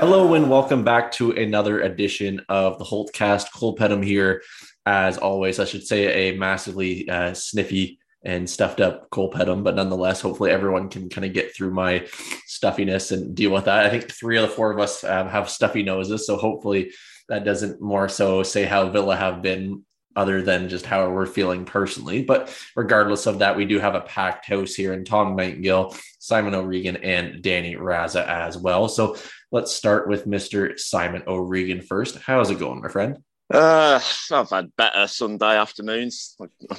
Hello 0.00 0.32
and 0.32 0.48
welcome 0.48 0.82
back 0.82 1.12
to 1.12 1.32
another 1.32 1.82
edition 1.82 2.40
of 2.48 2.78
the 2.78 2.84
Holtcast. 2.86 3.52
Cole 3.52 3.76
Pedham 3.76 4.02
here, 4.02 4.42
as 4.86 5.18
always. 5.18 5.60
I 5.60 5.66
should 5.66 5.86
say 5.86 6.30
a 6.30 6.38
massively 6.38 7.06
uh, 7.06 7.34
sniffy 7.34 7.98
and 8.24 8.48
stuffed 8.48 8.80
up 8.80 9.10
Cole 9.10 9.30
Pedham, 9.30 9.62
but 9.62 9.74
nonetheless, 9.74 10.22
hopefully 10.22 10.52
everyone 10.52 10.88
can 10.88 11.10
kind 11.10 11.26
of 11.26 11.34
get 11.34 11.54
through 11.54 11.72
my 11.72 12.06
stuffiness 12.46 13.12
and 13.12 13.34
deal 13.34 13.50
with 13.50 13.66
that. 13.66 13.84
I 13.84 13.90
think 13.90 14.10
three 14.10 14.38
of 14.38 14.48
the 14.48 14.54
four 14.54 14.72
of 14.72 14.78
us 14.78 15.04
um, 15.04 15.28
have 15.28 15.50
stuffy 15.50 15.82
noses, 15.82 16.26
so 16.26 16.38
hopefully 16.38 16.92
that 17.28 17.44
doesn't 17.44 17.82
more 17.82 18.08
so 18.08 18.42
say 18.42 18.64
how 18.64 18.88
Villa 18.88 19.16
have 19.16 19.42
been 19.42 19.84
other 20.16 20.40
than 20.40 20.70
just 20.70 20.86
how 20.86 21.08
we're 21.10 21.26
feeling 21.26 21.66
personally. 21.66 22.22
But 22.22 22.56
regardless 22.74 23.26
of 23.26 23.40
that, 23.40 23.54
we 23.54 23.66
do 23.66 23.78
have 23.78 23.94
a 23.94 24.00
packed 24.00 24.46
house 24.46 24.74
here 24.74 24.94
and 24.94 25.06
Tom 25.06 25.36
Nightingale, 25.36 25.94
Simon 26.18 26.54
O'Regan, 26.54 26.96
and 26.96 27.42
Danny 27.42 27.76
Raza 27.76 28.26
as 28.26 28.56
well. 28.56 28.88
So 28.88 29.16
let's 29.52 29.74
start 29.74 30.08
with 30.08 30.26
Mr. 30.26 30.78
Simon 30.78 31.22
O'Regan 31.26 31.80
first. 31.80 32.18
How's 32.18 32.50
it 32.50 32.58
going, 32.58 32.80
my 32.80 32.88
friend? 32.88 33.18
Uh, 33.52 34.00
I've 34.30 34.50
had 34.50 34.74
better 34.76 35.06
Sunday 35.08 35.56
afternoons, 35.56 36.36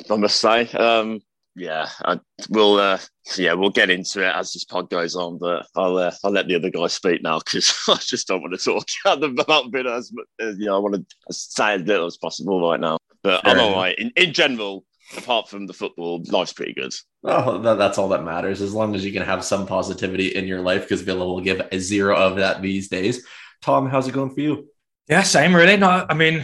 I 0.09 0.15
must 0.15 0.39
say. 0.39 0.69
Um, 0.71 1.21
yeah, 1.55 1.89
I, 2.05 2.17
we'll 2.49 2.79
uh, 2.79 2.97
yeah 3.37 3.53
we'll 3.53 3.71
get 3.71 3.89
into 3.89 4.25
it 4.25 4.33
as 4.33 4.53
this 4.53 4.63
pod 4.63 4.89
goes 4.89 5.17
on, 5.17 5.37
but 5.37 5.67
I'll 5.75 5.97
uh, 5.97 6.13
I'll 6.23 6.31
let 6.31 6.47
the 6.47 6.55
other 6.55 6.69
guy 6.69 6.87
speak 6.87 7.21
now 7.21 7.39
because 7.39 7.75
I 7.89 7.95
just 7.95 8.27
don't 8.27 8.41
want 8.41 8.57
to 8.57 8.63
talk 8.63 8.85
about 9.21 9.71
Villa 9.71 9.97
as 9.97 10.13
you 10.39 10.65
know 10.65 10.77
I 10.77 10.79
want 10.79 10.95
to 10.95 11.33
say 11.33 11.73
as 11.73 11.81
little 11.81 12.05
as 12.05 12.17
possible 12.17 12.69
right 12.69 12.79
now. 12.79 12.97
But 13.21 13.45
I'm 13.45 13.59
all 13.59 13.75
right 13.75 13.97
in, 13.97 14.11
in 14.15 14.33
general. 14.33 14.85
Apart 15.17 15.49
from 15.49 15.67
the 15.67 15.73
football, 15.73 16.23
life's 16.29 16.53
pretty 16.53 16.73
good. 16.73 16.93
Oh, 17.23 17.57
that, 17.59 17.75
that's 17.75 17.97
all 17.97 18.09
that 18.09 18.23
matters. 18.23 18.61
As 18.61 18.73
long 18.73 18.95
as 18.95 19.05
you 19.05 19.11
can 19.11 19.23
have 19.23 19.43
some 19.43 19.65
positivity 19.65 20.35
in 20.35 20.47
your 20.47 20.61
life, 20.61 20.83
because 20.83 21.01
Villa 21.01 21.25
will 21.25 21.41
give 21.41 21.61
a 21.71 21.79
zero 21.79 22.15
of 22.15 22.37
that 22.37 22.61
these 22.61 22.87
days. 22.87 23.25
Tom, 23.61 23.87
how's 23.87 24.07
it 24.07 24.13
going 24.13 24.33
for 24.33 24.41
you? 24.41 24.67
Yeah, 25.07 25.23
same 25.23 25.55
really. 25.55 25.77
No, 25.77 26.05
I 26.09 26.13
mean, 26.13 26.43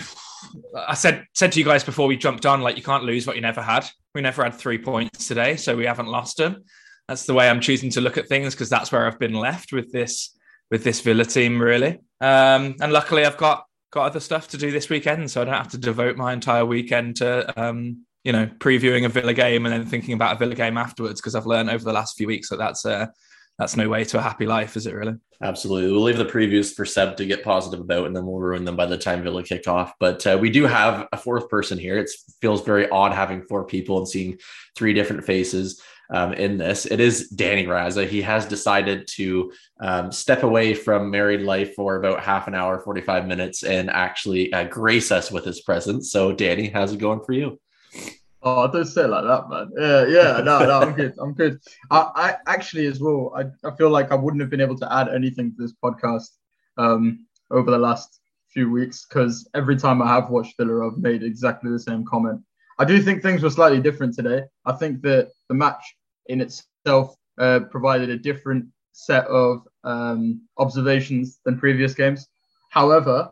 I 0.76 0.94
said 0.94 1.26
said 1.34 1.52
to 1.54 1.60
you 1.60 1.66
guys 1.66 1.84
before 1.84 2.08
we 2.08 2.18
jumped 2.18 2.46
on, 2.46 2.62
like 2.62 2.78
you 2.78 2.84
can't 2.84 3.04
lose 3.04 3.26
what 3.26 3.36
you 3.36 3.42
never 3.42 3.62
had. 3.62 3.86
We 4.14 4.22
never 4.22 4.44
had 4.44 4.56
three 4.56 4.78
points 4.78 5.28
today, 5.28 5.56
so 5.56 5.76
we 5.76 5.86
haven't 5.86 6.08
lost 6.08 6.38
them. 6.38 6.64
That's 7.08 7.26
the 7.26 7.34
way 7.34 7.50
I'm 7.50 7.62
choosing 7.62 7.90
to 7.92 8.02
look 8.02 8.18
at 8.18 8.28
things 8.28 8.54
because 8.54 8.70
that's 8.70 8.92
where 8.92 9.08
I've 9.08 9.20
been 9.20 9.34
left 9.34 9.72
with 9.72 9.92
this 9.92 10.38
with 10.70 10.84
this 10.84 11.02
Villa 11.02 11.26
team, 11.26 11.62
really. 11.62 12.00
Um, 12.20 12.76
and 12.82 12.92
luckily, 12.92 13.26
I've 13.26 13.38
got 13.38 13.66
got 13.92 14.08
other 14.08 14.20
stuff 14.20 14.50
to 14.50 14.58
do 14.58 14.72
this 14.72 14.90
weekend, 14.90 15.32
so 15.32 15.42
I 15.42 15.46
don't 15.46 15.54
have 15.54 15.72
to 15.72 15.78
devote 15.78 16.18
my 16.18 16.34
entire 16.34 16.66
weekend 16.66 17.18
to 17.18 17.62
um, 17.62 18.06
you 18.28 18.34
know 18.34 18.46
previewing 18.60 19.06
a 19.06 19.10
Villa 19.10 19.34
game 19.34 19.66
and 19.66 19.74
then 19.74 19.86
thinking 19.86 20.14
about 20.14 20.36
a 20.36 20.38
Villa 20.38 20.54
game 20.54 20.78
afterwards. 20.78 21.22
Because 21.22 21.34
I've 21.34 21.46
learned 21.46 21.70
over 21.70 21.86
the 21.86 21.94
last 21.94 22.18
few 22.18 22.28
weeks 22.28 22.50
that 22.50 22.58
that's 22.58 22.86
uh, 22.86 23.08
that's 23.58 23.78
no 23.78 23.88
way 23.88 24.04
to 24.04 24.20
a 24.20 24.22
happy 24.22 24.46
life, 24.46 24.76
is 24.76 24.86
it 24.86 24.94
really? 24.94 25.16
Absolutely. 25.42 25.92
We'll 25.94 26.04
leave 26.04 26.18
the 26.18 26.26
previews 26.26 26.76
for 26.76 26.84
Seb 26.86 27.16
to 27.18 27.26
get 27.26 27.42
positive 27.42 27.80
about, 27.80 28.06
and 28.06 28.14
then 28.16 28.26
we'll 28.26 28.40
ruin 28.40 28.66
them 28.66 28.76
by 28.76 28.86
the 28.86 28.98
time 28.98 29.24
Villa 29.24 29.44
kick 29.44 29.66
off. 29.66 29.94
But 29.98 30.28
uh, 30.28 30.38
we 30.40 30.50
do 30.50 30.66
have 30.66 31.08
a 31.14 31.18
fourth 31.18 31.48
person 31.48 31.80
here. 31.80 31.98
It 31.98 32.10
feels 32.42 32.66
very 32.66 32.90
odd 32.90 33.14
having 33.14 33.44
four 33.44 33.64
people 33.66 33.98
and 33.98 34.08
seeing 34.08 34.38
three 34.76 34.94
different 34.94 35.24
faces 35.24 35.82
um, 36.14 36.34
in 36.34 36.58
this. 36.58 36.86
It 36.86 37.00
is 37.00 37.30
Danny 37.30 37.66
Raza. 37.66 38.06
He 38.08 38.22
has 38.24 38.46
decided 38.46 39.08
to 39.14 39.54
um, 39.80 40.12
step 40.12 40.44
away 40.44 40.74
from 40.74 41.10
married 41.12 41.42
life 41.42 41.76
for 41.76 41.96
about 41.96 42.22
half 42.22 42.50
an 42.50 42.56
hour, 42.56 42.80
45 42.80 43.26
minutes, 43.26 43.64
and 43.64 43.90
actually 43.90 44.52
uh, 44.52 44.66
grace 44.66 45.14
us 45.14 45.32
with 45.32 45.46
his 45.46 45.62
presence. 45.62 46.12
So, 46.12 46.34
Danny, 46.34 46.68
how's 46.68 46.92
it 46.92 47.00
going 47.00 47.22
for 47.24 47.32
you? 47.32 47.58
Oh, 48.44 48.72
don't 48.72 48.86
say 48.86 49.04
it 49.04 49.08
like 49.08 49.24
that, 49.24 49.50
man. 49.50 49.72
Yeah, 49.78 50.06
yeah, 50.08 50.42
no, 50.44 50.60
no, 50.66 50.80
I'm 50.82 50.94
good. 50.94 51.14
I'm 51.20 51.34
good. 51.34 51.60
I, 51.90 52.12
I 52.16 52.36
actually, 52.54 52.86
as 52.86 53.00
well, 53.00 53.34
I, 53.36 53.46
I 53.68 53.76
feel 53.76 53.90
like 53.90 54.12
I 54.12 54.16
wouldn't 54.16 54.42
have 54.42 54.50
been 54.50 54.62
able 54.62 54.78
to 54.78 54.94
add 54.94 55.10
anything 55.10 55.52
to 55.56 55.62
this 55.62 55.74
podcast 55.84 56.30
um, 56.78 57.26
over 57.52 57.72
the 57.72 57.78
last 57.78 58.20
few 58.50 58.70
weeks 58.72 59.06
because 59.06 59.50
every 59.56 59.76
time 59.76 60.02
I 60.02 60.08
have 60.08 60.30
watched 60.30 60.56
Villa, 60.58 60.88
I've 60.88 60.98
made 60.98 61.24
exactly 61.24 61.72
the 61.72 61.80
same 61.80 62.06
comment. 62.06 62.42
I 62.80 62.86
do 62.86 63.02
think 63.02 63.22
things 63.22 63.42
were 63.42 63.50
slightly 63.50 63.82
different 63.82 64.14
today. 64.14 64.44
I 64.66 64.74
think 64.74 65.02
that 65.02 65.32
the 65.50 65.56
match 65.56 65.84
in 66.28 66.42
itself 66.42 67.16
uh, 67.40 67.62
provided 67.72 68.10
a 68.10 68.18
different 68.18 68.66
set 68.92 69.26
of 69.28 69.68
um, 69.84 70.42
observations 70.58 71.40
than 71.44 71.58
previous 71.60 71.94
games. 71.94 72.28
However, 72.70 73.32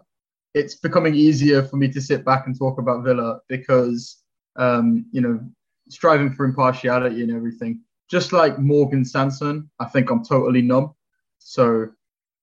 it's 0.55 0.75
becoming 0.75 1.15
easier 1.15 1.61
for 1.63 1.77
me 1.77 1.91
to 1.91 2.01
sit 2.01 2.25
back 2.25 2.47
and 2.47 2.57
talk 2.57 2.79
about 2.79 3.03
Villa 3.03 3.39
because 3.49 4.23
um, 4.55 5.05
you 5.11 5.21
know, 5.21 5.39
striving 5.89 6.31
for 6.31 6.45
impartiality 6.45 7.21
and 7.21 7.31
everything. 7.31 7.81
Just 8.09 8.33
like 8.33 8.59
Morgan 8.59 9.03
Sanson, 9.03 9.69
I 9.79 9.85
think 9.85 10.09
I'm 10.09 10.23
totally 10.23 10.61
numb. 10.61 10.93
So 11.39 11.89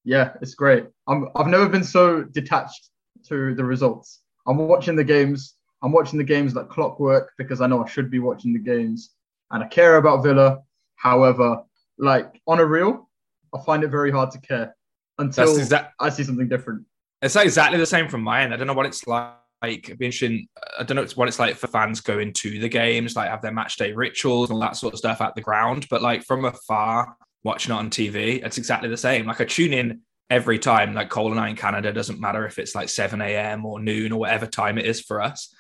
yeah, 0.05 0.33
it's 0.41 0.55
great. 0.55 0.87
I'm 1.07 1.29
I've 1.37 1.47
never 1.47 1.69
been 1.69 1.85
so 1.85 2.23
detached 2.25 2.91
to 3.29 3.55
the 3.55 3.65
results. 3.65 4.21
I'm 4.47 4.59
watching 4.59 4.97
the 4.97 5.05
games. 5.05 5.55
I'm 5.83 5.93
watching 5.93 6.19
the 6.19 6.25
games 6.25 6.55
like 6.55 6.69
clockwork 6.69 7.33
because 7.39 7.61
I 7.61 7.67
know 7.67 7.85
I 7.85 7.89
should 7.89 8.11
be 8.11 8.19
watching 8.19 8.53
the 8.53 8.59
games 8.59 9.11
and 9.51 9.63
I 9.63 9.69
care 9.69 9.97
about 9.97 10.23
Villa. 10.23 10.61
However, 10.97 11.63
like 11.99 12.41
on 12.47 12.61
a 12.61 12.65
real, 12.65 13.09
I 13.55 13.61
find 13.65 13.85
it 13.85 13.89
very 13.89 14.11
hard 14.11 14.31
to 14.33 14.41
care 14.41 14.75
until 15.19 15.57
exact- 15.57 15.95
I 16.01 16.09
see 16.09 16.25
something 16.25 16.49
different. 16.49 16.85
It's 17.21 17.37
exactly 17.37 17.79
the 17.79 17.87
same 17.87 18.09
from 18.09 18.23
mine. 18.23 18.53
I 18.53 18.57
don't 18.57 18.67
know 18.67 18.75
what 18.75 18.87
it's 18.87 19.07
like 19.07 19.35
like 19.63 19.97
be 19.99 20.07
interesting. 20.07 20.49
I 20.79 20.83
don't 20.83 20.97
know 20.97 21.07
what 21.15 21.29
it's 21.29 21.39
like 21.39 21.57
for 21.57 21.69
fans 21.69 22.01
going 22.01 22.33
to 22.35 22.59
the 22.59 22.69
games, 22.69 23.17
like 23.17 23.31
have 23.31 23.43
their 23.43 23.53
match 23.53 23.77
day 23.77 23.93
rituals 23.93 24.51
and 24.51 24.55
all 24.55 24.61
that 24.61 24.77
sort 24.77 24.95
of 24.95 24.99
stuff 24.99 25.21
at 25.21 25.35
the 25.35 25.41
ground. 25.41 25.87
But 25.89 26.03
like 26.03 26.25
from 26.25 26.45
afar, 26.45 27.17
watching 27.45 27.75
it 27.75 27.79
on 27.79 27.91
TV, 27.91 28.45
it's 28.45 28.59
exactly 28.59 28.89
the 28.89 28.97
same. 28.97 29.27
Like 29.27 29.41
I 29.41 29.45
tune 29.45 29.73
in 29.73 30.01
every 30.31 30.59
time, 30.59 30.95
like 30.95 31.11
Cole 31.11 31.31
and 31.31 31.41
I 31.41 31.49
in 31.49 31.57
Canada, 31.57 31.93
doesn't 31.93 32.21
matter 32.21 32.47
if 32.47 32.59
it's 32.59 32.75
like 32.75 32.89
7 32.89 33.21
a.m. 33.21 33.65
or 33.65 33.81
noon 33.81 34.13
or 34.13 34.21
whatever 34.21 34.47
time 34.47 34.79
it 34.79 34.87
is 34.87 35.01
for 35.01 35.21
us. 35.21 35.55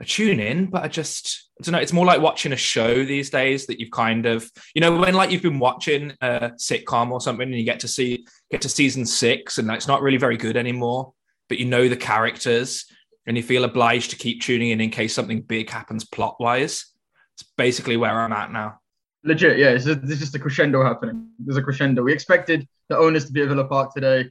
I 0.00 0.04
tune 0.04 0.38
in, 0.38 0.66
but 0.66 0.84
I 0.84 0.88
just 0.88 1.48
I 1.60 1.64
don't 1.64 1.72
know. 1.72 1.78
It's 1.78 1.92
more 1.92 2.06
like 2.06 2.20
watching 2.20 2.52
a 2.52 2.56
show 2.56 3.04
these 3.04 3.30
days 3.30 3.66
that 3.66 3.80
you've 3.80 3.90
kind 3.90 4.26
of, 4.26 4.48
you 4.74 4.80
know, 4.80 4.96
when 4.96 5.14
like 5.14 5.32
you've 5.32 5.42
been 5.42 5.58
watching 5.58 6.12
a 6.20 6.50
sitcom 6.50 7.10
or 7.10 7.20
something, 7.20 7.48
and 7.48 7.58
you 7.58 7.64
get 7.64 7.80
to 7.80 7.88
see 7.88 8.26
get 8.50 8.60
to 8.62 8.68
season 8.68 9.04
six, 9.04 9.58
and 9.58 9.68
it's 9.70 9.88
not 9.88 10.02
really 10.02 10.18
very 10.18 10.36
good 10.36 10.56
anymore, 10.56 11.12
but 11.48 11.58
you 11.58 11.64
know 11.64 11.88
the 11.88 11.96
characters, 11.96 12.86
and 13.28 13.36
you 13.36 13.42
feel 13.42 13.64
obliged 13.64 14.10
to 14.10 14.16
keep 14.16 14.40
tuning 14.40 14.70
in 14.70 14.80
in 14.80 14.88
case 14.90 15.14
something 15.14 15.42
big 15.42 15.68
happens 15.68 16.02
plot 16.04 16.36
wise. 16.40 16.86
It's 17.34 17.44
basically 17.58 17.98
where 17.98 18.18
I'm 18.18 18.32
at 18.32 18.50
now. 18.50 18.80
Legit, 19.22 19.58
yeah. 19.58 19.76
Just, 19.76 20.06
there's 20.06 20.18
just 20.18 20.34
a 20.34 20.38
crescendo 20.38 20.82
happening. 20.82 21.28
There's 21.38 21.58
a 21.58 21.62
crescendo. 21.62 22.02
We 22.02 22.12
expected 22.12 22.66
the 22.88 22.96
owners 22.96 23.26
to 23.26 23.32
be 23.32 23.42
at 23.42 23.48
Villa 23.48 23.66
Park 23.66 23.92
today, 23.92 24.30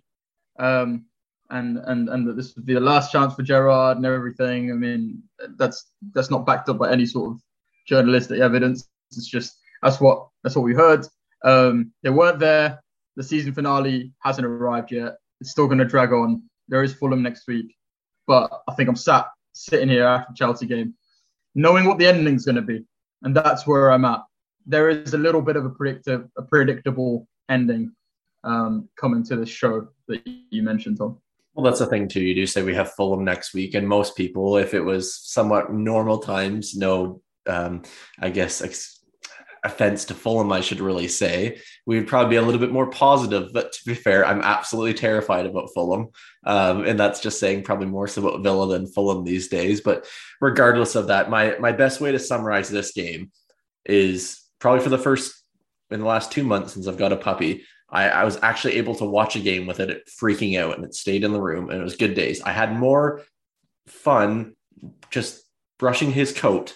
um, 0.57 1.05
and 1.51 1.77
and 1.77 2.09
and 2.09 2.27
that 2.27 2.35
this 2.35 2.55
would 2.55 2.65
be 2.65 2.73
the 2.73 2.79
last 2.79 3.11
chance 3.11 3.35
for 3.35 3.43
Gerrard 3.43 3.97
and 3.97 4.05
everything. 4.05 4.71
I 4.71 4.73
mean, 4.73 5.21
that's 5.57 5.91
that's 6.13 6.31
not 6.31 6.47
backed 6.47 6.67
up 6.67 6.79
by 6.79 6.91
any 6.91 7.05
sort 7.05 7.33
of 7.33 7.41
journalistic 7.87 8.39
evidence. 8.39 8.89
It's 9.11 9.27
just 9.27 9.59
that's 9.83 10.01
what 10.01 10.27
that's 10.43 10.55
what 10.55 10.65
we 10.65 10.73
heard. 10.73 11.05
Um, 11.43 11.93
they 12.01 12.09
weren't 12.09 12.39
there. 12.39 12.81
The 13.15 13.23
season 13.23 13.53
finale 13.53 14.11
hasn't 14.19 14.47
arrived 14.47 14.91
yet. 14.91 15.17
It's 15.39 15.51
still 15.51 15.67
going 15.67 15.77
to 15.77 15.85
drag 15.85 16.13
on. 16.13 16.43
There 16.67 16.83
is 16.83 16.93
Fulham 16.95 17.21
next 17.21 17.47
week. 17.47 17.77
But 18.27 18.61
I 18.67 18.73
think 18.73 18.89
I'm 18.89 18.95
sat 18.95 19.27
sitting 19.53 19.89
here 19.89 20.05
after 20.05 20.33
Chelsea 20.33 20.65
game, 20.65 20.93
knowing 21.55 21.85
what 21.85 21.97
the 21.97 22.07
ending's 22.07 22.45
going 22.45 22.57
to 22.57 22.61
be, 22.61 22.83
and 23.23 23.35
that's 23.35 23.65
where 23.65 23.91
I'm 23.91 24.05
at. 24.05 24.21
There 24.65 24.89
is 24.89 25.13
a 25.13 25.17
little 25.17 25.41
bit 25.41 25.55
of 25.55 25.65
a 25.65 25.69
predictive, 25.69 26.27
a 26.37 26.41
predictable 26.41 27.27
ending 27.49 27.93
um, 28.43 28.89
coming 28.99 29.23
to 29.23 29.35
this 29.35 29.49
show 29.49 29.87
that 30.07 30.21
you 30.49 30.61
mentioned, 30.61 30.97
Tom. 30.97 31.19
Well, 31.53 31.63
that's 31.63 31.79
the 31.79 31.87
thing 31.87 32.07
too. 32.07 32.21
You 32.21 32.35
do 32.35 32.45
say 32.45 32.61
we 32.61 32.75
have 32.75 32.91
Fulham 32.93 33.23
next 33.23 33.53
week, 33.53 33.73
and 33.73 33.87
most 33.87 34.15
people, 34.15 34.57
if 34.57 34.73
it 34.73 34.81
was 34.81 35.15
somewhat 35.15 35.73
normal 35.73 36.19
times, 36.19 36.75
no, 36.75 37.21
um, 37.47 37.81
I 38.19 38.29
guess 38.29 38.61
offense 39.67 40.05
to 40.05 40.13
Fulham, 40.13 40.51
I 40.51 40.61
should 40.61 40.79
really 40.79 41.07
say, 41.07 41.59
we 41.85 41.97
would 41.97 42.07
probably 42.07 42.31
be 42.31 42.35
a 42.37 42.41
little 42.41 42.59
bit 42.59 42.71
more 42.71 42.89
positive. 42.89 43.53
But 43.53 43.71
to 43.73 43.79
be 43.85 43.93
fair, 43.93 44.25
I'm 44.25 44.41
absolutely 44.41 44.95
terrified 44.95 45.45
about 45.45 45.69
Fulham. 45.73 46.09
Um, 46.45 46.85
and 46.85 46.99
that's 46.99 47.19
just 47.19 47.39
saying 47.39 47.63
probably 47.63 47.87
more 47.87 48.07
so 48.07 48.27
about 48.27 48.41
Villa 48.41 48.67
than 48.67 48.87
Fulham 48.87 49.23
these 49.23 49.47
days. 49.47 49.81
But 49.81 50.07
regardless 50.41 50.95
of 50.95 51.07
that, 51.07 51.29
my, 51.29 51.55
my 51.59 51.71
best 51.71 52.01
way 52.01 52.11
to 52.11 52.19
summarize 52.19 52.69
this 52.69 52.91
game 52.91 53.31
is 53.85 54.41
probably 54.59 54.83
for 54.83 54.89
the 54.89 54.97
first 54.97 55.43
in 55.91 55.99
the 55.99 56.05
last 56.05 56.31
two 56.31 56.43
months 56.43 56.73
since 56.73 56.87
I've 56.87 56.97
got 56.97 57.13
a 57.13 57.17
puppy. 57.17 57.63
I, 57.89 58.09
I 58.09 58.23
was 58.25 58.37
actually 58.41 58.75
able 58.75 58.95
to 58.95 59.05
watch 59.05 59.35
a 59.35 59.39
game 59.39 59.67
with 59.67 59.79
it 59.79 60.09
freaking 60.21 60.59
out 60.59 60.75
and 60.75 60.83
it 60.83 60.93
stayed 60.93 61.23
in 61.23 61.31
the 61.31 61.41
room 61.41 61.69
and 61.69 61.79
it 61.79 61.83
was 61.83 61.95
good 61.95 62.15
days. 62.15 62.41
I 62.41 62.51
had 62.51 62.75
more 62.75 63.21
fun 63.87 64.55
just 65.09 65.43
brushing 65.79 66.11
his 66.11 66.33
coat 66.33 66.75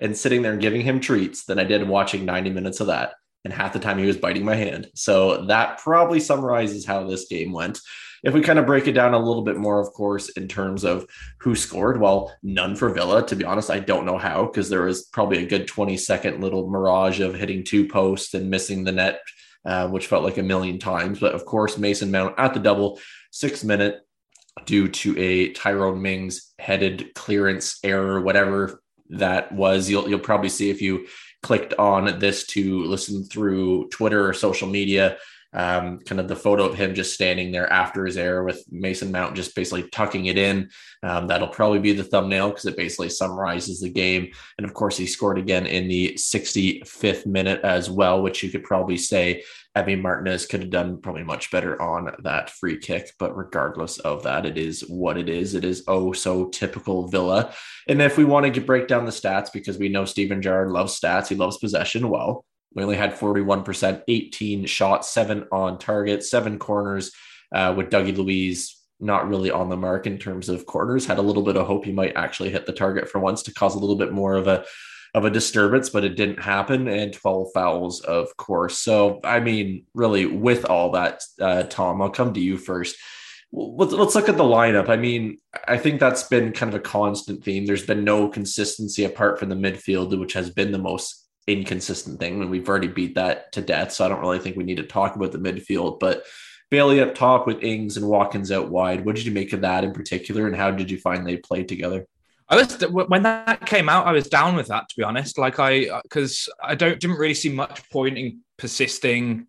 and 0.00 0.16
sitting 0.16 0.42
there 0.42 0.52
and 0.52 0.60
giving 0.60 0.82
him 0.82 1.00
treats 1.00 1.44
than 1.44 1.58
I 1.58 1.64
did 1.64 1.86
watching 1.86 2.24
90 2.24 2.50
minutes 2.50 2.80
of 2.80 2.88
that. 2.88 3.14
And 3.44 3.52
half 3.52 3.72
the 3.72 3.78
time 3.78 3.98
he 3.98 4.06
was 4.06 4.16
biting 4.16 4.44
my 4.44 4.56
hand. 4.56 4.88
So 4.94 5.46
that 5.46 5.78
probably 5.78 6.20
summarizes 6.20 6.84
how 6.84 7.06
this 7.06 7.26
game 7.28 7.52
went. 7.52 7.78
If 8.24 8.34
we 8.34 8.40
kind 8.40 8.58
of 8.58 8.66
break 8.66 8.88
it 8.88 8.92
down 8.92 9.14
a 9.14 9.18
little 9.18 9.42
bit 9.42 9.56
more, 9.56 9.80
of 9.80 9.92
course, 9.92 10.28
in 10.30 10.48
terms 10.48 10.84
of 10.84 11.06
who 11.38 11.54
scored, 11.54 12.00
well, 12.00 12.34
none 12.42 12.74
for 12.74 12.90
Villa. 12.90 13.24
To 13.24 13.36
be 13.36 13.44
honest, 13.44 13.70
I 13.70 13.78
don't 13.78 14.06
know 14.06 14.18
how 14.18 14.46
because 14.46 14.68
there 14.68 14.82
was 14.82 15.04
probably 15.04 15.44
a 15.44 15.48
good 15.48 15.68
20 15.68 15.96
second 15.96 16.40
little 16.40 16.68
mirage 16.68 17.20
of 17.20 17.34
hitting 17.34 17.62
two 17.62 17.86
posts 17.86 18.34
and 18.34 18.50
missing 18.50 18.82
the 18.82 18.92
net, 18.92 19.20
uh, 19.64 19.88
which 19.88 20.08
felt 20.08 20.24
like 20.24 20.38
a 20.38 20.42
million 20.42 20.80
times. 20.80 21.20
But 21.20 21.34
of 21.34 21.44
course, 21.44 21.78
Mason 21.78 22.10
Mount 22.10 22.34
at 22.38 22.54
the 22.54 22.60
double, 22.60 22.98
six 23.30 23.62
minute 23.62 24.00
due 24.64 24.88
to 24.88 25.16
a 25.16 25.52
Tyrone 25.52 26.02
Mings 26.02 26.52
headed 26.58 27.14
clearance 27.14 27.78
error, 27.84 28.20
whatever 28.20 28.82
that 29.10 29.52
was. 29.52 29.88
You'll 29.88 30.08
you'll 30.08 30.18
probably 30.18 30.48
see 30.48 30.70
if 30.70 30.82
you 30.82 31.06
clicked 31.42 31.74
on 31.74 32.18
this 32.18 32.46
to 32.48 32.84
listen 32.84 33.24
through 33.24 33.88
Twitter 33.90 34.28
or 34.28 34.32
social 34.32 34.68
media. 34.68 35.16
Um, 35.54 36.00
kind 36.00 36.20
of 36.20 36.28
the 36.28 36.36
photo 36.36 36.64
of 36.64 36.74
him 36.74 36.94
just 36.94 37.14
standing 37.14 37.52
there 37.52 37.72
after 37.72 38.04
his 38.04 38.18
error 38.18 38.44
with 38.44 38.62
Mason 38.70 39.10
Mount 39.10 39.34
just 39.34 39.56
basically 39.56 39.88
tucking 39.88 40.26
it 40.26 40.36
in. 40.36 40.68
Um, 41.02 41.26
that'll 41.26 41.48
probably 41.48 41.78
be 41.78 41.92
the 41.92 42.04
thumbnail 42.04 42.50
because 42.50 42.66
it 42.66 42.76
basically 42.76 43.08
summarizes 43.08 43.80
the 43.80 43.88
game. 43.88 44.28
And 44.58 44.66
of 44.66 44.74
course, 44.74 44.96
he 44.96 45.06
scored 45.06 45.38
again 45.38 45.66
in 45.66 45.88
the 45.88 46.14
65th 46.18 47.24
minute 47.24 47.60
as 47.62 47.88
well, 47.88 48.22
which 48.22 48.42
you 48.42 48.50
could 48.50 48.64
probably 48.64 48.98
say 48.98 49.42
Emi 49.76 50.00
Martinez 50.00 50.46
could 50.46 50.60
have 50.60 50.70
done 50.70 51.00
probably 51.00 51.22
much 51.22 51.50
better 51.50 51.80
on 51.80 52.10
that 52.24 52.50
free 52.50 52.78
kick. 52.78 53.12
But 53.18 53.36
regardless 53.36 53.98
of 53.98 54.24
that, 54.24 54.44
it 54.44 54.58
is 54.58 54.80
what 54.82 55.16
it 55.16 55.28
is. 55.28 55.54
It 55.54 55.64
is 55.64 55.84
oh 55.86 56.12
so 56.12 56.48
typical 56.48 57.08
Villa. 57.08 57.54
And 57.86 58.02
if 58.02 58.18
we 58.18 58.24
want 58.24 58.52
to 58.52 58.60
break 58.60 58.88
down 58.88 59.04
the 59.04 59.10
stats, 59.10 59.52
because 59.52 59.78
we 59.78 59.88
know 59.88 60.04
Steven 60.04 60.42
Gerrard 60.42 60.70
loves 60.70 60.98
stats, 60.98 61.28
he 61.28 61.34
loves 61.34 61.58
possession. 61.58 62.08
Well, 62.08 62.44
we 62.74 62.82
only 62.82 62.96
had 62.96 63.14
41%, 63.14 64.02
18 64.06 64.66
shots, 64.66 65.10
seven 65.10 65.46
on 65.50 65.78
target, 65.78 66.24
seven 66.24 66.58
corners, 66.58 67.12
uh, 67.54 67.74
with 67.76 67.90
Dougie 67.90 68.16
Luiz 68.16 68.78
not 69.00 69.28
really 69.28 69.50
on 69.50 69.68
the 69.68 69.76
mark 69.76 70.06
in 70.06 70.18
terms 70.18 70.48
of 70.48 70.66
corners. 70.66 71.06
Had 71.06 71.18
a 71.18 71.22
little 71.22 71.42
bit 71.42 71.56
of 71.56 71.66
hope 71.66 71.84
he 71.84 71.92
might 71.92 72.16
actually 72.16 72.50
hit 72.50 72.66
the 72.66 72.72
target 72.72 73.08
for 73.08 73.20
once 73.20 73.42
to 73.44 73.54
cause 73.54 73.74
a 73.74 73.78
little 73.78 73.96
bit 73.96 74.12
more 74.12 74.34
of 74.34 74.48
a 74.48 74.64
of 75.14 75.24
a 75.24 75.30
disturbance, 75.30 75.88
but 75.88 76.04
it 76.04 76.16
didn't 76.16 76.42
happen. 76.42 76.86
And 76.86 77.12
12 77.12 77.48
fouls, 77.54 78.00
of 78.02 78.36
course. 78.36 78.78
So, 78.78 79.20
I 79.24 79.40
mean, 79.40 79.86
really, 79.94 80.26
with 80.26 80.66
all 80.66 80.92
that, 80.92 81.22
uh, 81.40 81.62
Tom, 81.64 82.02
I'll 82.02 82.10
come 82.10 82.34
to 82.34 82.40
you 82.40 82.58
first. 82.58 82.96
Let's, 83.50 83.92
let's 83.92 84.14
look 84.14 84.28
at 84.28 84.36
the 84.36 84.44
lineup. 84.44 84.90
I 84.90 84.96
mean, 84.96 85.38
I 85.66 85.78
think 85.78 85.98
that's 85.98 86.24
been 86.24 86.52
kind 86.52 86.74
of 86.74 86.78
a 86.78 86.82
constant 86.82 87.42
theme. 87.42 87.64
There's 87.64 87.86
been 87.86 88.04
no 88.04 88.28
consistency 88.28 89.04
apart 89.04 89.38
from 89.38 89.48
the 89.48 89.54
midfield, 89.54 90.18
which 90.18 90.34
has 90.34 90.50
been 90.50 90.72
the 90.72 90.78
most 90.78 91.27
inconsistent 91.48 92.20
thing. 92.20 92.40
And 92.40 92.50
we've 92.50 92.68
already 92.68 92.88
beat 92.88 93.14
that 93.14 93.52
to 93.52 93.62
death. 93.62 93.92
So 93.92 94.04
I 94.04 94.08
don't 94.08 94.20
really 94.20 94.38
think 94.38 94.56
we 94.56 94.64
need 94.64 94.76
to 94.76 94.82
talk 94.84 95.16
about 95.16 95.32
the 95.32 95.38
midfield. 95.38 95.98
But 95.98 96.24
Bailey 96.70 97.00
up 97.00 97.14
top 97.14 97.46
with 97.46 97.62
Ings 97.62 97.96
and 97.96 98.06
Watkins 98.06 98.52
out 98.52 98.68
wide. 98.68 99.04
What 99.04 99.16
did 99.16 99.24
you 99.24 99.32
make 99.32 99.52
of 99.52 99.62
that 99.62 99.84
in 99.84 99.92
particular? 99.92 100.46
And 100.46 100.54
how 100.54 100.70
did 100.70 100.90
you 100.90 100.98
find 100.98 101.26
they 101.26 101.38
played 101.38 101.68
together? 101.68 102.06
I 102.50 102.56
was 102.56 102.80
when 102.80 103.24
that 103.24 103.66
came 103.66 103.88
out, 103.90 104.06
I 104.06 104.12
was 104.12 104.28
down 104.28 104.56
with 104.56 104.68
that 104.68 104.88
to 104.88 104.96
be 104.96 105.02
honest. 105.02 105.36
Like 105.36 105.58
I, 105.58 106.00
because 106.02 106.48
I 106.62 106.74
don't 106.74 106.98
didn't 106.98 107.18
really 107.18 107.34
see 107.34 107.50
much 107.50 107.88
point 107.90 108.16
in 108.16 108.40
persisting 108.56 109.46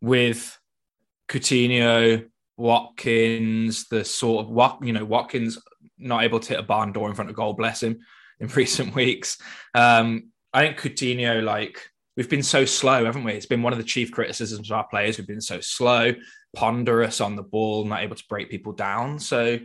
with 0.00 0.58
Coutinho, 1.28 2.26
Watkins, 2.56 3.88
the 3.88 4.04
sort 4.04 4.44
of 4.44 4.50
what 4.50 4.78
you 4.82 4.94
know 4.94 5.04
Watkins 5.04 5.58
not 5.98 6.24
able 6.24 6.40
to 6.40 6.48
hit 6.48 6.58
a 6.58 6.62
barn 6.62 6.92
door 6.92 7.08
in 7.08 7.14
front 7.14 7.30
of 7.30 7.36
goal. 7.36 7.52
Bless 7.52 7.82
him. 7.82 8.00
In 8.40 8.48
recent 8.56 8.94
weeks, 8.94 9.38
um, 9.74 10.30
I 10.54 10.60
think 10.60 10.78
Coutinho 10.78 11.42
like 11.42 11.82
we've 12.16 12.30
been 12.30 12.44
so 12.44 12.64
slow, 12.64 13.04
haven't 13.04 13.24
we? 13.24 13.32
It's 13.32 13.44
been 13.44 13.62
one 13.62 13.72
of 13.72 13.78
the 13.78 13.84
chief 13.84 14.12
criticisms 14.12 14.70
of 14.70 14.76
our 14.76 14.86
players. 14.86 15.18
We've 15.18 15.26
been 15.26 15.40
so 15.40 15.60
slow, 15.60 16.12
ponderous 16.54 17.20
on 17.20 17.34
the 17.34 17.42
ball, 17.42 17.84
not 17.84 18.02
able 18.02 18.16
to 18.16 18.24
break 18.28 18.50
people 18.50 18.72
down. 18.72 19.18
So 19.18 19.58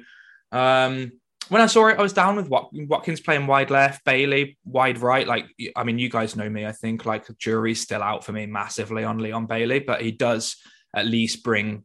um, 0.52 1.12
when 1.50 1.62
I 1.62 1.68
saw 1.68 1.88
it, 1.88 2.00
I 2.00 2.02
was 2.02 2.14
down 2.14 2.36
with 2.36 2.50
Watkins 2.50 3.20
playing 3.20 3.46
wide 3.46 3.70
left, 3.70 4.04
Bailey 4.04 4.58
wide 4.66 4.98
right. 4.98 5.28
Like, 5.28 5.46
I 5.76 5.84
mean, 5.84 6.00
you 6.00 6.10
guys 6.10 6.36
know 6.36 6.50
me. 6.50 6.66
I 6.66 6.72
think 6.72 7.06
like 7.06 7.28
the 7.28 7.34
jury's 7.34 7.82
still 7.82 8.02
out 8.02 8.26
for 8.26 8.32
me 8.32 8.48
massively 8.48 9.04
on 9.04 9.20
Leon 9.20 9.46
Bailey, 9.46 9.80
but 9.80 10.02
he 10.02 10.12
does 10.12 10.58
at 10.96 11.06
least 11.06 11.44
bring 11.44 11.84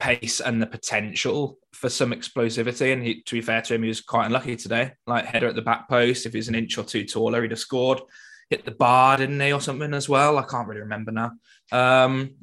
pace 0.00 0.40
and 0.40 0.60
the 0.60 0.66
potential 0.66 1.58
for 1.72 1.88
some 1.88 2.12
explosivity. 2.12 2.92
And 2.92 3.02
he, 3.02 3.22
to 3.22 3.34
be 3.36 3.40
fair 3.40 3.62
to 3.62 3.74
him, 3.74 3.82
he 3.82 3.88
was 3.88 4.00
quite 4.00 4.26
unlucky 4.26 4.56
today. 4.56 4.92
Like 5.06 5.26
header 5.26 5.48
at 5.48 5.54
the 5.54 5.62
back 5.62 5.88
post. 5.88 6.26
If 6.26 6.32
he 6.32 6.38
was 6.38 6.48
an 6.48 6.54
inch 6.54 6.76
or 6.78 6.84
two 6.84 7.04
taller, 7.04 7.42
he'd 7.42 7.52
have 7.52 7.60
scored. 7.60 8.00
Hit 8.48 8.64
the 8.64 8.72
bar, 8.72 9.16
didn't 9.16 9.38
he, 9.40 9.52
or 9.52 9.60
something 9.60 9.94
as 9.94 10.08
well? 10.08 10.38
I 10.38 10.42
can't 10.42 10.66
really 10.66 10.80
remember 10.80 11.12
now. 11.12 11.32
Um, 11.70 12.34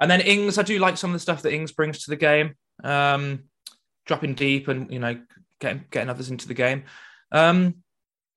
and 0.00 0.10
then 0.10 0.20
Ings, 0.20 0.58
I 0.58 0.62
do 0.62 0.78
like 0.78 0.96
some 0.96 1.10
of 1.10 1.14
the 1.14 1.20
stuff 1.20 1.42
that 1.42 1.52
Ings 1.52 1.72
brings 1.72 2.04
to 2.04 2.10
the 2.10 2.16
game. 2.16 2.54
Um, 2.84 3.44
dropping 4.06 4.34
deep 4.34 4.68
and 4.68 4.90
you 4.92 5.00
know 5.00 5.18
getting 5.60 5.84
getting 5.90 6.10
others 6.10 6.30
into 6.30 6.46
the 6.46 6.54
game. 6.54 6.84
Um, 7.32 7.76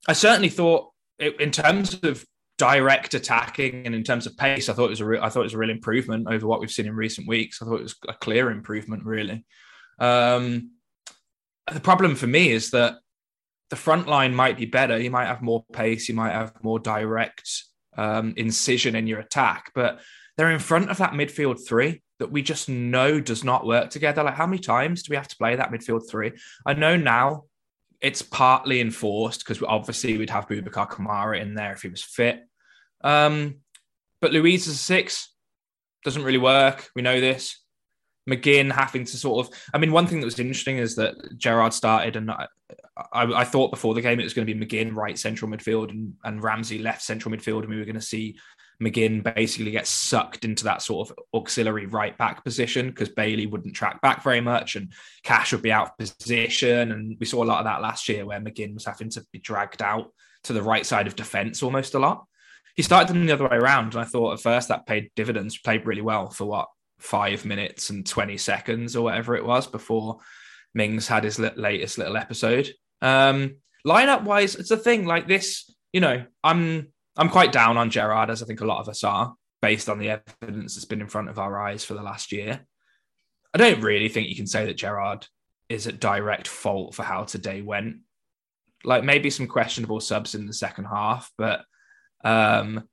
I 0.07 0.13
certainly 0.13 0.49
thought 0.49 0.91
it, 1.19 1.39
in 1.39 1.51
terms 1.51 1.99
of 2.03 2.25
direct 2.59 3.15
attacking 3.15 3.87
and 3.87 3.95
in 3.95 4.03
terms 4.03 4.27
of 4.27 4.37
pace, 4.37 4.69
I 4.69 4.73
thought 4.73 4.87
it 4.87 4.89
was 4.91 4.99
a 4.99 5.05
re- 5.05 5.19
I 5.19 5.29
thought 5.29 5.39
it 5.39 5.51
was 5.51 5.55
a 5.55 5.57
real 5.57 5.71
improvement 5.71 6.27
over 6.29 6.45
what 6.45 6.59
we've 6.59 6.69
seen 6.69 6.85
in 6.85 6.95
recent 6.95 7.27
weeks. 7.27 7.61
I 7.61 7.65
thought 7.65 7.79
it 7.79 7.83
was 7.83 7.95
a 8.07 8.13
clear 8.13 8.51
improvement, 8.51 9.05
really. 9.05 9.45
Um, 9.97 10.73
the 11.71 11.79
problem 11.79 12.15
for 12.15 12.27
me 12.27 12.51
is 12.51 12.71
that 12.71 12.97
the 13.69 13.75
front 13.75 14.07
line 14.07 14.35
might 14.35 14.57
be 14.57 14.65
better. 14.65 14.99
You 14.99 15.09
might 15.09 15.27
have 15.27 15.41
more 15.41 15.63
pace. 15.71 16.09
You 16.09 16.15
might 16.15 16.33
have 16.33 16.53
more 16.61 16.79
direct 16.79 17.63
um, 17.97 18.33
incision 18.37 18.95
in 18.95 19.07
your 19.07 19.19
attack, 19.19 19.71
but 19.73 20.01
they're 20.37 20.51
in 20.51 20.59
front 20.59 20.89
of 20.89 20.97
that 20.97 21.13
midfield 21.13 21.65
three 21.65 22.01
that 22.19 22.31
we 22.31 22.41
just 22.41 22.67
know 22.67 23.21
does 23.21 23.43
not 23.43 23.65
work 23.65 23.89
together. 23.89 24.23
Like, 24.23 24.35
how 24.35 24.45
many 24.45 24.59
times 24.59 25.03
do 25.03 25.11
we 25.11 25.15
have 25.15 25.27
to 25.29 25.37
play 25.37 25.55
that 25.55 25.71
midfield 25.71 26.09
three? 26.09 26.33
I 26.65 26.73
know 26.73 26.97
now 26.97 27.45
it's 28.01 28.21
partly 28.21 28.79
enforced 28.79 29.39
because 29.39 29.61
obviously 29.63 30.17
we'd 30.17 30.29
have 30.29 30.47
Boubacar 30.47 30.89
Kamara 30.89 31.39
in 31.39 31.53
there 31.53 31.73
if 31.73 31.81
he 31.81 31.89
was 31.89 32.03
fit. 32.03 32.48
Um, 33.01 33.55
but 34.21 34.33
Luiz 34.33 34.67
is 34.67 34.75
a 34.75 34.77
six, 34.77 35.33
doesn't 36.03 36.23
really 36.23 36.37
work. 36.37 36.89
We 36.95 37.01
know 37.01 37.19
this. 37.19 37.61
McGinn 38.29 38.71
having 38.71 39.05
to 39.05 39.17
sort 39.17 39.47
of, 39.47 39.53
I 39.73 39.77
mean, 39.79 39.91
one 39.91 40.05
thing 40.05 40.19
that 40.19 40.25
was 40.25 40.39
interesting 40.39 40.77
is 40.77 40.95
that 40.95 41.15
Gerrard 41.37 41.73
started, 41.73 42.15
and 42.15 42.29
I, 42.29 42.47
I, 43.11 43.23
I 43.23 43.43
thought 43.43 43.71
before 43.71 43.93
the 43.93 44.01
game 44.01 44.19
it 44.19 44.23
was 44.23 44.33
going 44.33 44.45
to 44.45 44.53
be 44.53 44.65
McGinn 44.65 44.93
right 44.93 45.17
central 45.17 45.49
midfield 45.49 45.89
and, 45.89 46.13
and 46.23 46.43
Ramsey 46.43 46.79
left 46.79 47.01
central 47.01 47.33
midfield, 47.33 47.61
and 47.61 47.69
we 47.69 47.77
were 47.77 47.85
going 47.85 47.95
to 47.95 48.01
see 48.01 48.37
McGinn 48.81 49.23
basically 49.35 49.71
gets 49.71 49.89
sucked 49.89 50.45
into 50.45 50.63
that 50.63 50.81
sort 50.81 51.09
of 51.09 51.19
auxiliary 51.33 51.85
right 51.85 52.17
back 52.17 52.43
position 52.43 52.87
because 52.87 53.09
Bailey 53.09 53.45
wouldn't 53.45 53.75
track 53.75 54.01
back 54.01 54.23
very 54.23 54.41
much 54.41 54.75
and 54.75 54.93
Cash 55.23 55.51
would 55.51 55.61
be 55.61 55.71
out 55.71 55.89
of 55.89 55.97
position. 55.97 56.93
And 56.93 57.17
we 57.19 57.25
saw 57.25 57.43
a 57.43 57.45
lot 57.45 57.59
of 57.59 57.65
that 57.65 57.81
last 57.81 58.07
year 58.07 58.25
where 58.25 58.39
McGinn 58.39 58.73
was 58.73 58.85
having 58.85 59.09
to 59.11 59.25
be 59.33 59.39
dragged 59.39 59.81
out 59.81 60.13
to 60.45 60.53
the 60.53 60.63
right 60.63 60.85
side 60.85 61.07
of 61.07 61.17
defence 61.17 61.61
almost 61.61 61.93
a 61.93 61.99
lot. 61.99 62.25
He 62.79 62.83
started 62.83 63.13
them 63.13 63.25
the 63.25 63.33
other 63.33 63.45
way 63.45 63.57
around. 63.57 63.93
And 63.93 64.01
I 64.01 64.05
thought 64.05 64.31
at 64.31 64.39
first 64.39 64.69
that 64.69 64.85
paid 64.85 65.11
dividends, 65.13 65.57
played 65.57 65.85
really 65.85 66.01
well 66.01 66.29
for 66.29 66.45
what, 66.45 66.69
five 66.97 67.43
minutes 67.43 67.89
and 67.89 68.07
20 68.07 68.37
seconds 68.37 68.95
or 68.95 69.03
whatever 69.03 69.35
it 69.35 69.43
was 69.43 69.67
before 69.67 70.19
Mings 70.73 71.05
had 71.05 71.25
his 71.25 71.37
latest 71.37 71.97
little 71.97 72.15
episode. 72.15 72.71
Um, 73.01 73.57
lineup 73.85 74.23
wise, 74.23 74.55
it's 74.55 74.71
a 74.71 74.77
thing 74.77 75.05
like 75.05 75.27
this, 75.27 75.69
you 75.91 75.99
know, 75.99 76.23
I'm 76.41 76.93
I'm 77.17 77.27
quite 77.27 77.51
down 77.51 77.75
on 77.75 77.89
Gerrard, 77.89 78.29
as 78.29 78.41
I 78.41 78.45
think 78.45 78.61
a 78.61 78.65
lot 78.65 78.79
of 78.79 78.87
us 78.87 79.03
are, 79.03 79.33
based 79.61 79.89
on 79.89 79.99
the 79.99 80.11
evidence 80.41 80.75
that's 80.75 80.85
been 80.85 81.01
in 81.01 81.09
front 81.09 81.27
of 81.27 81.37
our 81.37 81.59
eyes 81.59 81.83
for 81.83 81.95
the 81.95 82.01
last 82.01 82.31
year. 82.31 82.65
I 83.53 83.57
don't 83.57 83.81
really 83.81 84.07
think 84.07 84.29
you 84.29 84.37
can 84.37 84.47
say 84.47 84.65
that 84.67 84.77
Gerrard 84.77 85.27
is 85.67 85.85
at 85.85 85.99
direct 85.99 86.47
fault 86.47 86.95
for 86.95 87.03
how 87.03 87.25
today 87.25 87.61
went. 87.61 87.97
Like 88.85 89.03
maybe 89.03 89.29
some 89.29 89.47
questionable 89.47 89.99
subs 89.99 90.33
in 90.33 90.45
the 90.45 90.53
second 90.53 90.85
half, 90.85 91.29
but 91.37 91.65
um, 92.23 92.87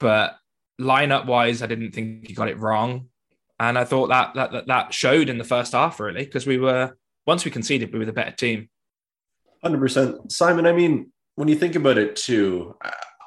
but 0.00 0.36
lineup 0.80 1.26
wise, 1.26 1.62
I 1.62 1.66
didn't 1.66 1.92
think 1.92 2.26
he 2.26 2.34
got 2.34 2.48
it 2.48 2.58
wrong, 2.58 3.08
and 3.58 3.78
I 3.78 3.84
thought 3.84 4.08
that 4.08 4.34
that 4.34 4.52
that, 4.52 4.66
that 4.66 4.94
showed 4.94 5.28
in 5.28 5.38
the 5.38 5.44
first 5.44 5.72
half 5.72 6.00
really 6.00 6.24
because 6.24 6.46
we 6.46 6.58
were 6.58 6.96
once 7.26 7.44
we 7.44 7.50
conceded, 7.50 7.92
we 7.92 7.98
were 7.98 8.04
the 8.04 8.12
better 8.12 8.32
team. 8.32 8.68
Hundred 9.62 9.78
percent, 9.78 10.30
Simon. 10.30 10.66
I 10.66 10.72
mean, 10.72 11.12
when 11.36 11.48
you 11.48 11.56
think 11.56 11.74
about 11.74 11.98
it 11.98 12.16
too, 12.16 12.76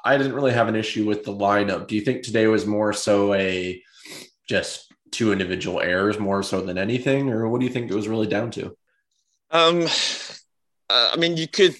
I 0.04 0.16
didn't 0.16 0.34
really 0.34 0.52
have 0.52 0.68
an 0.68 0.76
issue 0.76 1.06
with 1.06 1.24
the 1.24 1.32
lineup. 1.32 1.88
Do 1.88 1.94
you 1.94 2.00
think 2.02 2.22
today 2.22 2.46
was 2.46 2.66
more 2.66 2.92
so 2.92 3.34
a 3.34 3.82
just 4.48 4.92
two 5.10 5.32
individual 5.32 5.80
errors 5.80 6.18
more 6.18 6.42
so 6.42 6.60
than 6.60 6.78
anything, 6.78 7.30
or 7.30 7.48
what 7.48 7.60
do 7.60 7.66
you 7.66 7.72
think 7.72 7.90
it 7.90 7.94
was 7.94 8.08
really 8.08 8.26
down 8.26 8.50
to? 8.52 8.76
Um, 9.50 9.86
uh, 10.90 11.10
I 11.12 11.16
mean, 11.16 11.36
you 11.36 11.48
could 11.48 11.76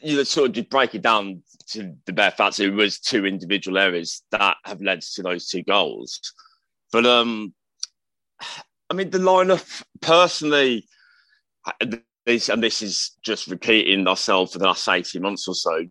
you 0.00 0.24
sort 0.24 0.56
of 0.56 0.68
break 0.68 0.94
it 0.94 1.02
down 1.02 1.42
to 1.68 1.94
the 2.06 2.12
bare 2.12 2.30
fact 2.30 2.60
it 2.60 2.70
was 2.70 2.98
two 2.98 3.26
individual 3.26 3.78
errors 3.78 4.22
that 4.30 4.56
have 4.64 4.80
led 4.80 5.02
to 5.02 5.22
those 5.22 5.48
two 5.48 5.62
goals. 5.62 6.20
But 6.92 7.06
um, 7.06 7.54
I 8.90 8.94
mean, 8.94 9.10
the 9.10 9.18
lineup 9.18 9.82
personally, 10.00 10.86
this 12.24 12.48
and 12.48 12.62
this 12.62 12.82
is 12.82 13.12
just 13.22 13.48
repeating 13.48 14.06
ourselves 14.06 14.52
for 14.52 14.58
the 14.58 14.66
last 14.66 14.88
eighteen 14.88 15.22
months 15.22 15.48
or 15.48 15.54
so. 15.54 15.86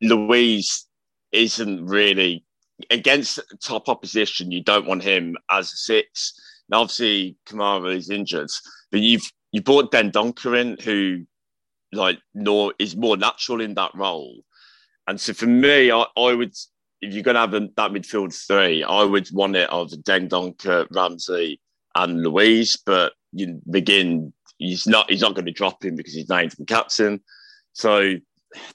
Luiz 0.00 0.86
isn't 1.32 1.86
really 1.86 2.44
against 2.90 3.40
top 3.62 3.88
opposition. 3.88 4.50
You 4.50 4.62
don't 4.62 4.86
want 4.86 5.02
him 5.02 5.36
as 5.50 5.72
a 5.72 5.76
six. 5.76 6.34
Now, 6.68 6.80
obviously, 6.80 7.36
Kamara 7.46 7.94
is 7.94 8.10
injured, 8.10 8.50
but 8.90 9.00
you've 9.00 9.30
you 9.52 9.62
brought 9.62 9.92
Dendoncker 9.92 10.58
in, 10.58 10.76
who 10.82 11.26
like 11.92 12.18
nor 12.34 12.74
is 12.78 12.96
more 12.96 13.16
natural 13.16 13.60
in 13.60 13.74
that 13.74 13.94
role. 13.94 14.42
And 15.06 15.20
so 15.20 15.34
for 15.34 15.46
me, 15.46 15.90
I, 15.90 16.04
I 16.16 16.34
would 16.34 16.54
if 17.00 17.12
you're 17.12 17.22
going 17.22 17.34
to 17.34 17.40
have 17.40 17.50
that 17.52 17.92
midfield 17.92 18.34
three, 18.46 18.82
I 18.82 19.02
would 19.04 19.28
want 19.32 19.56
it 19.56 19.68
of 19.70 19.90
Dendoncker, 19.90 20.86
Ramsey, 20.90 21.60
and 21.94 22.22
Luiz. 22.22 22.76
But 22.84 23.12
you 23.32 23.60
begin, 23.70 24.32
he's 24.58 24.86
not 24.86 25.10
he's 25.10 25.20
not 25.20 25.34
going 25.34 25.46
to 25.46 25.52
drop 25.52 25.84
him 25.84 25.96
because 25.96 26.14
he's 26.14 26.28
named 26.28 26.52
the 26.52 26.64
captain. 26.64 27.20
So 27.72 28.14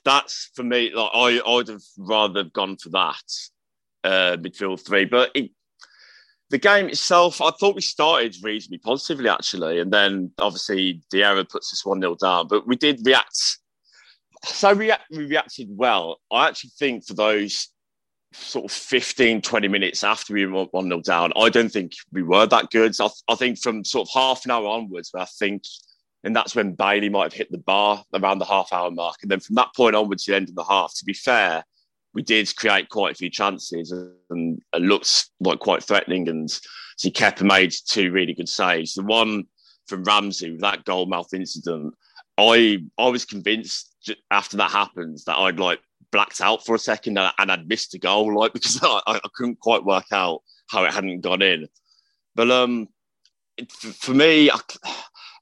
that's 0.04 0.50
for 0.54 0.62
me. 0.62 0.92
Like 0.94 1.10
I, 1.12 1.40
I 1.44 1.54
would 1.54 1.68
have 1.68 1.82
rather 1.98 2.44
gone 2.44 2.76
for 2.76 2.90
that 2.90 3.22
uh, 4.04 4.36
midfield 4.36 4.84
three. 4.86 5.06
But 5.06 5.30
it, 5.34 5.50
the 6.50 6.58
game 6.58 6.88
itself, 6.88 7.40
I 7.40 7.50
thought 7.58 7.76
we 7.76 7.80
started 7.80 8.36
reasonably 8.42 8.78
positively 8.78 9.28
actually, 9.28 9.80
and 9.80 9.92
then 9.92 10.32
obviously 10.38 11.00
the 11.10 11.22
error 11.24 11.44
puts 11.44 11.72
us 11.72 11.84
one 11.84 12.00
0 12.00 12.16
down. 12.20 12.48
But 12.48 12.66
we 12.66 12.76
did 12.76 13.00
react. 13.04 13.58
So 14.44 14.74
we, 14.74 14.92
we 15.10 15.26
reacted 15.26 15.68
well. 15.70 16.18
I 16.30 16.48
actually 16.48 16.70
think 16.78 17.06
for 17.06 17.14
those 17.14 17.68
sort 18.32 18.64
of 18.64 18.72
15, 18.72 19.42
20 19.42 19.68
minutes 19.68 20.04
after 20.04 20.32
we 20.32 20.46
were 20.46 20.64
1 20.64 20.84
0 20.84 21.00
down, 21.02 21.32
I 21.36 21.48
don't 21.48 21.70
think 21.70 21.92
we 22.12 22.22
were 22.22 22.46
that 22.46 22.70
good. 22.70 22.94
So 22.94 23.06
I, 23.06 23.32
I, 23.32 23.34
think 23.34 23.58
from 23.58 23.84
sort 23.84 24.08
of 24.08 24.14
half 24.14 24.44
an 24.44 24.50
hour 24.50 24.66
onwards, 24.66 25.10
I 25.14 25.24
think, 25.24 25.64
and 26.24 26.34
that's 26.34 26.54
when 26.54 26.74
Bailey 26.74 27.08
might 27.08 27.24
have 27.24 27.32
hit 27.32 27.50
the 27.50 27.58
bar 27.58 28.04
around 28.14 28.38
the 28.38 28.44
half 28.44 28.72
hour 28.72 28.90
mark. 28.90 29.16
And 29.22 29.30
then 29.30 29.40
from 29.40 29.56
that 29.56 29.74
point 29.76 29.96
onwards 29.96 30.24
to 30.24 30.32
the 30.32 30.36
end 30.36 30.48
of 30.48 30.54
the 30.54 30.64
half, 30.64 30.94
to 30.96 31.04
be 31.04 31.14
fair, 31.14 31.64
we 32.14 32.22
did 32.22 32.54
create 32.56 32.88
quite 32.88 33.12
a 33.12 33.16
few 33.16 33.30
chances 33.30 33.92
and, 34.30 34.60
looked 34.78 35.30
like 35.40 35.58
quite 35.58 35.82
threatening. 35.82 36.28
And 36.28 36.50
so 36.96 37.10
Kepa 37.10 37.42
made 37.42 37.72
two 37.86 38.10
really 38.10 38.34
good 38.34 38.48
saves. 38.48 38.94
The 38.94 39.02
one 39.02 39.44
from 39.86 40.04
Ramsey 40.04 40.56
that 40.60 40.84
goal 40.84 41.06
mouth 41.06 41.32
incident, 41.34 41.94
I 42.38 42.78
I 42.98 43.08
was 43.08 43.24
convinced 43.24 43.89
after 44.30 44.56
that 44.58 44.70
happens 44.70 45.24
that 45.24 45.36
I'd 45.36 45.58
like 45.58 45.80
blacked 46.10 46.40
out 46.40 46.64
for 46.64 46.74
a 46.74 46.78
second 46.78 47.18
and, 47.18 47.32
and 47.38 47.52
I'd 47.52 47.68
missed 47.68 47.94
a 47.94 47.98
goal, 47.98 48.34
like 48.38 48.52
because 48.54 48.80
I, 48.82 49.00
I 49.06 49.28
couldn't 49.34 49.60
quite 49.60 49.84
work 49.84 50.12
out 50.12 50.42
how 50.68 50.84
it 50.84 50.92
hadn't 50.92 51.20
gone 51.20 51.42
in. 51.42 51.68
But 52.34 52.50
um, 52.50 52.88
it, 53.56 53.70
for 53.72 54.12
me, 54.12 54.50
I, 54.50 54.58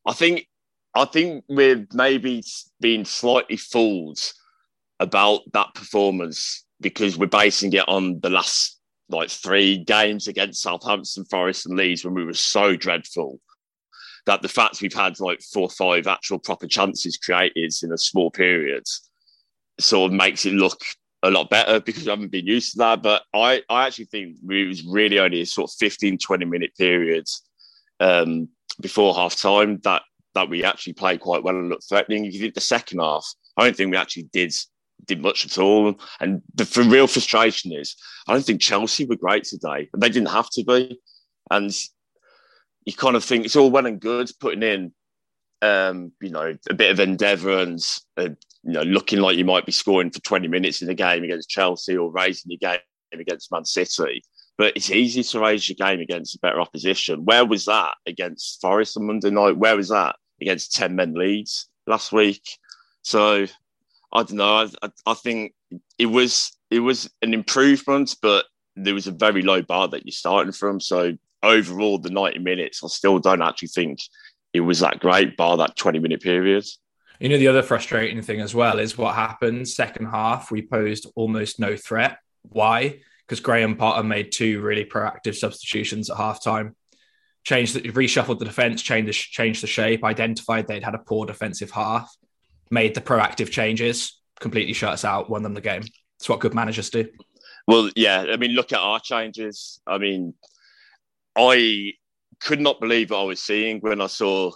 I 0.06 0.12
think 0.12 0.48
I 0.94 1.04
think 1.04 1.44
we're 1.48 1.86
maybe 1.92 2.42
being 2.80 3.04
slightly 3.04 3.56
fooled 3.56 4.20
about 5.00 5.42
that 5.52 5.74
performance 5.74 6.64
because 6.80 7.16
we're 7.16 7.26
basing 7.26 7.72
it 7.72 7.88
on 7.88 8.20
the 8.20 8.30
last 8.30 8.78
like 9.08 9.30
three 9.30 9.78
games 9.78 10.28
against 10.28 10.62
Southampton, 10.62 11.24
Forest, 11.24 11.66
and 11.66 11.76
Leeds 11.76 12.04
when 12.04 12.14
we 12.14 12.24
were 12.24 12.34
so 12.34 12.76
dreadful. 12.76 13.40
That 14.28 14.42
the 14.42 14.48
fact 14.48 14.82
we've 14.82 14.92
had 14.92 15.18
like 15.20 15.40
four 15.40 15.62
or 15.62 15.70
five 15.70 16.06
actual 16.06 16.38
proper 16.38 16.66
chances 16.66 17.16
created 17.16 17.72
in 17.82 17.92
a 17.92 17.96
small 17.96 18.30
period 18.30 18.84
sort 19.80 20.10
of 20.10 20.16
makes 20.16 20.44
it 20.44 20.52
look 20.52 20.82
a 21.22 21.30
lot 21.30 21.48
better 21.48 21.80
because 21.80 22.06
I 22.06 22.10
haven't 22.10 22.30
been 22.30 22.46
used 22.46 22.72
to 22.72 22.78
that. 22.80 23.02
But 23.02 23.22
I, 23.32 23.62
I 23.70 23.86
actually 23.86 24.04
think 24.04 24.36
it 24.46 24.68
was 24.68 24.84
really 24.84 25.18
only 25.18 25.40
a 25.40 25.46
sort 25.46 25.70
of 25.70 25.76
15, 25.78 26.18
20 26.18 26.44
minute 26.44 26.76
period 26.76 27.24
um, 28.00 28.48
before 28.82 29.14
half 29.14 29.34
time 29.34 29.78
that 29.84 30.02
that 30.34 30.50
we 30.50 30.62
actually 30.62 30.92
played 30.92 31.20
quite 31.20 31.42
well 31.42 31.56
and 31.56 31.70
looked 31.70 31.88
threatening. 31.88 32.26
If 32.26 32.34
you 32.34 32.40
did 32.40 32.54
the 32.54 32.60
second 32.60 32.98
half, 32.98 33.26
I 33.56 33.64
don't 33.64 33.74
think 33.74 33.90
we 33.90 33.96
actually 33.96 34.28
did 34.30 34.54
did 35.06 35.22
much 35.22 35.46
at 35.46 35.56
all. 35.56 35.98
And 36.20 36.42
the, 36.54 36.64
the 36.64 36.82
real 36.82 37.06
frustration 37.06 37.72
is 37.72 37.96
I 38.26 38.34
don't 38.34 38.44
think 38.44 38.60
Chelsea 38.60 39.06
were 39.06 39.16
great 39.16 39.44
today, 39.44 39.88
they 39.96 40.10
didn't 40.10 40.28
have 40.28 40.50
to 40.50 40.64
be. 40.64 41.00
And 41.50 41.74
you 42.88 42.94
kind 42.94 43.16
of 43.16 43.24
think 43.24 43.44
it's 43.44 43.56
all 43.56 43.70
well 43.70 43.86
and 43.86 44.00
good 44.00 44.30
putting 44.40 44.62
in 44.62 44.92
um, 45.62 46.12
you 46.20 46.30
know, 46.30 46.56
a 46.70 46.74
bit 46.74 46.90
of 46.90 47.00
endeavour 47.00 47.58
and 47.58 47.84
uh, 48.16 48.28
you 48.62 48.72
know, 48.72 48.82
looking 48.82 49.20
like 49.20 49.36
you 49.36 49.44
might 49.44 49.66
be 49.66 49.72
scoring 49.72 50.10
for 50.10 50.20
20 50.20 50.48
minutes 50.48 50.82
in 50.82 50.90
a 50.90 50.94
game 50.94 51.24
against 51.24 51.50
Chelsea 51.50 51.96
or 51.96 52.10
raising 52.10 52.50
your 52.50 52.58
game 52.58 52.80
against 53.12 53.50
Man 53.50 53.64
City. 53.64 54.22
But 54.56 54.76
it's 54.76 54.90
easy 54.90 55.22
to 55.22 55.40
raise 55.40 55.68
your 55.68 55.76
game 55.76 56.00
against 56.00 56.34
a 56.34 56.40
better 56.40 56.60
opposition. 56.60 57.24
Where 57.24 57.44
was 57.44 57.64
that 57.66 57.94
against 58.06 58.60
Forest 58.60 58.96
on 58.96 59.06
Monday 59.06 59.30
night? 59.30 59.56
Where 59.56 59.76
was 59.76 59.88
that 59.88 60.16
against 60.40 60.74
10 60.74 60.96
men 60.96 61.14
Leeds 61.14 61.68
last 61.86 62.12
week? 62.12 62.42
So 63.02 63.46
I 64.12 64.22
don't 64.22 64.32
know. 64.32 64.68
I, 64.82 64.90
I 65.06 65.14
think 65.14 65.54
it 65.98 66.06
was 66.06 66.52
it 66.70 66.80
was 66.80 67.10
an 67.22 67.34
improvement, 67.34 68.16
but 68.20 68.46
there 68.76 68.94
was 68.94 69.06
a 69.06 69.12
very 69.12 69.42
low 69.42 69.62
bar 69.62 69.88
that 69.88 70.04
you're 70.04 70.12
starting 70.12 70.52
from. 70.52 70.80
So 70.80 71.16
overall, 71.42 71.98
the 71.98 72.10
90 72.10 72.38
minutes, 72.40 72.82
I 72.84 72.88
still 72.88 73.18
don't 73.18 73.42
actually 73.42 73.68
think 73.68 74.00
it 74.52 74.60
was 74.60 74.80
that 74.80 75.00
great, 75.00 75.36
bar 75.36 75.56
that 75.58 75.76
20 75.76 75.98
minute 75.98 76.22
period. 76.22 76.64
You 77.20 77.28
know, 77.28 77.38
the 77.38 77.48
other 77.48 77.62
frustrating 77.62 78.22
thing 78.22 78.40
as 78.40 78.54
well 78.54 78.78
is 78.78 78.96
what 78.96 79.14
happened 79.14 79.68
second 79.68 80.06
half. 80.06 80.50
We 80.50 80.62
posed 80.62 81.06
almost 81.16 81.58
no 81.58 81.76
threat. 81.76 82.18
Why? 82.42 83.00
Because 83.26 83.40
Graham 83.40 83.76
Potter 83.76 84.04
made 84.04 84.32
two 84.32 84.60
really 84.60 84.84
proactive 84.84 85.34
substitutions 85.34 86.10
at 86.10 86.16
halftime. 86.16 86.74
Changed, 87.44 87.74
the, 87.74 87.80
reshuffled 87.90 88.38
the 88.38 88.44
defense, 88.44 88.82
changed 88.82 89.08
the, 89.08 89.12
changed 89.12 89.62
the 89.62 89.66
shape, 89.66 90.04
identified 90.04 90.66
they'd 90.66 90.84
had 90.84 90.94
a 90.94 90.98
poor 90.98 91.26
defensive 91.26 91.70
half, 91.70 92.14
made 92.70 92.94
the 92.94 93.00
proactive 93.00 93.50
changes, 93.50 94.20
completely 94.38 94.72
shut 94.72 94.92
us 94.92 95.04
out, 95.04 95.30
won 95.30 95.42
them 95.42 95.54
the 95.54 95.60
game. 95.60 95.82
It's 96.18 96.28
what 96.28 96.40
good 96.40 96.54
managers 96.54 96.90
do. 96.90 97.08
Well, 97.66 97.90
yeah. 97.96 98.26
I 98.28 98.36
mean, 98.36 98.52
look 98.52 98.72
at 98.72 98.80
our 98.80 99.00
changes. 99.00 99.80
I 99.86 99.98
mean, 99.98 100.34
I 101.38 101.92
could 102.40 102.60
not 102.60 102.80
believe 102.80 103.10
what 103.10 103.20
I 103.20 103.24
was 103.24 103.40
seeing 103.40 103.78
when 103.80 104.00
I 104.00 104.08
saw 104.08 104.50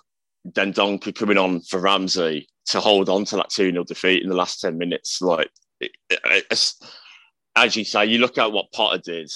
Dendoncker 0.49 1.15
coming 1.15 1.39
on 1.39 1.61
for 1.61 1.79
Ramsey 1.79 2.49
to 2.67 2.81
hold 2.81 3.09
on 3.09 3.25
to 3.27 3.37
that 3.37 3.51
2 3.51 3.71
0 3.71 3.85
defeat 3.85 4.23
in 4.23 4.29
the 4.29 4.37
last 4.37 4.61
10 4.61 4.77
minutes. 4.77 5.23
Like, 5.23 5.49
it, 5.81 5.93
it, 6.11 6.75
as 7.57 7.77
you 7.77 7.85
say, 7.85 8.07
you 8.07 8.19
look 8.19 8.39
at 8.39 8.53
what 8.53 8.73
Potter 8.73 9.01
did 9.05 9.31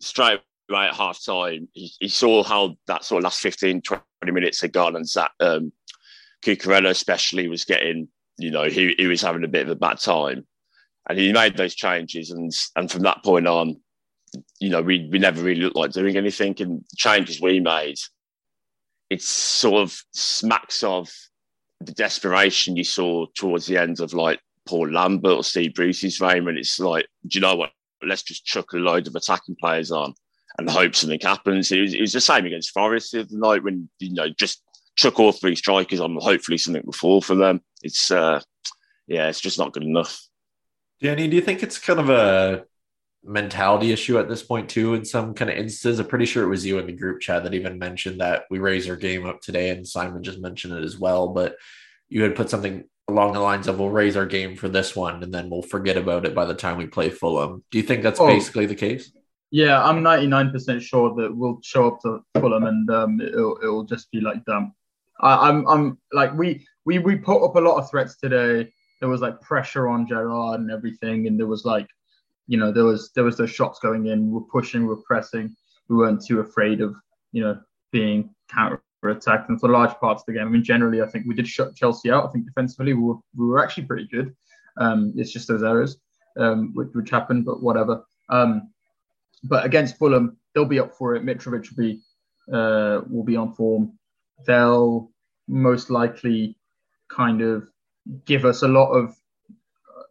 straight 0.00 0.40
away 0.68 0.86
at 0.86 0.94
half 0.94 1.24
time. 1.24 1.68
He, 1.72 1.92
he, 2.00 2.08
saw 2.08 2.42
how 2.42 2.76
that 2.86 3.04
sort 3.04 3.20
of 3.20 3.24
last 3.24 3.40
15, 3.40 3.82
20 3.82 4.02
minutes 4.24 4.60
had 4.60 4.72
gone, 4.72 4.96
and 4.96 5.08
Zach, 5.08 5.32
um, 5.40 5.72
Cucurella 6.44 6.90
especially 6.90 7.48
was 7.48 7.64
getting, 7.64 8.08
you 8.38 8.50
know, 8.50 8.64
he, 8.64 8.94
he 8.98 9.06
was 9.06 9.22
having 9.22 9.44
a 9.44 9.48
bit 9.48 9.62
of 9.62 9.70
a 9.70 9.76
bad 9.76 10.00
time. 10.00 10.46
And 11.08 11.18
he 11.18 11.32
made 11.32 11.56
those 11.56 11.74
changes, 11.74 12.30
and 12.30 12.52
and 12.76 12.90
from 12.90 13.02
that 13.02 13.24
point 13.24 13.46
on, 13.46 13.80
you 14.58 14.70
know, 14.70 14.82
we, 14.82 15.08
we 15.10 15.18
never 15.18 15.42
really 15.42 15.62
looked 15.62 15.76
like 15.76 15.92
doing 15.92 16.16
anything. 16.16 16.54
And 16.60 16.84
changes 16.96 17.40
we 17.40 17.60
made, 17.60 17.98
it 19.08 19.22
sort 19.22 19.82
of 19.82 20.00
smacks 20.12 20.82
of 20.82 21.10
the 21.80 21.92
desperation 21.92 22.76
you 22.76 22.84
saw 22.84 23.26
towards 23.34 23.66
the 23.66 23.78
end 23.78 24.00
of 24.00 24.12
like 24.12 24.40
Paul 24.66 24.90
Lambert 24.90 25.32
or 25.32 25.44
Steve 25.44 25.74
Bruce's 25.74 26.20
reign. 26.20 26.48
And 26.48 26.58
it's 26.58 26.78
like, 26.78 27.06
do 27.26 27.38
you 27.38 27.40
know 27.40 27.56
what? 27.56 27.72
Let's 28.02 28.22
just 28.22 28.44
chuck 28.44 28.72
a 28.72 28.76
load 28.76 29.06
of 29.06 29.14
attacking 29.14 29.56
players 29.60 29.90
on 29.90 30.14
and 30.58 30.70
hope 30.70 30.94
something 30.94 31.20
happens. 31.20 31.70
It 31.70 31.80
was, 31.80 31.94
it 31.94 32.00
was 32.00 32.12
the 32.12 32.20
same 32.20 32.46
against 32.46 32.72
Forest 32.72 33.12
the 33.12 33.20
other 33.20 33.28
night 33.32 33.62
when, 33.62 33.88
you 33.98 34.14
know, 34.14 34.28
just 34.28 34.62
chuck 34.96 35.18
all 35.18 35.32
three 35.32 35.56
strikers 35.56 36.00
on. 36.00 36.16
Hopefully 36.20 36.58
something 36.58 36.82
will 36.84 36.92
fall 36.92 37.20
for 37.20 37.34
them. 37.34 37.62
It's, 37.82 38.10
uh, 38.10 38.40
yeah, 39.06 39.28
it's 39.28 39.40
just 39.40 39.58
not 39.58 39.72
good 39.72 39.82
enough. 39.82 40.20
Danny, 41.00 41.28
do 41.28 41.36
you 41.36 41.42
think 41.42 41.62
it's 41.62 41.78
kind 41.78 41.98
of 41.98 42.10
a 42.10 42.64
mentality 43.22 43.92
issue 43.92 44.18
at 44.18 44.28
this 44.28 44.42
point 44.42 44.68
too 44.68 44.94
in 44.94 45.04
some 45.04 45.34
kind 45.34 45.50
of 45.50 45.56
instances. 45.56 46.00
I'm 46.00 46.06
pretty 46.06 46.24
sure 46.24 46.44
it 46.44 46.48
was 46.48 46.64
you 46.64 46.78
in 46.78 46.86
the 46.86 46.92
group 46.92 47.20
chat 47.20 47.44
that 47.44 47.54
even 47.54 47.78
mentioned 47.78 48.20
that 48.20 48.44
we 48.50 48.58
raise 48.58 48.88
our 48.88 48.96
game 48.96 49.26
up 49.26 49.40
today 49.40 49.70
and 49.70 49.86
simon 49.86 50.22
just 50.22 50.40
mentioned 50.40 50.72
it 50.72 50.84
as 50.84 50.98
well 50.98 51.28
but 51.28 51.56
you 52.08 52.22
had 52.22 52.34
put 52.34 52.48
something 52.48 52.84
along 53.08 53.32
the 53.32 53.40
lines 53.40 53.68
of 53.68 53.78
we'll 53.78 53.90
raise 53.90 54.16
our 54.16 54.24
game 54.24 54.56
for 54.56 54.68
this 54.68 54.96
one 54.96 55.22
and 55.22 55.34
then 55.34 55.50
we'll 55.50 55.62
forget 55.62 55.96
about 55.96 56.24
it 56.24 56.34
by 56.34 56.44
the 56.44 56.54
time 56.54 56.78
we 56.78 56.86
play 56.86 57.10
fulham. 57.10 57.62
Do 57.70 57.78
you 57.78 57.84
think 57.84 58.02
that's 58.02 58.20
oh, 58.20 58.26
basically 58.26 58.66
the 58.66 58.74
case? 58.74 59.12
Yeah 59.50 59.82
i'm 59.82 60.02
99% 60.02 60.80
sure 60.80 61.14
that 61.16 61.36
we'll 61.36 61.58
show 61.62 61.88
up 61.88 62.00
to 62.02 62.20
fulham 62.38 62.64
and 62.64 62.88
um, 62.90 63.20
it'll, 63.20 63.58
it'll 63.62 63.84
just 63.84 64.10
be 64.12 64.20
like 64.20 64.44
damn 64.44 64.72
I, 65.20 65.48
i'm 65.48 65.66
i'm 65.68 65.98
like 66.12 66.32
we 66.34 66.64
we 66.84 66.98
we 66.98 67.16
put 67.16 67.44
up 67.44 67.56
a 67.56 67.60
lot 67.60 67.78
of 67.78 67.90
threats 67.90 68.16
today. 68.16 68.72
There 69.00 69.08
was 69.08 69.20
like 69.20 69.40
pressure 69.40 69.88
on 69.88 70.06
gerrard 70.06 70.60
and 70.60 70.70
everything 70.70 71.26
and 71.26 71.38
there 71.38 71.46
was 71.46 71.64
like 71.64 71.86
you 72.50 72.58
know, 72.58 72.72
there 72.72 72.84
was 72.84 73.12
there 73.14 73.24
was 73.24 73.36
those 73.36 73.54
shots 73.58 73.78
going 73.78 74.06
in. 74.12 74.30
We're 74.32 74.40
pushing, 74.56 74.86
we're 74.86 74.96
pressing. 75.10 75.54
We 75.88 75.96
weren't 75.96 76.26
too 76.26 76.40
afraid 76.40 76.80
of 76.80 76.96
you 77.30 77.42
know 77.44 77.60
being 77.92 78.34
counter 78.50 78.82
attacked. 79.04 79.48
And 79.48 79.60
for 79.60 79.68
large 79.68 79.94
parts 80.00 80.22
of 80.22 80.26
the 80.26 80.32
game, 80.32 80.48
I 80.48 80.50
mean, 80.50 80.64
generally, 80.64 81.00
I 81.00 81.06
think 81.06 81.26
we 81.26 81.34
did 81.34 81.46
shut 81.46 81.76
Chelsea 81.76 82.10
out. 82.10 82.26
I 82.26 82.30
think 82.32 82.46
defensively 82.46 82.92
we 82.92 83.02
were 83.02 83.20
we 83.36 83.46
were 83.46 83.62
actually 83.62 83.86
pretty 83.86 84.08
good. 84.10 84.34
Um, 84.76 85.14
it's 85.16 85.32
just 85.32 85.46
those 85.48 85.62
errors. 85.62 85.96
um, 86.38 86.72
which, 86.74 86.88
which 86.92 87.10
happened, 87.10 87.44
but 87.44 87.62
whatever. 87.62 88.04
Um, 88.28 88.70
but 89.44 89.64
against 89.64 89.98
Fulham, 89.98 90.36
they'll 90.54 90.64
be 90.64 90.80
up 90.80 90.94
for 90.94 91.14
it. 91.14 91.24
Mitrovic 91.24 91.70
will 91.70 91.82
be 91.82 92.00
uh, 92.52 93.00
will 93.08 93.24
be 93.24 93.36
on 93.36 93.54
form. 93.54 93.98
They'll 94.46 95.10
most 95.48 95.90
likely 95.90 96.56
kind 97.08 97.42
of 97.42 97.68
give 98.24 98.44
us 98.44 98.62
a 98.62 98.68
lot 98.68 98.90
of 98.90 99.16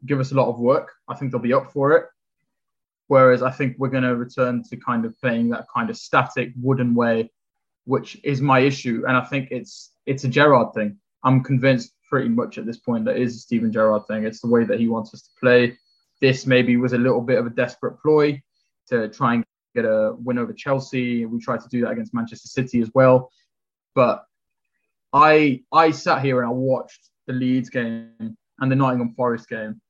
give 0.06 0.20
us 0.20 0.32
a 0.32 0.36
lot 0.36 0.50
of 0.50 0.60
work. 0.60 0.92
I 1.08 1.16
think 1.16 1.32
they'll 1.32 1.42
be 1.42 1.54
up 1.54 1.72
for 1.72 1.92
it. 1.94 2.06
Whereas 3.10 3.42
I 3.42 3.50
think 3.50 3.76
we're 3.80 3.90
going 3.90 4.04
to 4.04 4.16
return 4.16 4.64
to 4.70 4.78
kind 4.78 5.04
of 5.04 5.20
playing 5.20 5.50
that 5.50 5.66
kind 5.74 5.90
of 5.90 5.98
static 5.98 6.54
wooden 6.62 6.94
way, 6.94 7.32
which 7.86 8.22
is 8.24 8.40
my 8.40 8.60
issue. 8.60 9.04
And 9.08 9.18
I 9.18 9.26
think 9.26 9.50
it's 9.50 9.94
it's 10.06 10.26
a 10.26 10.28
Gerrard 10.28 10.76
thing. 10.76 10.96
I'm 11.24 11.44
convinced 11.44 11.92
pretty 12.08 12.30
much 12.30 12.60
at 12.60 12.68
this 12.68 12.78
point 12.78 13.06
that 13.06 13.18
is 13.18 13.36
a 13.36 13.40
Steven 13.40 13.72
Gerrard 13.74 14.06
thing. 14.08 14.26
It's 14.26 14.42
the 14.42 14.48
way 14.48 14.64
that 14.64 14.80
he 14.80 14.88
wants 14.88 15.12
us 15.16 15.24
to 15.24 15.30
play. 15.40 15.76
This 16.22 16.46
maybe 16.46 16.78
was 16.78 16.94
a 16.94 17.00
little 17.00 17.22
bit 17.22 17.40
of 17.40 17.48
a 17.48 17.50
desperate 17.50 18.00
ploy 18.00 18.40
to 18.90 19.10
try 19.10 19.34
and 19.34 19.46
get 19.74 19.86
a 19.86 20.16
win 20.24 20.38
over 20.38 20.54
Chelsea. 20.54 21.26
We 21.26 21.40
tried 21.40 21.62
to 21.62 21.70
do 21.70 21.82
that 21.82 21.92
against 21.92 22.14
Manchester 22.14 22.48
City 22.48 22.80
as 22.80 22.92
well. 22.94 23.32
But 23.96 24.24
I 25.14 25.64
I 25.74 25.90
sat 25.90 26.22
here 26.22 26.42
and 26.42 26.48
I 26.48 26.54
watched 26.54 27.10
the 27.26 27.34
Leeds 27.34 27.72
game 27.72 28.38
and 28.60 28.72
the 28.72 28.76
Nottingham 28.76 29.16
Forest 29.16 29.50
game, 29.50 29.82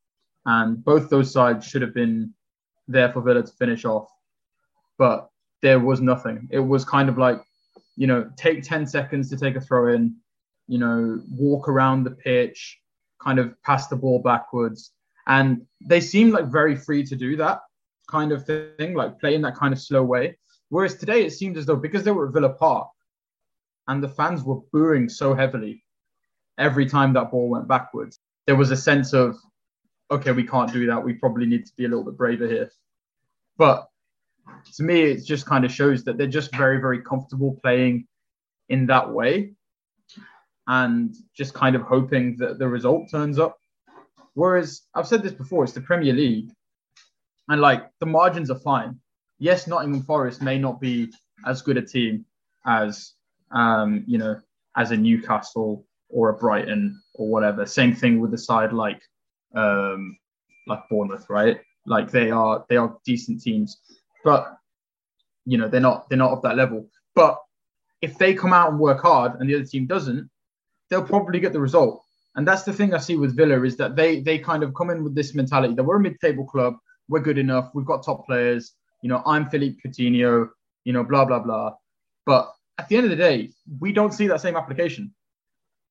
and 0.45 0.81
both 0.81 1.09
those 1.09 1.33
sides 1.33 1.67
should 1.67 1.81
have 1.81 1.93
been 1.93 2.33
there 2.89 3.12
for 3.12 3.22
Villa 3.22 3.43
to 3.43 3.53
finish 3.53 3.86
off, 3.86 4.10
but 4.98 5.29
there 5.62 5.79
was 5.79 6.01
nothing. 6.01 6.48
It 6.51 6.60
was 6.60 6.84
kind 6.84 7.08
of 7.08 7.17
like, 7.17 7.41
you 7.96 8.08
know, 8.08 8.29
take 8.36 8.63
10 8.63 8.88
seconds 8.88 9.29
to 9.29 9.38
take 9.38 9.55
a 9.55 9.62
throw 9.62 9.93
in, 9.93 10.15
you 10.67 10.77
know, 10.79 11.22
walk 11.29 11.69
around 11.69 12.03
the 12.03 12.12
pitch, 12.12 12.79
kind 13.22 13.39
of 13.39 13.53
pass 13.63 13.88
the 13.88 13.96
ball 13.96 14.19
backwards. 14.19 14.91
And 15.27 15.65
they 15.81 16.01
seemed 16.01 16.34
like 16.34 16.48
very 16.48 16.75
free 16.75 17.03
to 17.05 17.15
do 17.15 17.36
that 17.38 17.62
kind 18.10 18.31
of 18.31 18.46
thing, 18.46 18.96
like 18.96 19.19
play 19.19 19.36
in 19.36 19.41
that 19.43 19.55
kind 19.55 19.74
of 19.74 19.79
slow 19.79 20.03
way. 20.03 20.38
Whereas 20.69 20.96
today 20.96 21.25
it 21.25 21.31
seemed 21.31 21.58
as 21.58 21.65
though 21.65 21.75
because 21.75 22.03
they 22.03 22.12
were 22.12 22.27
at 22.27 22.34
Villa 22.34 22.50
Park 22.50 22.88
and 23.88 24.01
the 24.01 24.10
fans 24.10 24.43
were 24.43 24.62
booing 24.72 25.10
so 25.10 25.34
heavily 25.34 25.84
every 26.58 26.86
time 26.86 27.13
that 27.13 27.31
ball 27.31 27.50
went 27.50 27.67
backwards, 27.67 28.19
there 28.46 28.55
was 28.55 28.72
a 28.72 28.77
sense 28.77 29.13
of, 29.13 29.38
okay, 30.11 30.31
we 30.31 30.45
can't 30.45 30.71
do 30.71 30.87
that. 30.87 31.03
We 31.03 31.13
probably 31.13 31.45
need 31.45 31.65
to 31.65 31.71
be 31.75 31.85
a 31.85 31.87
little 31.87 32.03
bit 32.03 32.17
braver 32.17 32.47
here. 32.47 32.71
But 33.57 33.87
to 34.75 34.83
me, 34.83 35.01
it 35.01 35.25
just 35.25 35.45
kind 35.45 35.65
of 35.65 35.71
shows 35.71 36.03
that 36.05 36.17
they're 36.17 36.27
just 36.27 36.55
very, 36.55 36.79
very 36.79 37.01
comfortable 37.01 37.59
playing 37.61 38.07
in 38.69 38.85
that 38.87 39.11
way 39.11 39.53
and 40.67 41.15
just 41.35 41.53
kind 41.53 41.75
of 41.75 41.81
hoping 41.81 42.37
that 42.37 42.59
the 42.59 42.67
result 42.67 43.09
turns 43.11 43.39
up. 43.39 43.57
Whereas 44.33 44.81
I've 44.95 45.07
said 45.07 45.23
this 45.23 45.33
before, 45.33 45.63
it's 45.63 45.73
the 45.73 45.81
Premier 45.81 46.13
League 46.13 46.51
and 47.49 47.59
like 47.59 47.89
the 47.99 48.05
margins 48.05 48.49
are 48.49 48.59
fine. 48.59 48.99
Yes, 49.39 49.67
Nottingham 49.67 50.03
Forest 50.03 50.41
may 50.41 50.57
not 50.57 50.79
be 50.79 51.11
as 51.45 51.61
good 51.61 51.77
a 51.77 51.81
team 51.81 52.25
as, 52.65 53.13
um, 53.51 54.03
you 54.05 54.17
know, 54.17 54.39
as 54.75 54.91
a 54.91 54.97
Newcastle 54.97 55.85
or 56.09 56.29
a 56.29 56.33
Brighton 56.33 57.01
or 57.15 57.27
whatever. 57.27 57.65
Same 57.65 57.95
thing 57.95 58.19
with 58.19 58.31
the 58.31 58.37
side 58.37 58.73
like 58.73 59.01
um, 59.55 60.17
like 60.67 60.87
Bournemouth, 60.89 61.25
right? 61.29 61.59
Like 61.85 62.11
they 62.11 62.31
are 62.31 62.65
they 62.69 62.77
are 62.77 62.97
decent 63.05 63.41
teams, 63.41 63.77
but 64.23 64.57
you 65.45 65.57
know 65.57 65.67
they're 65.67 65.81
not 65.81 66.09
they're 66.09 66.17
not 66.17 66.31
of 66.31 66.41
that 66.43 66.55
level. 66.55 66.87
But 67.15 67.39
if 68.01 68.17
they 68.17 68.33
come 68.33 68.53
out 68.53 68.69
and 68.69 68.79
work 68.79 69.01
hard 69.01 69.39
and 69.39 69.49
the 69.49 69.55
other 69.55 69.65
team 69.65 69.85
doesn't, 69.85 70.29
they'll 70.89 71.03
probably 71.03 71.39
get 71.39 71.53
the 71.53 71.59
result. 71.59 72.03
And 72.35 72.47
that's 72.47 72.63
the 72.63 72.73
thing 72.73 72.93
I 72.93 72.99
see 72.99 73.15
with 73.15 73.35
Villa 73.35 73.61
is 73.63 73.75
that 73.77 73.95
they 73.95 74.21
they 74.21 74.37
kind 74.37 74.63
of 74.63 74.73
come 74.73 74.89
in 74.89 75.03
with 75.03 75.15
this 75.15 75.33
mentality 75.33 75.73
that 75.73 75.83
we're 75.83 75.97
a 75.97 76.01
mid-table 76.01 76.45
club, 76.45 76.75
we're 77.07 77.19
good 77.19 77.37
enough, 77.37 77.71
we've 77.73 77.85
got 77.85 78.03
top 78.03 78.25
players. 78.25 78.73
You 79.01 79.09
know, 79.09 79.23
I'm 79.25 79.49
Philippe 79.49 79.77
Coutinho. 79.85 80.49
You 80.85 80.93
know, 80.93 81.03
blah 81.03 81.25
blah 81.25 81.39
blah. 81.39 81.73
But 82.25 82.53
at 82.77 82.88
the 82.88 82.97
end 82.97 83.05
of 83.05 83.09
the 83.09 83.15
day, 83.15 83.49
we 83.79 83.91
don't 83.91 84.13
see 84.13 84.27
that 84.27 84.41
same 84.41 84.55
application 84.55 85.13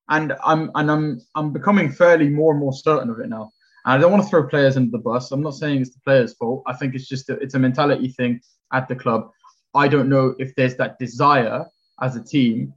and 0.09 0.35
I'm 0.45 0.71
and 0.75 0.91
I'm 0.91 1.21
I'm 1.35 1.53
becoming 1.53 1.93
fairly 1.93 2.29
more 2.29 2.53
and 2.53 2.61
more 2.61 2.73
certain 2.73 3.11
of 3.11 3.21
it 3.21 3.29
now. 3.29 3.53
And 3.85 3.95
I 3.95 3.99
don't 3.99 4.11
want 4.11 4.25
to 4.25 4.29
throw 4.29 4.47
players 4.47 4.77
under 4.77 4.91
the 4.91 4.99
bus. 4.99 5.31
I'm 5.33 5.43
not 5.43 5.55
saying 5.55 5.81
it's 5.81 5.95
the 5.95 6.01
players' 6.01 6.35
fault. 6.35 6.63
I 6.67 6.75
think 6.75 6.95
it's 6.95 7.09
just 7.09 7.31
a, 7.31 7.35
it's 7.35 7.55
a 7.55 7.59
mentality 7.59 8.09
thing 8.09 8.41
at 8.73 8.89
the 8.89 8.97
club. 8.97 9.31
I 9.75 9.89
don't 9.89 10.09
know 10.09 10.35
if 10.39 10.55
there's 10.55 10.77
that 10.77 10.99
desire 10.99 11.67
as 12.01 12.17
a 12.17 12.23
team 12.23 12.73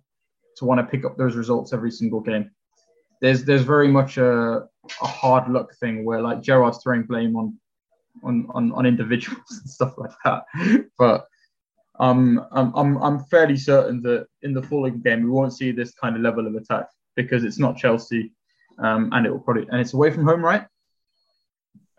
to 0.58 0.65
want 0.65 0.80
to 0.80 0.86
pick 0.86 1.06
up 1.06 1.17
those 1.17 1.36
results 1.36 1.74
every 1.74 1.91
single 1.91 2.20
game. 2.20 2.52
There's 3.22 3.44
there's 3.44 3.63
very 3.63 3.88
much 3.88 4.17
a, 4.17 4.67
a 5.02 5.08
hard 5.08 5.50
luck 5.50 5.74
thing 5.80 6.06
where 6.06 6.22
like 6.22 6.41
Gerrard's 6.41 6.82
throwing 6.84 7.04
blame 7.04 7.36
on 7.36 7.58
on 8.24 8.48
on, 8.54 8.72
on 8.74 8.86
individuals 8.86 9.41
and 9.50 9.70
stuff 9.70 9.98
like 9.98 10.12
that. 10.26 10.44
But 10.98 11.26
um, 12.00 12.46
I'm, 12.52 12.74
I'm 12.76 12.98
I'm 12.98 13.20
fairly 13.26 13.58
certain 13.58 14.02
that 14.04 14.28
in 14.41 14.54
the 14.54 14.63
following 14.63 15.02
game 15.02 15.24
we 15.24 15.30
won't 15.30 15.54
see 15.54 15.72
this 15.72 15.94
kind 15.94 16.15
of 16.15 16.22
level 16.22 16.48
of 16.48 16.56
attack 16.56 16.88
because 17.15 17.43
it's 17.43 17.60
not 17.60 17.78
Chelsea, 17.78 18.32
um, 18.80 19.10
and 19.12 19.26
it 19.26 19.32
will 19.32 19.39
probably 19.39 19.67
and 19.69 19.80
it's 19.80 19.93
away 19.93 20.12
from 20.12 20.26
home, 20.26 20.43
right? 20.43 20.65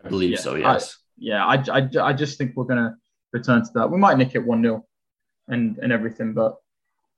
I 0.03 0.09
believe 0.09 0.31
yeah, 0.31 0.39
so. 0.39 0.55
Yes. 0.55 0.95
I, 0.95 0.99
yeah, 1.17 1.45
I, 1.45 1.63
I, 1.71 1.89
I 2.01 2.13
just 2.13 2.37
think 2.37 2.55
we're 2.55 2.65
gonna 2.65 2.95
return 3.31 3.63
to 3.63 3.69
that. 3.75 3.89
We 3.89 3.97
might 3.97 4.17
nick 4.17 4.35
it 4.35 4.43
one 4.43 4.61
0 4.61 4.85
and 5.47 5.77
and 5.77 5.91
everything, 5.91 6.33
but 6.33 6.55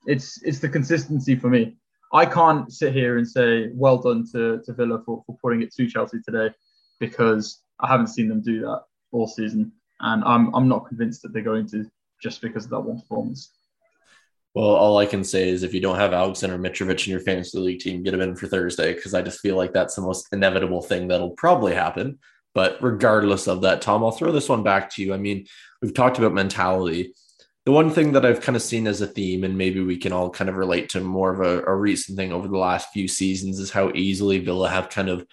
it's 0.05 0.41
it's 0.43 0.59
the 0.59 0.69
consistency 0.69 1.35
for 1.35 1.49
me. 1.49 1.75
I 2.13 2.25
can't 2.25 2.71
sit 2.71 2.93
here 2.93 3.17
and 3.17 3.27
say 3.27 3.69
well 3.73 3.97
done 3.97 4.25
to, 4.31 4.61
to 4.63 4.73
Villa 4.73 5.01
for, 5.05 5.23
for 5.25 5.37
putting 5.41 5.61
it 5.61 5.73
to 5.73 5.87
Chelsea 5.87 6.19
today 6.23 6.53
because 6.99 7.61
I 7.79 7.87
haven't 7.87 8.07
seen 8.07 8.29
them 8.29 8.41
do 8.41 8.61
that 8.61 8.83
all 9.11 9.27
season, 9.27 9.71
and 9.99 10.23
I'm 10.23 10.53
I'm 10.55 10.67
not 10.67 10.87
convinced 10.87 11.21
that 11.23 11.33
they're 11.33 11.41
going 11.41 11.67
to 11.69 11.89
just 12.21 12.41
because 12.41 12.65
of 12.65 12.71
that 12.71 12.79
one 12.79 12.99
performance. 12.99 13.51
Well, 14.55 14.69
all 14.69 14.97
I 14.97 15.05
can 15.05 15.25
say 15.25 15.49
is 15.49 15.63
if 15.63 15.73
you 15.73 15.81
don't 15.81 15.97
have 15.97 16.13
Alexander 16.13 16.57
Mitrovic 16.57 17.05
in 17.05 17.11
your 17.11 17.19
fantasy 17.19 17.59
league 17.59 17.79
team, 17.79 18.03
get 18.03 18.13
him 18.13 18.21
in 18.21 18.37
for 18.37 18.47
Thursday 18.47 18.93
because 18.93 19.13
I 19.13 19.21
just 19.21 19.41
feel 19.41 19.57
like 19.57 19.73
that's 19.73 19.95
the 19.95 20.01
most 20.01 20.27
inevitable 20.31 20.81
thing 20.81 21.09
that'll 21.09 21.31
probably 21.31 21.73
happen. 21.73 22.19
But 22.53 22.77
regardless 22.81 23.47
of 23.47 23.61
that, 23.61 23.81
Tom, 23.81 24.01
I'll 24.01 24.11
throw 24.11 24.31
this 24.31 24.47
one 24.47 24.63
back 24.63 24.89
to 24.91 25.03
you. 25.03 25.13
I 25.13 25.17
mean, 25.17 25.45
we've 25.81 25.93
talked 25.93 26.17
about 26.17 26.33
mentality. 26.33 27.13
The 27.65 27.73
one 27.73 27.89
thing 27.89 28.13
that 28.13 28.25
I've 28.25 28.39
kind 28.39 28.55
of 28.55 28.61
seen 28.61 28.87
as 28.87 29.01
a 29.01 29.07
theme, 29.07 29.43
and 29.43 29.57
maybe 29.57 29.81
we 29.81 29.97
can 29.97 30.13
all 30.13 30.29
kind 30.29 30.49
of 30.49 30.55
relate 30.55 30.87
to 30.89 31.01
more 31.01 31.33
of 31.33 31.41
a, 31.41 31.63
a 31.65 31.75
recent 31.75 32.17
thing 32.17 32.31
over 32.31 32.47
the 32.47 32.57
last 32.57 32.93
few 32.93 33.09
seasons, 33.09 33.59
is 33.59 33.71
how 33.71 33.91
easily 33.93 34.39
Villa 34.39 34.69
have 34.69 34.87
kind 34.87 35.09
of 35.09 35.27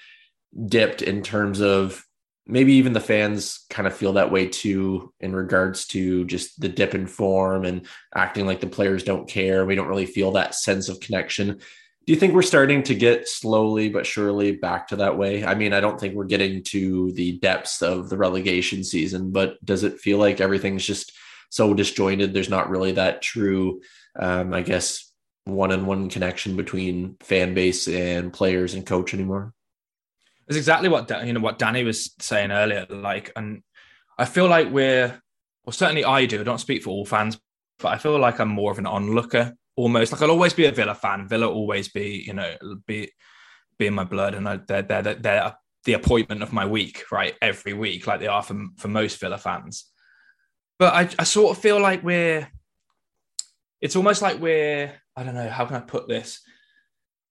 dipped 0.67 1.01
in 1.01 1.23
terms 1.23 1.61
of 1.61 2.05
maybe 2.47 2.75
even 2.75 2.93
the 2.93 3.01
fans 3.01 3.65
kind 3.71 3.87
of 3.87 3.95
feel 3.95 4.15
that 4.15 4.33
way 4.33 4.49
too 4.49 5.13
in 5.21 5.35
regards 5.35 5.87
to 5.87 6.25
just 6.25 6.61
the 6.61 6.69
dip 6.69 6.95
in 6.95 7.07
form 7.07 7.65
and 7.65 7.87
acting 8.15 8.47
like 8.47 8.61
the 8.61 8.67
players 8.67 9.05
don't 9.05 9.29
care. 9.29 9.65
We 9.65 9.75
don't 9.75 9.89
really 9.89 10.07
feel 10.07 10.33
that 10.33 10.55
sense 10.55 10.89
of 10.89 11.01
connection. 11.01 11.59
Do 12.05 12.13
you 12.13 12.19
think 12.19 12.35
we're 12.35 12.43
starting 12.43 12.83
to 12.85 12.97
get 12.97 13.29
slowly 13.29 13.89
but 13.89 14.07
surely 14.07 14.53
back 14.53 14.89
to 14.89 14.97
that 14.97 15.17
way? 15.17 15.45
I 15.45 15.55
mean, 15.55 15.73
I 15.73 15.81
don't 15.81 16.01
think 16.01 16.15
we're 16.15 16.25
getting 16.25 16.65
to 16.65 17.13
the 17.13 17.39
depths 17.39 17.81
of 17.81 18.09
the 18.09 18.17
relegation 18.17 18.83
season, 18.83 19.31
but 19.31 19.65
does 19.65 19.85
it 19.85 20.01
feel 20.01 20.19
like 20.19 20.41
everything's 20.41 20.85
just 20.85 21.13
so 21.51 21.75
disjointed? 21.75 22.35
There's 22.35 22.51
not 22.51 22.71
really 22.71 22.93
that 22.93 23.23
true, 23.23 23.83
um, 24.19 24.53
I 24.53 24.63
guess, 24.63 25.13
one 25.45 25.71
on 25.71 25.87
one 25.87 26.09
connection 26.09 26.57
between 26.57 27.17
fan 27.21 27.55
base 27.55 27.87
and 27.87 28.33
players 28.33 28.75
and 28.75 28.85
coach 28.85 29.15
anymore? 29.15 29.55
It's 30.49 30.57
exactly 30.57 30.89
what 30.89 31.11
you 31.25 31.33
know 31.33 31.41
what 31.41 31.59
Danny 31.59 31.85
was 31.85 32.15
saying 32.19 32.51
earlier. 32.51 32.87
Like, 32.89 33.33
and 33.37 33.63
I 34.19 34.25
feel 34.25 34.49
like 34.49 34.71
we're 34.71 35.21
well, 35.65 35.73
certainly 35.73 36.05
I 36.05 36.27
do. 36.27 36.41
I 36.41 36.45
don't 36.45 36.59
speak 36.59 36.83
for 36.83 36.91
all 36.91 37.07
fans, 37.07 37.39
but 37.79 37.89
I 37.89 37.99
feel 37.99 38.19
like 38.19 38.41
I'm 38.41 38.49
more 38.49 38.73
of 38.73 38.79
an 38.79 38.87
onlooker 38.87 39.55
almost. 39.77 40.13
Like 40.13 40.23
I'll 40.23 40.31
always 40.31 40.53
be 40.53 40.67
a 40.67 40.73
Villa 40.73 40.95
fan. 40.95 41.29
Villa 41.29 41.49
always 41.49 41.89
be, 41.89 42.25
you 42.27 42.33
know, 42.33 42.55
be 42.87 43.13
be 43.79 43.87
in 43.87 43.95
my 43.95 44.05
blood, 44.05 44.35
and 44.35 44.49
I, 44.49 44.57
they're 44.57 44.83
they're 44.83 45.03
they're 45.15 45.55
the 45.85 45.95
appointment 45.95 46.43
of 46.43 46.53
my 46.53 46.67
week, 46.67 47.11
right? 47.11 47.35
Every 47.41 47.73
week, 47.73 48.07
like 48.07 48.21
they 48.21 48.27
are 48.27 48.43
for 48.43 48.61
for 48.77 48.89
most 48.89 49.21
Villa 49.21 49.39
fans. 49.39 49.87
But 50.79 50.95
I 50.95 51.09
I 51.19 51.25
sort 51.25 51.57
of 51.57 51.63
feel 51.63 51.81
like 51.81 52.03
we're. 52.03 52.49
It's 53.81 53.97
almost 53.97 54.23
like 54.23 54.41
we're. 54.41 54.93
I 55.17 55.23
don't 55.23 55.35
know 55.35 55.49
how 55.49 55.67
can 55.67 55.77
I 55.77 55.81
put 55.81 56.09
this. 56.09 56.41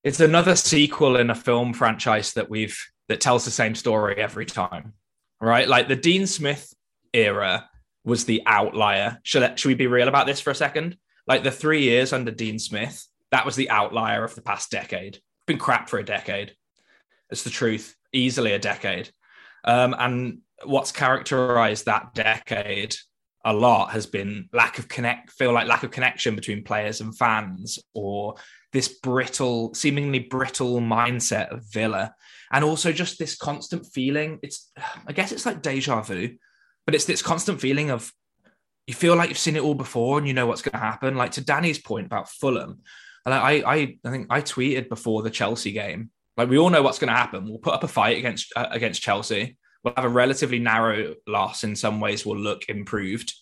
It's 0.04 0.20
another 0.20 0.56
sequel 0.56 1.16
in 1.18 1.30
a 1.30 1.36
film 1.36 1.74
franchise 1.74 2.34
that 2.34 2.50
we've 2.50 2.78
that 3.12 3.20
tells 3.20 3.44
the 3.44 3.52
same 3.52 3.76
story 3.76 4.16
every 4.16 4.46
time, 4.46 4.94
right? 5.42 5.68
Like 5.68 5.90
the 5.90 5.98
Dean 5.98 6.26
Smith 6.26 6.74
era 7.14 7.70
was 8.06 8.24
the 8.24 8.42
outlier. 8.46 9.20
Should, 9.24 9.44
I, 9.44 9.56
should 9.56 9.68
we 9.68 9.76
be 9.76 9.88
real 9.88 10.08
about 10.08 10.28
this 10.28 10.40
for 10.40 10.50
a 10.50 10.56
second? 10.56 10.96
Like 11.28 11.44
the 11.44 11.52
three 11.52 11.82
years 11.84 12.14
under 12.14 12.32
Dean 12.32 12.58
Smith, 12.58 13.06
that 13.32 13.46
was 13.46 13.58
the 13.58 13.70
outlier 13.70 14.24
of 14.24 14.34
the 14.34 14.42
past 14.42 14.72
decade. 14.72 15.20
Been 15.46 15.58
crap 15.58 15.90
for 15.90 16.00
a 16.00 16.06
decade. 16.06 16.56
It's 17.30 17.44
the 17.44 17.50
truth. 17.50 17.98
Easily 18.14 18.54
a 18.54 18.60
decade. 18.60 19.10
Um, 19.66 19.94
and 20.00 20.40
what's 20.64 20.94
characterized 20.94 21.86
that 21.86 22.14
decade 22.14 22.96
a 23.44 23.52
lot 23.52 23.92
has 23.92 24.06
been 24.06 24.48
lack 24.54 24.80
of 24.80 24.88
connect 24.88 25.32
feel 25.32 25.52
like 25.52 25.68
lack 25.68 25.84
of 25.84 25.90
connection 25.90 26.36
between 26.36 26.64
players 26.64 27.02
and 27.02 27.18
fans 27.18 27.80
or 27.96 28.36
this 28.72 28.88
brittle 28.88 29.74
seemingly 29.74 30.20
brittle 30.20 30.80
mindset 30.80 31.50
of 31.50 31.66
villa 31.72 32.14
and 32.52 32.64
also 32.64 32.92
just 32.92 33.18
this 33.18 33.36
constant 33.36 33.86
feeling. 33.86 34.40
It's, 34.44 34.72
I 35.08 35.14
guess 35.14 35.32
it's 35.32 35.46
like 35.46 35.62
deja 35.62 36.02
vu, 36.02 36.36
but 36.86 36.96
it's 36.96 37.06
this 37.06 37.22
constant 37.22 37.62
feeling 37.62 37.90
of 37.90 38.12
you 38.88 38.94
feel 38.94 39.16
like 39.16 39.30
you've 39.30 39.38
seen 39.38 39.56
it 39.56 39.64
all 39.64 39.76
before 39.76 40.18
and 40.18 40.28
you 40.28 40.34
know 40.34 40.48
what's 40.48 40.62
going 40.62 40.74
to 40.74 40.78
happen. 40.78 41.16
Like 41.16 41.32
to 41.32 41.42
Danny's 41.42 41.80
point 41.80 42.08
about 42.08 42.30
Fulham, 42.30 42.82
and 43.26 43.34
I, 43.34 43.58
I, 43.60 43.98
I 44.04 44.10
think 44.10 44.28
I 44.30 44.42
tweeted 44.42 44.90
before 44.90 45.22
the 45.22 45.30
Chelsea 45.30 45.72
game. 45.72 46.12
Like 46.38 46.50
we 46.50 46.58
all 46.58 46.70
know 46.70 46.82
what's 46.82 47.00
going 47.00 47.10
to 47.10 47.20
happen. 47.20 47.46
We'll 47.46 47.60
put 47.60 47.74
up 47.74 47.84
a 47.84 47.88
fight 47.88 48.18
against 48.18 48.52
uh, 48.56 48.68
against 48.72 49.02
Chelsea. 49.02 49.58
We'll 49.84 49.94
have 49.96 50.06
a 50.06 50.10
relatively 50.10 50.60
narrow 50.60 51.16
loss. 51.28 51.64
In 51.64 51.76
some 51.76 52.00
ways, 52.00 52.26
will 52.26 52.38
look 52.38 52.68
improved, 52.68 53.34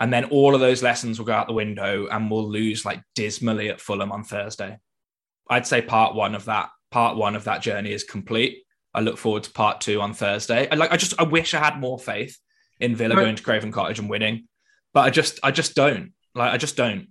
and 0.00 0.12
then 0.12 0.24
all 0.26 0.54
of 0.54 0.60
those 0.60 0.82
lessons 0.82 1.18
will 1.18 1.26
go 1.26 1.34
out 1.34 1.46
the 1.46 1.52
window, 1.52 2.08
and 2.08 2.30
we'll 2.30 2.48
lose 2.48 2.84
like 2.84 3.02
dismally 3.14 3.68
at 3.68 3.80
Fulham 3.80 4.12
on 4.12 4.24
Thursday. 4.24 4.78
I'd 5.48 5.66
say 5.66 5.82
part 5.82 6.14
one 6.14 6.34
of 6.34 6.46
that 6.46 6.70
part 6.96 7.18
one 7.18 7.36
of 7.36 7.44
that 7.44 7.60
journey 7.60 7.92
is 7.92 8.04
complete. 8.04 8.64
I 8.94 9.00
look 9.00 9.18
forward 9.18 9.42
to 9.42 9.50
part 9.50 9.82
two 9.82 10.00
on 10.00 10.14
Thursday. 10.14 10.66
I 10.70 10.76
like. 10.76 10.90
I 10.90 10.96
just. 10.96 11.12
I 11.20 11.24
wish 11.24 11.52
I 11.52 11.58
had 11.58 11.78
more 11.78 11.98
faith 11.98 12.38
in 12.80 12.96
Villa 12.96 13.14
right. 13.14 13.24
going 13.24 13.36
to 13.36 13.42
Craven 13.42 13.70
Cottage 13.70 13.98
and 13.98 14.08
winning, 14.08 14.48
but 14.94 15.00
I 15.00 15.10
just. 15.10 15.38
I 15.42 15.50
just 15.50 15.74
don't. 15.74 16.12
Like. 16.34 16.54
I 16.54 16.56
just 16.56 16.74
don't. 16.74 17.08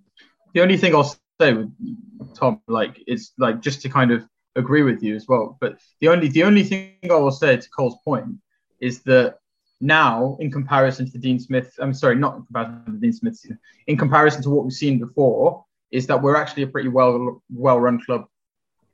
The 0.56 0.62
only 0.62 0.78
thing 0.78 0.96
I'll 0.96 1.16
say 1.40 1.54
with 1.54 1.70
Tom, 2.34 2.62
like, 2.68 3.00
is 3.06 3.34
like 3.38 3.62
just 3.62 3.84
to 3.84 3.90
kind 3.90 4.10
of 4.10 4.28
agree 4.56 4.82
with 4.82 5.04
you 5.04 5.16
as 5.16 5.28
well. 5.28 5.56
But 5.62 5.78
the 6.02 6.08
only 6.08 6.30
the 6.30 6.42
only 6.42 6.64
thing 6.64 6.96
I 7.04 7.14
will 7.14 7.30
say 7.30 7.56
to 7.56 7.70
Cole's 7.70 8.00
point 8.04 8.26
is 8.80 9.04
that 9.04 9.38
now, 9.82 10.36
in 10.40 10.50
comparison 10.50 11.12
to 11.12 11.20
Dean 11.20 11.40
Smith, 11.40 11.76
I'm 11.78 11.94
sorry, 11.94 12.16
not 12.16 12.38
in 12.38 12.46
comparison 12.46 12.94
to 12.94 13.00
Dean 13.00 13.14
Smith, 13.14 13.40
in 13.86 13.98
comparison 13.98 14.42
to 14.42 14.50
what 14.50 14.64
we've 14.64 14.74
seen 14.74 14.98
before, 14.98 15.64
is 15.92 16.08
that 16.08 16.24
we're 16.24 16.38
actually 16.38 16.64
a 16.64 16.68
pretty 16.74 16.90
well 16.90 17.44
well 17.54 17.80
run 17.80 18.02
club, 18.04 18.26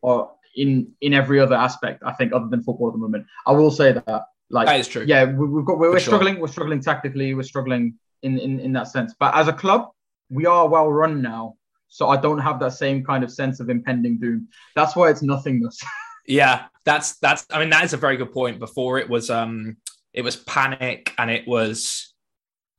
or 0.02 0.32
in 0.56 0.92
in 1.02 1.14
every 1.14 1.40
other 1.40 1.56
aspect. 1.56 2.04
I 2.06 2.14
think 2.14 2.34
other 2.34 2.48
than 2.48 2.64
football 2.64 2.88
at 2.88 2.94
the 2.94 3.00
moment. 3.00 3.26
I 3.46 3.52
will 3.52 3.72
say 3.72 3.94
that. 3.94 4.26
Like 4.50 4.68
that 4.68 4.80
is 4.82 4.88
true. 4.90 5.06
Yeah, 5.08 5.24
we, 5.24 5.60
have 5.60 5.66
got 5.66 5.80
we're, 5.80 5.92
we're 5.92 6.00
struggling. 6.00 6.40
We're 6.40 6.48
struggling 6.48 6.82
tactically. 6.82 7.34
We're 7.34 7.44
struggling 7.44 7.96
in, 8.22 8.38
in 8.38 8.60
in 8.60 8.74
that 8.74 8.88
sense. 8.88 9.16
But 9.18 9.34
as 9.34 9.48
a 9.48 9.54
club, 9.54 9.92
we 10.30 10.46
are 10.46 10.68
well 10.68 10.92
run 10.92 11.22
now 11.22 11.56
so 11.92 12.08
I 12.08 12.16
don't 12.16 12.40
have 12.40 12.60
that 12.62 12.72
same 12.72 13.04
kind 13.04 13.22
of 13.22 13.32
sense 13.32 13.60
of 13.60 13.70
impending 13.70 14.18
doom. 14.18 14.48
That's 14.76 14.96
why 14.96 15.10
it's 15.10 15.22
nothingness. 15.22 15.80
yeah, 16.26 16.66
that's 16.86 17.18
that's. 17.20 17.46
I 17.52 17.60
mean, 17.60 17.70
that 17.70 17.84
is 17.84 17.92
a 17.92 17.98
very 17.98 18.16
good 18.16 18.32
point. 18.32 18.60
Before 18.60 18.98
it 18.98 19.10
was 19.10 19.30
um, 19.30 19.76
it 20.14 20.22
was 20.22 20.38
panic 20.38 21.14
and 21.18 21.30
it 21.30 21.46
was, 21.46 22.14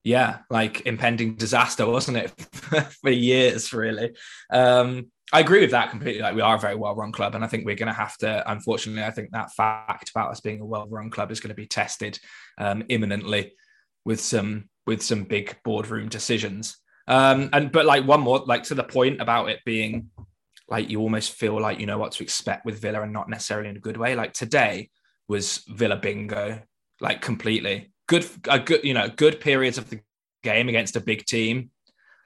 yeah, 0.03 0.39
like 0.49 0.87
impending 0.87 1.35
disaster, 1.35 1.87
wasn't 1.87 2.17
it, 2.17 2.31
for 3.03 3.11
years 3.11 3.75
really. 3.75 4.13
Um, 4.51 5.12
I 5.33 5.41
agree 5.41 5.61
with 5.61 5.71
that 5.71 5.91
completely. 5.91 6.21
Like 6.21 6.35
we 6.35 6.43
are 6.43 6.57
a 6.57 6.61
very 6.61 6.75
well-run 6.75 7.13
club, 7.13 7.35
and 7.35 7.45
I 7.45 7.47
think 7.47 7.65
we're 7.65 7.77
going 7.77 7.89
to 7.89 7.95
have 7.95 8.17
to. 8.19 8.51
Unfortunately, 8.51 9.03
I 9.03 9.11
think 9.11 9.31
that 9.31 9.53
fact 9.53 10.11
about 10.11 10.31
us 10.31 10.41
being 10.41 10.61
a 10.61 10.67
well-run 10.67 11.11
club 11.11 11.31
is 11.31 11.41
going 11.41 11.49
to 11.49 11.55
be 11.55 11.67
tested 11.67 12.19
um, 12.59 12.85
imminently 12.89 13.55
with 14.05 14.21
some 14.21 14.69
with 14.87 15.03
some 15.03 15.25
big 15.25 15.57
boardroom 15.65 16.09
decisions. 16.09 16.77
Um, 17.09 17.49
and 17.53 17.73
but 17.73 17.87
like 17.87 18.07
one 18.07 18.21
more, 18.21 18.43
like 18.47 18.65
to 18.65 18.75
the 18.75 18.85
point 18.85 19.21
about 19.21 19.49
it 19.49 19.61
being 19.65 20.11
like 20.69 20.91
you 20.91 21.01
almost 21.01 21.33
feel 21.33 21.61
like 21.61 21.81
you 21.81 21.87
know 21.87 21.99
what 21.99 22.13
to 22.13 22.23
expect 22.23 22.65
with 22.67 22.81
Villa 22.81 23.03
and 23.03 23.13
not 23.13 23.29
necessarily 23.29 23.69
in 23.69 23.77
a 23.77 23.81
good 23.81 23.97
way. 23.97 24.15
Like 24.15 24.33
today 24.35 24.91
was 25.29 25.65
Villa 25.69 25.97
bingo, 25.97 26.61
like 27.01 27.21
completely 27.23 27.93
good, 28.07 28.27
a 28.49 28.59
good, 28.59 28.85
you 28.85 28.95
know, 28.95 29.09
good 29.09 29.41
periods 29.41 29.79
of 29.79 29.89
the 29.89 30.01
game 30.43 30.69
against 30.69 30.97
a 30.97 31.01
big 31.01 31.25
team, 31.25 31.71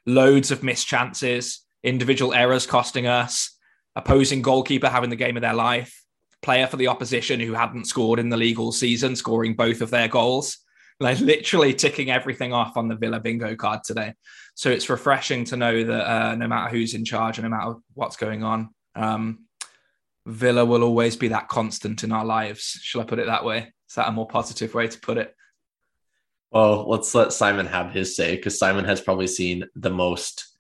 loads 0.05 0.51
of 0.51 0.63
missed 0.63 0.87
chances, 0.87 1.66
individual 1.87 2.35
errors 2.35 2.67
costing 2.67 3.07
us, 3.07 3.57
opposing 3.95 4.43
goalkeeper 4.43 4.89
having 4.89 5.11
the 5.11 5.17
game 5.17 5.37
of 5.37 5.43
their 5.43 5.55
life, 5.55 6.03
player 6.43 6.67
for 6.67 6.77
the 6.77 6.89
opposition 6.89 7.41
who 7.41 7.55
hadn't 7.55 7.87
scored 7.87 8.19
in 8.19 8.29
the 8.29 8.37
league 8.37 8.59
all 8.59 8.73
season, 8.73 9.17
scoring 9.17 9.55
both 9.55 9.81
of 9.81 9.91
their 9.91 10.09
goals 10.09 10.59
like 11.01 11.21
literally 11.21 11.75
ticking 11.75 12.11
everything 12.11 12.53
off 12.53 12.77
on 12.77 12.89
the 12.89 12.97
Villa 12.97 13.21
bingo 13.21 13.55
card 13.55 13.81
today. 13.85 14.15
So 14.55 14.71
it's 14.71 14.89
refreshing 14.89 15.45
to 15.47 15.57
know 15.57 15.85
that 15.85 16.11
uh, 16.11 16.35
no 16.37 16.49
matter 16.49 16.71
who's 16.71 16.95
in 16.95 17.05
charge 17.05 17.39
and 17.39 17.45
no 17.45 17.57
matter 17.57 17.75
what's 17.95 18.17
going 18.17 18.43
on, 18.43 18.71
um, 18.95 19.41
Villa 20.25 20.65
will 20.65 20.83
always 20.83 21.17
be 21.17 21.29
that 21.29 21.49
constant 21.49 22.03
in 22.03 22.13
our 22.13 22.25
lives. 22.25 22.79
Shall 22.83 23.03
I 23.03 23.05
put 23.05 23.19
it 23.19 23.27
that 23.27 23.45
way? 23.45 23.73
Is 23.89 23.95
that 23.95 24.09
a 24.09 24.13
more 24.13 24.27
positive 24.27 24.75
way 24.75 24.89
to 24.89 25.01
put 25.01 25.19
it? 25.19 25.35
Well, 26.51 26.89
let's 26.89 27.15
let 27.15 27.33
Simon 27.33 27.67
have 27.67 27.93
his 27.93 28.17
say 28.17 28.37
because 28.37 28.59
Simon 28.59 28.87
has 28.87 29.01
probably 29.01 29.27
seen 29.27 29.65
the 29.75 29.91
most 29.91 30.56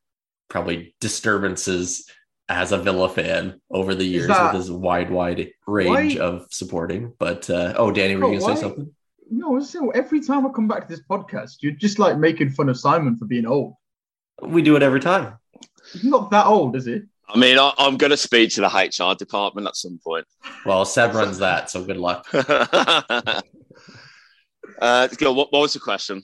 probably 0.48 0.94
disturbances 1.00 2.08
as 2.48 2.72
a 2.72 2.78
Villa 2.78 3.08
fan 3.08 3.60
over 3.70 3.94
the 3.94 4.04
years 4.04 4.28
that, 4.28 4.52
with 4.52 4.62
his 4.62 4.70
wide, 4.70 5.10
wide 5.10 5.50
range 5.66 6.16
why? 6.16 6.24
of 6.24 6.46
supporting. 6.50 7.12
But 7.18 7.50
uh, 7.50 7.74
oh, 7.76 7.90
Danny, 7.90 8.16
were 8.16 8.32
you 8.32 8.40
gonna 8.40 8.56
say 8.56 8.60
something? 8.60 8.94
no, 9.30 9.60
so 9.60 9.90
every 9.90 10.20
time 10.20 10.46
I 10.46 10.50
come 10.50 10.68
back 10.68 10.86
to 10.86 10.94
this 10.94 11.04
podcast, 11.08 11.56
you're 11.60 11.72
just 11.72 11.98
like 11.98 12.18
making 12.18 12.50
fun 12.50 12.68
of 12.68 12.78
Simon 12.78 13.16
for 13.16 13.24
being 13.24 13.46
old. 13.46 13.74
We 14.42 14.62
do 14.62 14.76
it 14.76 14.82
every 14.82 15.00
time. 15.00 15.38
He's 15.92 16.04
not 16.04 16.30
that 16.30 16.46
old, 16.46 16.76
is 16.76 16.84
he? 16.84 17.02
I 17.28 17.38
mean, 17.38 17.58
I, 17.58 17.72
am 17.78 17.96
going 17.96 18.10
to 18.10 18.16
speak 18.16 18.50
to 18.50 18.60
the 18.60 18.68
HR 18.68 19.16
department 19.16 19.66
at 19.66 19.74
some 19.76 19.98
point. 20.02 20.26
Well, 20.64 20.84
Seb 20.84 21.14
runs 21.14 21.38
that, 21.38 21.70
so 21.70 21.82
good 21.82 21.96
luck. 21.96 22.26
uh, 22.32 23.42
what, 24.78 25.52
what 25.52 25.52
was 25.52 25.72
the 25.72 25.80
question? 25.80 26.22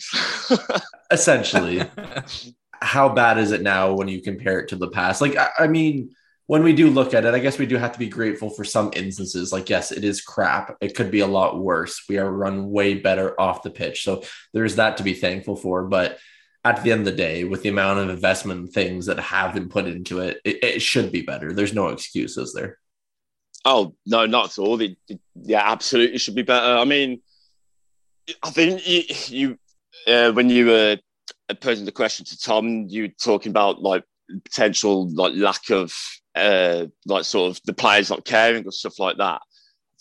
Essentially, 1.10 1.82
how 2.82 3.08
bad 3.08 3.38
is 3.38 3.52
it 3.52 3.62
now 3.62 3.92
when 3.92 4.08
you 4.08 4.20
compare 4.20 4.60
it 4.60 4.68
to 4.68 4.76
the 4.76 4.90
past? 4.90 5.20
Like, 5.20 5.36
I, 5.36 5.48
I 5.60 5.66
mean, 5.66 6.14
when 6.46 6.62
we 6.62 6.74
do 6.74 6.90
look 6.90 7.14
at 7.14 7.24
it, 7.24 7.34
I 7.34 7.38
guess 7.38 7.58
we 7.58 7.66
do 7.66 7.76
have 7.76 7.92
to 7.92 7.98
be 7.98 8.08
grateful 8.08 8.50
for 8.50 8.64
some 8.64 8.90
instances. 8.94 9.52
Like, 9.52 9.70
yes, 9.70 9.92
it 9.92 10.04
is 10.04 10.20
crap. 10.20 10.76
It 10.80 10.94
could 10.94 11.10
be 11.10 11.20
a 11.20 11.26
lot 11.26 11.58
worse. 11.58 12.04
We 12.08 12.18
are 12.18 12.30
run 12.30 12.70
way 12.70 12.94
better 12.94 13.40
off 13.40 13.62
the 13.62 13.70
pitch. 13.70 14.02
So 14.02 14.24
there's 14.52 14.76
that 14.76 14.96
to 14.96 15.02
be 15.02 15.14
thankful 15.14 15.56
for. 15.56 15.84
But 15.84 16.18
at 16.64 16.82
the 16.82 16.92
end 16.92 17.00
of 17.00 17.06
the 17.06 17.12
day, 17.12 17.44
with 17.44 17.62
the 17.62 17.68
amount 17.68 18.00
of 18.00 18.10
investment 18.10 18.72
things 18.72 19.06
that 19.06 19.18
have 19.18 19.54
been 19.54 19.68
put 19.68 19.86
into 19.86 20.20
it, 20.20 20.40
it, 20.44 20.62
it 20.62 20.82
should 20.82 21.12
be 21.12 21.22
better. 21.22 21.52
There's 21.52 21.74
no 21.74 21.88
excuses 21.88 22.52
there. 22.52 22.78
Oh, 23.64 23.94
no, 24.04 24.26
not 24.26 24.50
at 24.50 24.58
all. 24.58 24.80
It, 24.80 24.98
it, 25.08 25.20
yeah, 25.34 25.62
absolutely 25.70 26.18
should 26.18 26.34
be 26.34 26.42
better. 26.42 26.78
I 26.78 26.84
mean, 26.84 27.22
I 28.42 28.50
think 28.50 28.86
you, 28.86 29.02
you 29.28 29.58
uh, 30.12 30.32
when 30.32 30.50
you 30.50 30.66
were 30.66 30.98
posing 31.54 31.84
the 31.84 31.92
question 31.92 32.24
to 32.26 32.38
Tom, 32.38 32.86
you 32.88 33.02
were 33.02 33.08
talking 33.08 33.50
about 33.50 33.82
like 33.82 34.04
potential 34.44 35.08
like 35.14 35.32
lack 35.34 35.70
of 35.70 35.92
uh, 36.34 36.86
like 37.06 37.24
sort 37.24 37.50
of 37.50 37.62
the 37.64 37.74
players 37.74 38.10
not 38.10 38.24
caring 38.24 38.66
or 38.66 38.72
stuff 38.72 38.98
like 38.98 39.18
that. 39.18 39.42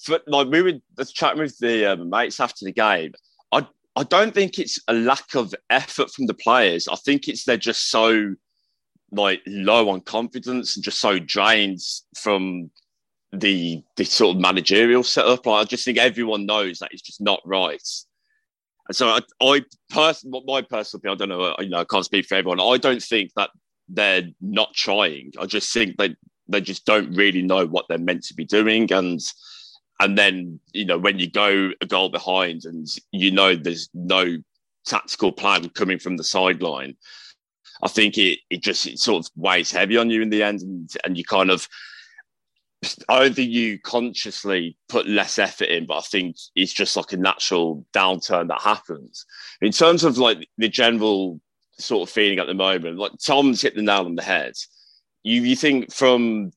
But 0.08 0.24
like 0.28 0.48
we 0.48 0.62
were 0.62 1.06
chatting 1.06 1.42
with 1.42 1.58
the 1.60 1.94
um, 1.94 2.10
mates 2.10 2.40
after 2.40 2.66
the 2.66 2.72
game. 2.72 3.14
I 3.52 3.68
I 3.96 4.04
don't 4.04 4.34
think 4.34 4.58
it's 4.58 4.80
a 4.88 4.94
lack 4.94 5.36
of 5.36 5.54
effort 5.70 6.10
from 6.12 6.28
the 6.28 6.34
players. 6.34 6.88
I 6.88 6.96
think 6.96 7.28
it's 7.28 7.44
they're 7.44 7.58
just 7.58 7.90
so 7.90 8.36
like 9.12 9.42
low 9.46 9.90
on 9.90 10.02
confidence 10.02 10.76
and 10.76 10.84
just 10.84 11.00
so 11.00 11.20
drained 11.20 11.82
from 12.16 12.72
the 13.34 13.84
the 13.98 14.06
sort 14.06 14.36
of 14.36 14.42
managerial 14.42 15.04
setup. 15.04 15.46
Like, 15.46 15.62
I 15.62 15.66
just 15.66 15.86
think 15.86 15.98
everyone 15.98 16.46
knows 16.46 16.80
that 16.80 16.90
it's 16.92 17.02
just 17.02 17.22
not 17.22 17.42
right. 17.46 17.88
So 18.92 19.10
I, 19.10 19.20
I 19.42 19.64
person, 19.90 20.32
my 20.46 20.62
personal 20.62 21.00
opinion, 21.00 21.16
I 21.16 21.16
don't 21.16 21.30
know, 21.30 21.56
you 21.60 21.70
know, 21.70 21.80
I 21.80 21.86
can't 21.86 22.06
speak 22.06 22.26
for 22.26 22.36
everyone. 22.36 22.60
I 22.60 22.78
don't 22.78 23.02
think 23.02 23.32
that 23.36 23.50
they're 23.90 24.28
not 24.40 24.74
trying. 24.74 25.32
I 25.40 25.46
just 25.46 25.74
think 25.74 25.98
they 25.98 26.16
they 26.48 26.62
just 26.62 26.86
don't 26.86 27.14
really 27.14 27.42
know 27.42 27.66
what 27.66 27.86
they're 27.88 27.98
meant 27.98 28.24
to 28.24 28.34
be 28.34 28.46
doing, 28.46 28.92
and 28.92 29.20
and 30.00 30.18
then 30.18 30.60
you 30.74 30.86
know 30.86 30.98
when 30.98 31.20
you 31.20 31.30
go 31.30 31.72
a 31.82 31.86
goal 31.86 32.10
behind 32.10 32.66
and 32.66 32.88
you 33.12 33.32
know 33.32 33.56
there's 33.56 33.90
no 33.94 34.38
tactical 34.86 35.32
plan 35.32 35.70
coming 35.70 36.00
from 36.00 36.18
the 36.18 36.24
sideline, 36.24 36.96
I 37.84 37.88
think 37.88 38.18
it 38.18 38.40
it 38.50 38.62
just 38.62 38.88
it 38.88 39.00
sort 39.00 39.26
of 39.26 39.32
weighs 39.36 39.72
heavy 39.72 39.98
on 39.98 40.10
you 40.10 40.22
in 40.22 40.30
the 40.30 40.44
end, 40.44 40.62
and 40.62 40.90
and 41.04 41.18
you 41.18 41.24
kind 41.24 41.52
of. 41.52 41.68
I 43.10 43.20
don't 43.20 43.36
think 43.36 43.52
you 43.52 43.78
consciously 43.80 44.76
put 44.90 45.08
less 45.08 45.38
effort 45.38 45.66
in, 45.66 45.86
but 45.86 45.98
I 45.98 46.02
think 46.02 46.38
it's 46.56 46.74
just 46.74 46.98
like 46.98 47.14
a 47.14 47.18
natural 47.18 47.86
downturn 47.94 48.48
that 48.48 48.62
happens. 48.62 49.26
In 49.62 49.72
terms 49.72 50.04
of 50.04 50.18
like 50.18 50.48
the 50.58 50.68
general 50.68 51.40
sort 51.82 52.08
of 52.08 52.14
feeling 52.14 52.40
at 52.40 52.48
the 52.48 52.54
moment. 52.54 52.98
Like 52.98 53.12
Tom's 53.24 53.62
hit 53.62 53.76
the 53.76 53.82
nail 53.82 54.06
on 54.06 54.16
the 54.16 54.24
head. 54.24 54.54
You 55.24 55.42
you 55.42 55.56
think 55.56 55.94
from 55.94 56.52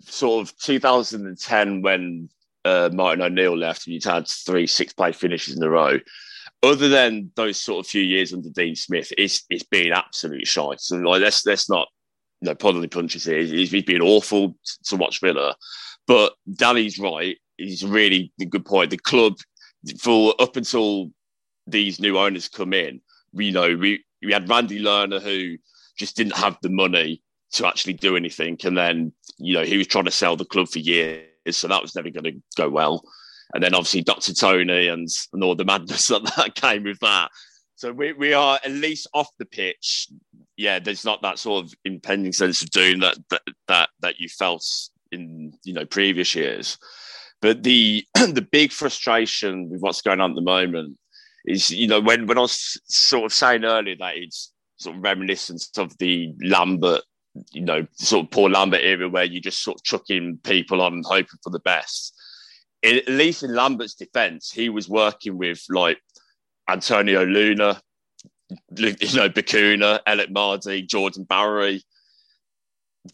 sort 0.00 0.42
of 0.42 0.56
2010 0.58 1.82
when 1.82 2.28
uh, 2.64 2.90
Martin 2.92 3.22
O'Neill 3.22 3.56
left 3.56 3.86
and 3.86 3.94
you'd 3.94 4.04
had 4.04 4.28
three 4.28 4.66
six 4.66 4.94
finishes 5.14 5.56
in 5.56 5.62
a 5.62 5.70
row. 5.70 5.98
Other 6.62 6.88
than 6.88 7.32
those 7.34 7.58
sort 7.58 7.84
of 7.84 7.90
few 7.90 8.02
years 8.02 8.32
under 8.32 8.48
Dean 8.50 8.76
Smith, 8.76 9.12
it's 9.18 9.44
it's 9.50 9.64
been 9.64 9.92
absolute 9.92 10.46
shite. 10.46 10.80
So 10.80 10.96
like 10.96 11.22
let's 11.22 11.44
let's 11.44 11.68
not 11.68 11.88
you 12.42 12.48
know 12.48 12.54
pull 12.54 12.86
punches 12.88 13.24
here. 13.24 13.38
He's, 13.38 13.70
he's 13.70 13.84
been 13.84 14.02
awful 14.02 14.56
to 14.86 14.96
watch 14.96 15.20
Villa, 15.20 15.54
but 16.06 16.34
Danny's 16.54 16.98
right. 16.98 17.38
He's 17.56 17.84
really 17.84 18.32
a 18.40 18.44
good 18.44 18.66
point. 18.66 18.90
The 18.90 18.96
club 18.96 19.34
for 20.00 20.34
up 20.40 20.56
until 20.56 21.10
these 21.66 22.00
new 22.00 22.18
owners 22.18 22.48
come 22.48 22.72
in, 22.72 23.00
you 23.32 23.52
know, 23.52 23.76
we 23.76 24.04
we 24.24 24.32
had 24.32 24.48
Randy 24.48 24.80
Lerner 24.80 25.22
who 25.22 25.56
just 25.96 26.16
didn't 26.16 26.36
have 26.36 26.58
the 26.62 26.68
money 26.68 27.22
to 27.52 27.66
actually 27.66 27.92
do 27.92 28.16
anything, 28.16 28.58
and 28.64 28.76
then 28.76 29.12
you 29.38 29.54
know 29.54 29.64
he 29.64 29.78
was 29.78 29.86
trying 29.86 30.06
to 30.06 30.10
sell 30.10 30.36
the 30.36 30.44
club 30.44 30.68
for 30.68 30.80
years, 30.80 31.22
so 31.52 31.68
that 31.68 31.82
was 31.82 31.94
never 31.94 32.10
going 32.10 32.24
to 32.24 32.42
go 32.56 32.68
well. 32.68 33.04
and 33.54 33.62
then 33.62 33.74
obviously 33.74 34.02
Dr. 34.02 34.34
Tony 34.34 34.88
and, 34.88 35.08
and 35.32 35.44
all 35.44 35.54
the 35.54 35.64
madness 35.64 36.08
that, 36.08 36.24
that 36.36 36.56
came 36.56 36.82
with 36.82 36.98
that. 37.00 37.30
So 37.76 37.92
we, 37.92 38.12
we 38.12 38.32
are 38.32 38.60
at 38.64 38.70
least 38.70 39.08
off 39.12 39.28
the 39.38 39.44
pitch. 39.44 40.08
Yeah, 40.56 40.78
there's 40.78 41.04
not 41.04 41.22
that 41.22 41.38
sort 41.38 41.64
of 41.64 41.74
impending 41.84 42.32
sense 42.32 42.62
of 42.62 42.70
doom 42.70 43.00
that 43.00 43.16
that 43.30 43.42
that, 43.68 43.88
that 44.00 44.20
you 44.20 44.28
felt 44.28 44.64
in 45.10 45.52
you 45.64 45.72
know 45.72 45.86
previous 45.86 46.34
years. 46.34 46.78
But 47.40 47.62
the 47.62 48.06
the 48.14 48.46
big 48.50 48.72
frustration 48.72 49.70
with 49.70 49.80
what's 49.80 50.02
going 50.02 50.20
on 50.20 50.30
at 50.30 50.36
the 50.36 50.42
moment 50.42 50.98
is 51.44 51.70
you 51.70 51.86
know 51.86 52.00
when 52.00 52.26
when 52.26 52.38
I 52.38 52.42
was 52.42 52.80
sort 52.86 53.24
of 53.24 53.32
saying 53.32 53.64
earlier 53.64 53.96
that 53.98 54.16
it's 54.16 54.52
sort 54.76 54.96
of 54.96 55.02
reminiscent 55.02 55.64
of 55.76 55.96
the 55.98 56.34
Lambert 56.42 57.02
you 57.52 57.62
know 57.62 57.86
sort 57.94 58.26
of 58.26 58.30
Paul 58.30 58.50
Lambert 58.50 58.82
era 58.82 59.08
where 59.08 59.24
you 59.24 59.40
just 59.40 59.62
sort 59.62 59.78
of 59.78 59.84
chucking 59.84 60.38
people 60.44 60.82
on 60.82 61.02
hoping 61.04 61.38
for 61.42 61.50
the 61.50 61.60
best 61.60 62.14
at 62.82 63.08
least 63.08 63.42
in 63.42 63.54
Lambert's 63.54 63.94
defence, 63.94 64.50
he 64.50 64.68
was 64.68 64.88
working 64.88 65.38
with 65.38 65.62
like 65.68 65.98
Antonio 66.68 67.24
Luna, 67.24 67.80
you 68.76 69.16
know, 69.16 69.28
Bacuna, 69.28 70.00
Elliot 70.06 70.30
Mardy, 70.30 70.82
Jordan 70.82 71.24
Bowery. 71.24 71.82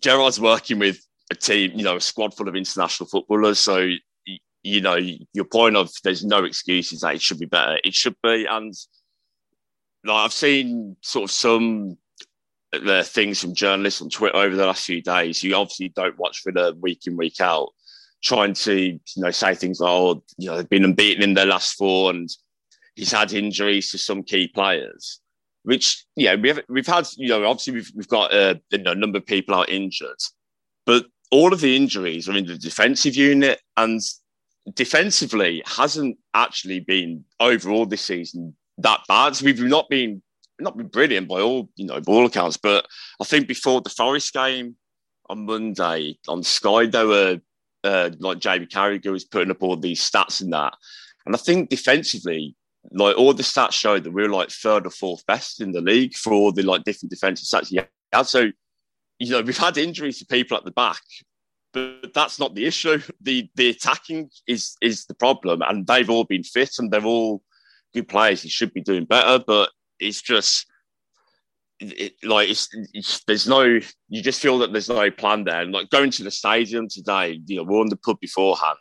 Gerrard's 0.01 0.41
working 0.41 0.79
with 0.79 1.05
a 1.31 1.35
team, 1.35 1.73
you 1.75 1.85
know, 1.85 1.97
a 1.97 2.01
squad 2.01 2.35
full 2.35 2.49
of 2.49 2.57
international 2.57 3.09
footballers. 3.09 3.59
So, 3.59 3.91
you 4.63 4.81
know, 4.81 4.97
your 4.97 5.45
point 5.45 5.77
of 5.77 5.91
there's 6.05 6.25
no 6.25 6.45
excuses 6.45 7.01
that 7.01 7.15
it 7.15 7.23
should 7.23 7.39
be 7.39 7.47
better. 7.47 7.79
It 7.85 7.95
should 7.95 8.17
be. 8.23 8.47
And 8.49 8.75
like 10.05 10.25
I've 10.25 10.33
seen 10.33 10.97
sort 11.03 11.25
of 11.25 11.31
some 11.31 11.97
uh, 12.73 12.81
the 12.81 13.05
things 13.05 13.41
from 13.41 13.55
journalists 13.55 14.03
on 14.03 14.11
Twitter 14.11 14.37
over 14.37 14.55
the 14.55 14.67
last 14.67 14.85
few 14.85 15.03
days. 15.03 15.43
You 15.43 15.55
obviously 15.55 15.89
don't 15.91 16.19
watch 16.19 16.41
for 16.41 16.53
the 16.53 16.77
week 16.81 17.07
in, 17.07 17.17
week 17.17 17.41
out 17.41 17.71
trying 18.23 18.53
to 18.53 18.75
you 18.75 18.99
know 19.17 19.31
say 19.31 19.55
things 19.55 19.81
like, 19.81 19.91
oh, 19.91 20.23
you 20.37 20.49
know, 20.49 20.57
they've 20.57 20.69
been 20.69 20.85
unbeaten 20.85 21.23
in 21.23 21.35
their 21.35 21.47
last 21.47 21.77
four, 21.77 22.11
and 22.11 22.29
he's 22.95 23.13
had 23.13 23.33
injuries 23.33 23.91
to 23.91 23.99
some 23.99 24.23
key 24.23 24.49
players. 24.49 25.21
Which 25.65 26.05
yeah, 26.17 26.35
we've 26.35 26.61
we've 26.69 26.87
had 26.87 27.07
you 27.17 27.29
know 27.29 27.45
obviously 27.45 27.75
we've 27.75 27.93
we've 27.95 28.09
got 28.09 28.33
uh, 28.33 28.55
a 28.73 28.95
number 28.95 29.19
of 29.19 29.27
people 29.27 29.55
are 29.55 29.67
injured, 29.67 30.19
but 30.87 31.07
all 31.31 31.53
of 31.53 31.61
the 31.61 31.77
injuries 31.77 32.29
are 32.29 32.37
in 32.37 32.47
the 32.47 32.57
defensive 32.57 33.15
unit, 33.15 33.61
and 33.77 34.01
defensively 34.75 35.63
hasn't 35.67 36.17
actually 36.35 36.81
been 36.81 37.25
overall 37.41 37.87
this 37.87 38.03
season 38.03 38.55
that 38.79 39.01
bad. 39.09 39.37
So 39.37 39.45
we've 39.45 39.61
not 39.61 39.89
been 39.89 40.23
not 40.61 40.77
been 40.77 40.89
brilliant 40.89 41.29
by 41.29 41.41
all 41.41 41.69
you 41.77 41.87
know 41.87 42.01
by 42.01 42.13
all 42.13 42.27
accounts, 42.27 42.57
but 42.57 42.87
I 43.21 43.25
think 43.25 43.49
before 43.49 43.81
the 43.81 43.91
Forest 43.91 44.33
game 44.33 44.77
on 45.29 45.47
Monday 45.47 46.19
on 46.29 46.43
Sky, 46.43 46.87
they 46.87 47.05
were 47.05 47.41
uh, 47.85 48.11
like 48.19 48.39
Jamie 48.39 48.67
Carragher 48.67 49.13
was 49.13 49.25
putting 49.25 49.51
up 49.51 49.63
all 49.63 49.77
these 49.77 50.01
stats 50.01 50.41
and 50.41 50.53
that. 50.53 50.75
And 51.27 51.35
I 51.35 51.39
think 51.39 51.69
defensively, 51.69 52.57
like 52.93 53.17
all 53.17 53.35
the 53.35 53.43
stats 53.43 53.73
show 53.73 53.99
that 53.99 54.11
we 54.11 54.23
are 54.23 54.29
like 54.29 54.51
third 54.51 54.87
or 54.87 54.91
fourth 54.91 55.25
best 55.27 55.61
in 55.61 55.73
the 55.73 55.81
league 55.81 56.15
for 56.15 56.33
all 56.33 56.53
the 56.53 56.63
like 56.63 56.85
different 56.85 57.11
defensive 57.11 57.47
stats. 57.47 57.69
Yeah. 57.71 58.23
So, 58.23 58.51
you 59.19 59.31
know, 59.31 59.43
we've 59.43 59.59
had 59.59 59.77
injuries 59.77 60.19
to 60.19 60.27
people 60.27 60.57
at 60.57 60.65
the 60.65 60.71
back, 60.71 61.03
but 61.73 62.15
that's 62.15 62.39
not 62.39 62.55
the 62.55 62.67
issue. 62.67 63.01
The 63.21 63.49
the 63.57 63.71
attacking 63.71 64.31
is 64.47 64.77
is 64.81 65.05
the 65.07 65.15
problem, 65.15 65.63
and 65.63 65.87
they've 65.87 66.11
all 66.11 66.25
been 66.25 66.45
fit 66.45 66.77
and 66.79 66.91
they're 66.91 67.05
all 67.05 67.43
good 67.95 68.09
players. 68.09 68.43
He 68.43 68.49
should 68.49 68.73
be 68.73 68.81
doing 68.81 69.05
better, 69.05 69.43
but 69.45 69.71
it's 69.99 70.23
just 70.23 70.67
it, 71.81 72.15
like 72.25 72.49
it's, 72.49 72.69
it's, 72.93 73.23
there's 73.25 73.47
no 73.47 73.63
you 74.09 74.23
just 74.23 74.41
feel 74.41 74.59
that 74.59 74.73
there's 74.73 74.89
no 74.89 75.11
plan 75.11 75.45
there 75.45 75.61
and 75.61 75.73
like 75.73 75.91
going 75.91 76.11
to 76.11 76.25
the 76.25 76.31
stadium 76.31 76.89
today 76.89 77.41
you 77.47 77.57
know 77.57 77.63
we're 77.63 77.81
on 77.81 77.89
the 77.89 77.97
pub 77.97 78.19
beforehand 78.21 78.77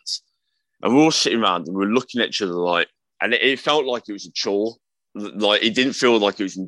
and 0.81 0.95
we're 0.95 1.03
all 1.03 1.11
sitting 1.11 1.41
around 1.41 1.67
and 1.67 1.77
we're 1.77 1.85
looking 1.85 2.21
at 2.21 2.29
each 2.29 2.41
other 2.41 2.53
like 2.53 2.87
and 3.21 3.33
it, 3.33 3.41
it, 3.41 3.59
felt 3.59 3.85
like 3.85 4.03
it 4.07 4.13
was 4.13 4.25
a 4.25 4.31
chore. 4.31 4.75
Like 5.15 5.63
it 5.63 5.73
didn't 5.73 5.93
feel 5.93 6.17
like 6.19 6.39
it 6.39 6.43
was 6.43 6.59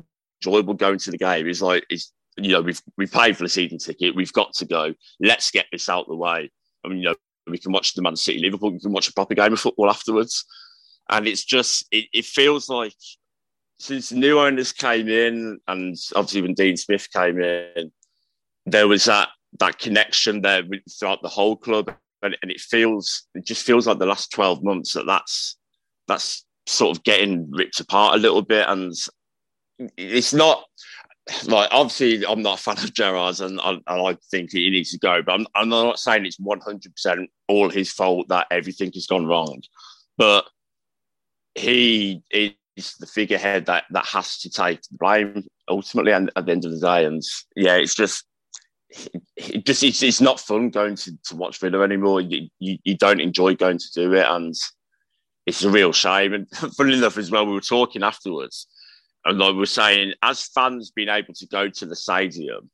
enjoyable 0.42 0.74
going 0.74 0.98
to 0.98 1.10
the 1.10 1.18
game. 1.18 1.46
It's 1.46 1.62
like 1.62 1.84
it's 1.90 2.12
you 2.36 2.52
know 2.52 2.62
we've 2.62 2.80
we 2.96 3.06
paid 3.06 3.36
for 3.36 3.44
the 3.44 3.48
season 3.48 3.78
ticket. 3.78 4.16
We've 4.16 4.32
got 4.32 4.52
to 4.54 4.64
go. 4.64 4.94
Let's 5.20 5.50
get 5.50 5.66
this 5.70 5.88
out 5.88 6.02
of 6.02 6.08
the 6.08 6.16
way. 6.16 6.50
I 6.84 6.88
mean 6.88 6.98
you 6.98 7.04
know 7.04 7.14
we 7.46 7.58
can 7.58 7.72
watch 7.72 7.94
the 7.94 8.02
man 8.02 8.16
city 8.16 8.38
liverpool. 8.40 8.70
We 8.70 8.80
can 8.80 8.92
watch 8.92 9.08
a 9.08 9.12
proper 9.12 9.34
game 9.34 9.52
of 9.52 9.60
football 9.60 9.90
afterwards. 9.90 10.44
And 11.08 11.26
it's 11.26 11.44
just 11.44 11.86
it, 11.90 12.06
it 12.12 12.24
feels 12.24 12.68
like 12.68 12.94
since 13.78 14.10
the 14.10 14.16
new 14.16 14.38
owners 14.38 14.72
came 14.72 15.08
in, 15.08 15.58
and 15.66 15.96
obviously 16.14 16.42
when 16.42 16.54
Dean 16.54 16.76
Smith 16.76 17.08
came 17.12 17.40
in, 17.40 17.90
there 18.66 18.86
was 18.86 19.06
that 19.06 19.30
that 19.58 19.78
connection 19.78 20.42
there 20.42 20.62
throughout 20.98 21.22
the 21.22 21.28
whole 21.28 21.56
club, 21.56 21.92
and, 22.22 22.36
and 22.42 22.50
it 22.50 22.60
feels 22.60 23.26
it 23.34 23.44
just 23.44 23.64
feels 23.64 23.86
like 23.86 23.98
the 23.98 24.06
last 24.06 24.30
twelve 24.30 24.62
months 24.62 24.92
that 24.92 25.06
that's 25.06 25.56
that's 26.10 26.44
sort 26.66 26.96
of 26.96 27.04
getting 27.04 27.50
ripped 27.50 27.80
apart 27.80 28.14
a 28.14 28.18
little 28.18 28.42
bit, 28.42 28.66
and 28.68 28.92
it's 29.96 30.34
not 30.34 30.64
like 31.46 31.68
obviously 31.70 32.26
I'm 32.26 32.42
not 32.42 32.58
a 32.58 32.62
fan 32.62 32.78
of 32.78 32.92
Gerrard's 32.92 33.40
and 33.40 33.60
I, 33.60 33.70
and 33.70 33.84
I 33.86 34.16
think 34.30 34.50
he 34.50 34.68
needs 34.68 34.90
to 34.90 34.98
go, 34.98 35.22
but 35.22 35.32
I'm, 35.32 35.46
I'm 35.54 35.68
not 35.68 35.98
saying 35.98 36.26
it's 36.26 36.40
100% 36.40 37.26
all 37.48 37.70
his 37.70 37.92
fault 37.92 38.28
that 38.28 38.48
everything 38.50 38.90
has 38.94 39.06
gone 39.06 39.26
wrong, 39.26 39.62
but 40.18 40.46
he 41.54 42.22
is 42.30 42.54
the 42.98 43.06
figurehead 43.06 43.66
that 43.66 43.84
that 43.90 44.06
has 44.06 44.38
to 44.38 44.50
take 44.50 44.82
the 44.82 44.96
blame 44.98 45.46
ultimately 45.68 46.12
and 46.12 46.30
at 46.36 46.46
the 46.46 46.52
end 46.52 46.64
of 46.64 46.72
the 46.72 46.80
day. 46.80 47.04
And 47.04 47.22
yeah, 47.56 47.76
it's 47.76 47.94
just 47.94 48.24
it 49.36 49.64
just 49.64 49.82
it's, 49.82 50.02
it's 50.02 50.20
not 50.20 50.40
fun 50.40 50.70
going 50.70 50.96
to, 50.96 51.12
to 51.24 51.36
watch 51.36 51.60
Villa 51.60 51.82
anymore. 51.82 52.20
You, 52.20 52.48
you, 52.58 52.78
you 52.84 52.96
don't 52.96 53.20
enjoy 53.20 53.54
going 53.54 53.78
to 53.78 53.90
do 53.94 54.14
it, 54.14 54.26
and 54.26 54.54
it's 55.46 55.62
a 55.64 55.70
real 55.70 55.92
shame. 55.92 56.32
And 56.32 56.48
funny 56.76 56.94
enough, 56.94 57.18
as 57.18 57.30
well, 57.30 57.46
we 57.46 57.52
were 57.52 57.60
talking 57.60 58.02
afterwards, 58.02 58.66
and 59.24 59.38
like 59.38 59.52
we 59.52 59.58
were 59.58 59.66
saying, 59.66 60.14
as 60.22 60.46
fans 60.48 60.90
being 60.90 61.08
able 61.08 61.34
to 61.34 61.46
go 61.46 61.68
to 61.68 61.86
the 61.86 61.96
stadium, 61.96 62.70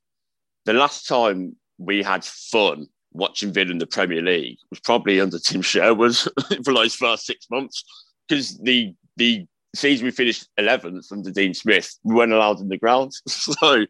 the 0.65 0.73
last 0.73 1.07
time 1.07 1.55
we 1.77 2.03
had 2.03 2.23
fun 2.23 2.87
watching 3.11 3.51
Villa 3.51 3.71
in 3.71 3.77
the 3.77 3.87
Premier 3.87 4.21
League 4.21 4.57
was 4.69 4.79
probably 4.79 5.19
under 5.19 5.39
Tim 5.39 5.61
Sherwood 5.61 6.15
for 6.63 6.73
those 6.73 6.95
first 6.95 7.25
six 7.25 7.47
months 7.49 7.83
because 8.27 8.57
the 8.59 8.93
the 9.17 9.45
season 9.75 10.05
we 10.05 10.11
finished 10.11 10.47
11th 10.59 11.11
under 11.11 11.31
Dean 11.31 11.53
Smith, 11.53 11.97
we 12.03 12.15
weren't 12.15 12.33
allowed 12.33 12.59
in 12.59 12.69
the 12.69 12.77
ground. 12.77 13.11
So 13.27 13.85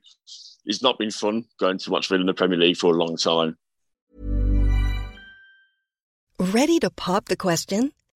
it's 0.66 0.84
not 0.84 1.00
been 1.00 1.12
fun 1.12 1.46
going 1.60 1.78
to 1.78 1.92
watch 1.92 2.10
Villa 2.10 2.22
in 2.22 2.28
the 2.28 2.34
Premier 2.34 2.58
League 2.58 2.78
for 2.78 2.94
a 2.94 2.98
long 2.98 3.16
time. 3.16 3.58
Ready 6.40 6.80
to 6.80 6.90
pop 6.90 7.26
the 7.26 7.38
question? 7.38 7.94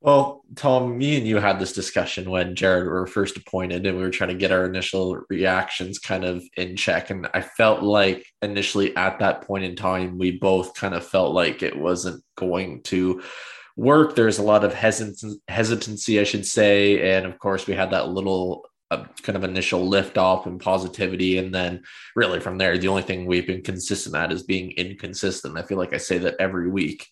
Well, 0.00 0.44
Tom, 0.54 0.96
me 0.96 1.16
and 1.16 1.26
you 1.26 1.38
had 1.38 1.58
this 1.58 1.72
discussion 1.72 2.30
when 2.30 2.54
Gerrard 2.54 2.86
were 2.86 3.06
first 3.08 3.36
appointed, 3.36 3.84
and 3.84 3.96
we 3.96 4.02
were 4.04 4.10
trying 4.10 4.30
to 4.30 4.36
get 4.36 4.52
our 4.52 4.64
initial 4.64 5.20
reactions 5.28 5.98
kind 5.98 6.24
of 6.24 6.44
in 6.56 6.76
check. 6.76 7.10
And 7.10 7.28
I 7.34 7.40
felt 7.40 7.82
like 7.82 8.24
initially 8.40 8.94
at 8.96 9.18
that 9.18 9.42
point 9.42 9.64
in 9.64 9.74
time, 9.74 10.16
we 10.16 10.38
both 10.38 10.74
kind 10.74 10.94
of 10.94 11.04
felt 11.04 11.34
like 11.34 11.64
it 11.64 11.76
wasn't 11.76 12.22
going 12.36 12.82
to 12.84 13.22
work. 13.76 14.14
There's 14.14 14.38
a 14.38 14.42
lot 14.44 14.62
of 14.62 14.72
hesitancy, 14.72 16.20
I 16.20 16.24
should 16.24 16.46
say. 16.46 17.16
And 17.16 17.26
of 17.26 17.40
course, 17.40 17.66
we 17.66 17.74
had 17.74 17.90
that 17.90 18.08
little 18.08 18.66
uh, 18.92 19.04
kind 19.22 19.36
of 19.36 19.42
initial 19.42 19.88
lift 19.88 20.16
off 20.16 20.46
and 20.46 20.60
positivity. 20.60 21.38
And 21.38 21.52
then 21.52 21.82
really 22.14 22.38
from 22.38 22.56
there, 22.56 22.78
the 22.78 22.88
only 22.88 23.02
thing 23.02 23.26
we've 23.26 23.48
been 23.48 23.62
consistent 23.62 24.14
at 24.14 24.30
is 24.30 24.44
being 24.44 24.70
inconsistent. 24.72 25.58
I 25.58 25.62
feel 25.62 25.76
like 25.76 25.92
I 25.92 25.98
say 25.98 26.18
that 26.18 26.36
every 26.38 26.70
week. 26.70 27.04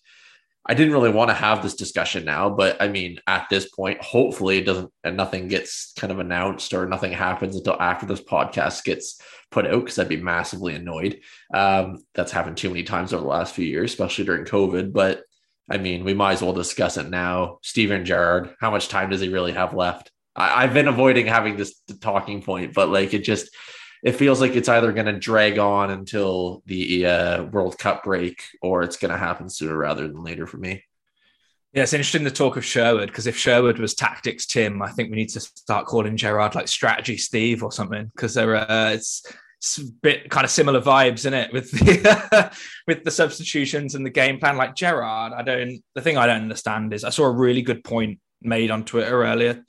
I 0.69 0.73
didn't 0.73 0.93
really 0.93 1.11
want 1.11 1.29
to 1.29 1.33
have 1.33 1.63
this 1.63 1.75
discussion 1.75 2.25
now, 2.25 2.49
but 2.49 2.81
I 2.81 2.89
mean, 2.89 3.19
at 3.25 3.47
this 3.49 3.69
point, 3.69 4.01
hopefully 4.01 4.57
it 4.57 4.65
doesn't 4.65 4.91
and 5.03 5.15
nothing 5.15 5.47
gets 5.47 5.93
kind 5.97 6.11
of 6.11 6.19
announced 6.19 6.73
or 6.73 6.85
nothing 6.85 7.13
happens 7.13 7.55
until 7.55 7.81
after 7.81 8.05
this 8.05 8.21
podcast 8.21 8.83
gets 8.83 9.21
put 9.49 9.65
out 9.65 9.85
because 9.85 9.97
I'd 9.97 10.09
be 10.09 10.17
massively 10.17 10.75
annoyed. 10.75 11.21
Um, 11.53 12.03
that's 12.13 12.33
happened 12.33 12.57
too 12.57 12.69
many 12.69 12.83
times 12.83 13.13
over 13.13 13.23
the 13.23 13.29
last 13.29 13.55
few 13.55 13.65
years, 13.65 13.91
especially 13.91 14.25
during 14.25 14.43
COVID. 14.43 14.91
But 14.91 15.23
I 15.69 15.77
mean, 15.77 16.03
we 16.03 16.13
might 16.13 16.33
as 16.33 16.41
well 16.41 16.53
discuss 16.53 16.97
it 16.97 17.09
now. 17.09 17.59
Steven 17.63 18.03
Gerrard, 18.03 18.53
how 18.59 18.69
much 18.69 18.89
time 18.89 19.09
does 19.09 19.21
he 19.21 19.29
really 19.29 19.53
have 19.53 19.73
left? 19.73 20.11
I, 20.35 20.61
have 20.61 20.73
been 20.73 20.87
avoiding 20.87 21.25
having 21.25 21.57
this 21.57 21.81
talking 21.99 22.43
point, 22.43 22.73
but 22.73 22.89
like 22.89 23.13
it 23.13 23.23
just 23.23 23.49
it 24.03 24.13
feels 24.13 24.41
like 24.41 24.55
it's 24.55 24.69
either 24.69 24.91
going 24.91 25.07
to 25.07 25.19
drag 25.19 25.57
on 25.59 25.91
until 25.91 26.61
the 26.65 27.05
uh, 27.05 27.43
World 27.43 27.77
Cup 27.77 28.03
break 28.03 28.43
or 28.61 28.83
it's 28.83 28.97
going 28.97 29.11
to 29.11 29.17
happen 29.17 29.49
sooner 29.49 29.77
rather 29.77 30.07
than 30.07 30.23
later 30.23 30.47
for 30.47 30.57
me. 30.57 30.83
Yeah, 31.73 31.83
it's 31.83 31.93
interesting 31.93 32.23
the 32.23 32.31
talk 32.31 32.57
of 32.57 32.65
Sherwood 32.65 33.09
because 33.09 33.27
if 33.27 33.37
Sherwood 33.37 33.77
was 33.77 33.93
tactics 33.93 34.45
Tim, 34.45 34.81
I 34.81 34.89
think 34.89 35.09
we 35.09 35.17
need 35.17 35.29
to 35.29 35.39
start 35.39 35.85
calling 35.85 36.17
Gerrard 36.17 36.55
like 36.55 36.67
strategy 36.67 37.17
Steve 37.17 37.61
or 37.61 37.71
something 37.71 38.09
because 38.15 38.33
there 38.33 38.55
uh, 38.55 38.91
it's, 38.91 39.21
it's 39.59 39.77
a 39.79 39.91
bit 40.01 40.29
kind 40.29 40.45
of 40.45 40.49
similar 40.49 40.81
vibes, 40.81 41.19
isn't 41.19 41.33
it, 41.33 41.53
with 41.53 41.71
the 41.71 42.57
with 42.87 43.03
the 43.03 43.11
substitutions 43.11 43.95
and 43.95 44.05
the 44.05 44.09
game 44.09 44.39
plan. 44.39 44.57
Like 44.57 44.75
Gerrard, 44.75 45.33
I 45.33 45.43
don't. 45.43 45.83
The 45.93 46.01
thing 46.01 46.17
I 46.17 46.25
don't 46.25 46.43
understand 46.43 46.93
is 46.93 47.03
I 47.03 47.09
saw 47.09 47.25
a 47.25 47.31
really 47.31 47.61
good 47.61 47.83
point 47.83 48.19
made 48.41 48.71
on 48.71 48.85
Twitter 48.85 49.23
earlier 49.23 49.63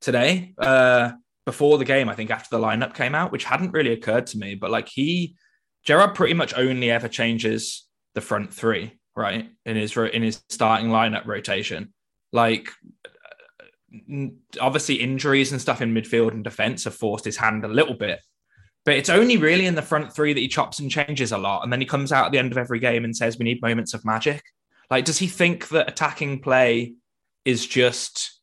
today. 0.00 0.54
Uh, 0.58 1.12
before 1.44 1.78
the 1.78 1.84
game, 1.84 2.08
I 2.08 2.14
think 2.14 2.30
after 2.30 2.56
the 2.56 2.62
lineup 2.62 2.94
came 2.94 3.14
out, 3.14 3.32
which 3.32 3.44
hadn't 3.44 3.72
really 3.72 3.92
occurred 3.92 4.26
to 4.28 4.38
me, 4.38 4.54
but 4.54 4.70
like 4.70 4.88
he, 4.88 5.36
Gerrard 5.84 6.14
pretty 6.14 6.34
much 6.34 6.54
only 6.56 6.90
ever 6.90 7.08
changes 7.08 7.86
the 8.14 8.20
front 8.20 8.52
three, 8.52 8.98
right? 9.14 9.50
In 9.66 9.76
his 9.76 9.96
in 9.96 10.22
his 10.22 10.42
starting 10.48 10.88
lineup 10.88 11.26
rotation. 11.26 11.92
Like 12.32 12.70
obviously 14.60 14.96
injuries 14.96 15.52
and 15.52 15.60
stuff 15.60 15.80
in 15.80 15.94
midfield 15.94 16.32
and 16.32 16.42
defense 16.42 16.84
have 16.84 16.94
forced 16.94 17.24
his 17.24 17.36
hand 17.36 17.64
a 17.64 17.68
little 17.68 17.94
bit. 17.94 18.20
But 18.84 18.96
it's 18.96 19.08
only 19.08 19.36
really 19.36 19.66
in 19.66 19.74
the 19.74 19.82
front 19.82 20.14
three 20.14 20.32
that 20.32 20.40
he 20.40 20.48
chops 20.48 20.78
and 20.78 20.90
changes 20.90 21.32
a 21.32 21.38
lot. 21.38 21.62
And 21.62 21.72
then 21.72 21.80
he 21.80 21.86
comes 21.86 22.12
out 22.12 22.26
at 22.26 22.32
the 22.32 22.38
end 22.38 22.52
of 22.52 22.58
every 22.58 22.78
game 22.78 23.04
and 23.04 23.16
says, 23.16 23.38
We 23.38 23.44
need 23.44 23.62
moments 23.62 23.94
of 23.94 24.04
magic. 24.04 24.42
Like, 24.90 25.06
does 25.06 25.18
he 25.18 25.26
think 25.26 25.68
that 25.68 25.88
attacking 25.88 26.40
play 26.40 26.94
is 27.44 27.66
just 27.66 28.33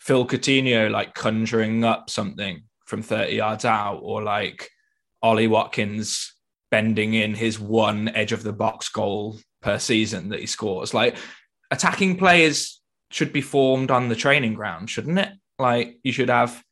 Phil 0.00 0.26
Coutinho 0.26 0.90
like 0.90 1.14
conjuring 1.14 1.84
up 1.84 2.10
something 2.10 2.62
from 2.86 3.02
30 3.02 3.34
yards 3.34 3.64
out, 3.64 4.00
or 4.02 4.22
like 4.22 4.68
Ollie 5.22 5.46
Watkins 5.46 6.34
bending 6.70 7.14
in 7.14 7.34
his 7.34 7.58
one 7.58 8.08
edge 8.08 8.32
of 8.32 8.42
the 8.42 8.52
box 8.52 8.88
goal 8.88 9.38
per 9.60 9.78
season 9.78 10.30
that 10.30 10.40
he 10.40 10.46
scores. 10.46 10.94
Like 10.94 11.16
attacking 11.70 12.16
players 12.16 12.80
should 13.10 13.32
be 13.32 13.40
formed 13.40 13.90
on 13.90 14.08
the 14.08 14.16
training 14.16 14.54
ground, 14.54 14.88
shouldn't 14.88 15.18
it? 15.18 15.30
Like 15.58 15.98
you 16.02 16.12
should 16.12 16.30
have 16.30 16.62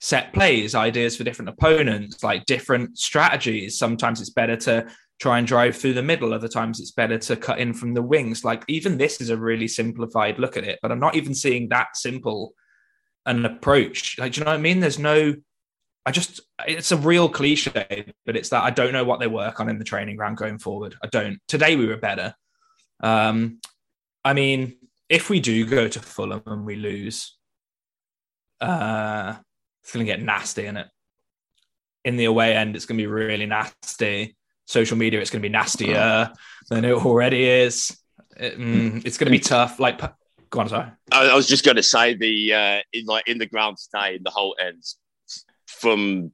set 0.00 0.32
plays, 0.32 0.74
ideas 0.74 1.16
for 1.16 1.24
different 1.24 1.48
opponents, 1.48 2.22
like 2.22 2.46
different 2.46 2.96
strategies. 2.96 3.78
Sometimes 3.78 4.20
it's 4.20 4.30
better 4.30 4.56
to 4.56 4.86
try 5.18 5.38
and 5.38 5.46
drive 5.46 5.76
through 5.76 5.94
the 5.94 6.02
middle. 6.02 6.32
Other 6.32 6.46
times 6.46 6.78
it's 6.78 6.92
better 6.92 7.18
to 7.18 7.36
cut 7.36 7.58
in 7.58 7.74
from 7.74 7.94
the 7.94 8.02
wings. 8.02 8.44
Like 8.44 8.64
even 8.68 8.96
this 8.96 9.20
is 9.20 9.30
a 9.30 9.36
really 9.36 9.66
simplified 9.66 10.38
look 10.38 10.56
at 10.56 10.64
it, 10.64 10.78
but 10.80 10.92
I'm 10.92 11.00
not 11.00 11.16
even 11.16 11.34
seeing 11.34 11.68
that 11.70 11.96
simple 11.96 12.54
an 13.28 13.44
approach. 13.44 14.18
Like, 14.18 14.32
do 14.32 14.40
you 14.40 14.44
know 14.44 14.50
what 14.50 14.58
I 14.58 14.62
mean? 14.62 14.80
There's 14.80 14.98
no, 14.98 15.34
I 16.04 16.10
just, 16.10 16.40
it's 16.66 16.92
a 16.92 16.96
real 16.96 17.28
cliche, 17.28 18.12
but 18.24 18.36
it's 18.36 18.48
that 18.48 18.64
I 18.64 18.70
don't 18.70 18.92
know 18.92 19.04
what 19.04 19.20
they 19.20 19.26
work 19.26 19.60
on 19.60 19.68
in 19.68 19.78
the 19.78 19.84
training 19.84 20.16
ground 20.16 20.38
going 20.38 20.58
forward. 20.58 20.96
I 21.02 21.06
don't. 21.06 21.38
Today 21.46 21.76
we 21.76 21.86
were 21.86 21.98
better. 21.98 22.34
Um, 23.00 23.60
I 24.24 24.32
mean, 24.32 24.76
if 25.08 25.30
we 25.30 25.40
do 25.40 25.66
go 25.66 25.88
to 25.88 26.00
Fulham 26.00 26.42
and 26.46 26.64
we 26.64 26.76
lose, 26.76 27.36
uh, 28.60 29.36
it's 29.82 29.92
going 29.92 30.04
to 30.04 30.12
get 30.12 30.22
nasty 30.22 30.66
in 30.66 30.76
it. 30.76 30.88
In 32.04 32.16
the 32.16 32.24
away 32.24 32.54
end, 32.56 32.74
it's 32.74 32.86
going 32.86 32.98
to 32.98 33.02
be 33.02 33.06
really 33.06 33.46
nasty. 33.46 34.36
Social 34.66 34.96
media, 34.96 35.20
it's 35.20 35.30
going 35.30 35.42
to 35.42 35.48
be 35.48 35.52
nastier 35.52 36.32
than 36.70 36.84
it 36.84 36.92
already 36.92 37.44
is. 37.44 37.96
It, 38.36 38.58
mm, 38.58 39.04
it's 39.04 39.18
going 39.18 39.26
to 39.26 39.38
be 39.38 39.38
tough. 39.38 39.78
Like 39.80 40.00
Go 40.50 40.60
on, 40.60 40.68
sorry. 40.68 40.90
I, 41.12 41.34
was 41.34 41.46
just 41.46 41.64
going 41.64 41.76
to 41.76 41.82
say 41.82 42.14
the 42.14 42.54
uh, 42.54 42.80
in 42.92 43.04
like 43.06 43.28
in 43.28 43.38
the 43.38 43.46
ground 43.46 43.76
today 43.76 44.16
in 44.16 44.22
the 44.22 44.30
whole 44.30 44.56
end 44.60 44.82
from 45.66 46.32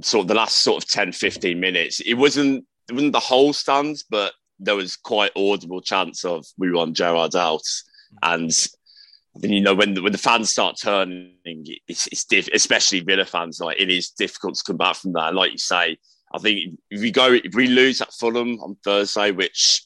sort 0.00 0.24
of 0.24 0.28
the 0.28 0.34
last 0.34 0.58
sort 0.58 0.82
of 0.82 0.88
10, 0.88 1.12
15 1.12 1.58
minutes. 1.58 2.00
It 2.00 2.14
wasn't 2.14 2.64
it 2.88 2.94
wasn't 2.94 3.12
the 3.12 3.20
whole 3.20 3.52
stands, 3.52 4.02
but 4.02 4.32
there 4.58 4.76
was 4.76 4.96
quite 4.96 5.32
audible 5.36 5.80
chance 5.80 6.24
of 6.24 6.46
we 6.56 6.72
want 6.72 6.96
Gerrard 6.96 7.36
out, 7.36 7.62
and 8.22 8.50
then 9.34 9.52
you 9.52 9.60
know 9.60 9.74
when 9.74 9.94
the, 9.94 10.02
when 10.02 10.12
the 10.12 10.18
fans 10.18 10.50
start 10.50 10.76
turning, 10.80 11.34
it's, 11.88 12.06
it's 12.08 12.24
diff- 12.24 12.48
especially 12.52 13.00
Villa 13.00 13.24
fans. 13.24 13.60
Like 13.60 13.80
it 13.80 13.90
is 13.90 14.10
difficult 14.10 14.54
to 14.56 14.64
come 14.64 14.76
back 14.76 14.96
from 14.96 15.12
that. 15.14 15.34
Like 15.34 15.52
you 15.52 15.58
say, 15.58 15.98
I 16.32 16.38
think 16.38 16.78
if 16.90 17.00
we 17.00 17.10
go 17.10 17.32
if 17.32 17.54
we 17.54 17.66
lose 17.66 18.00
at 18.00 18.12
Fulham 18.12 18.60
on 18.60 18.76
Thursday, 18.84 19.30
which 19.30 19.84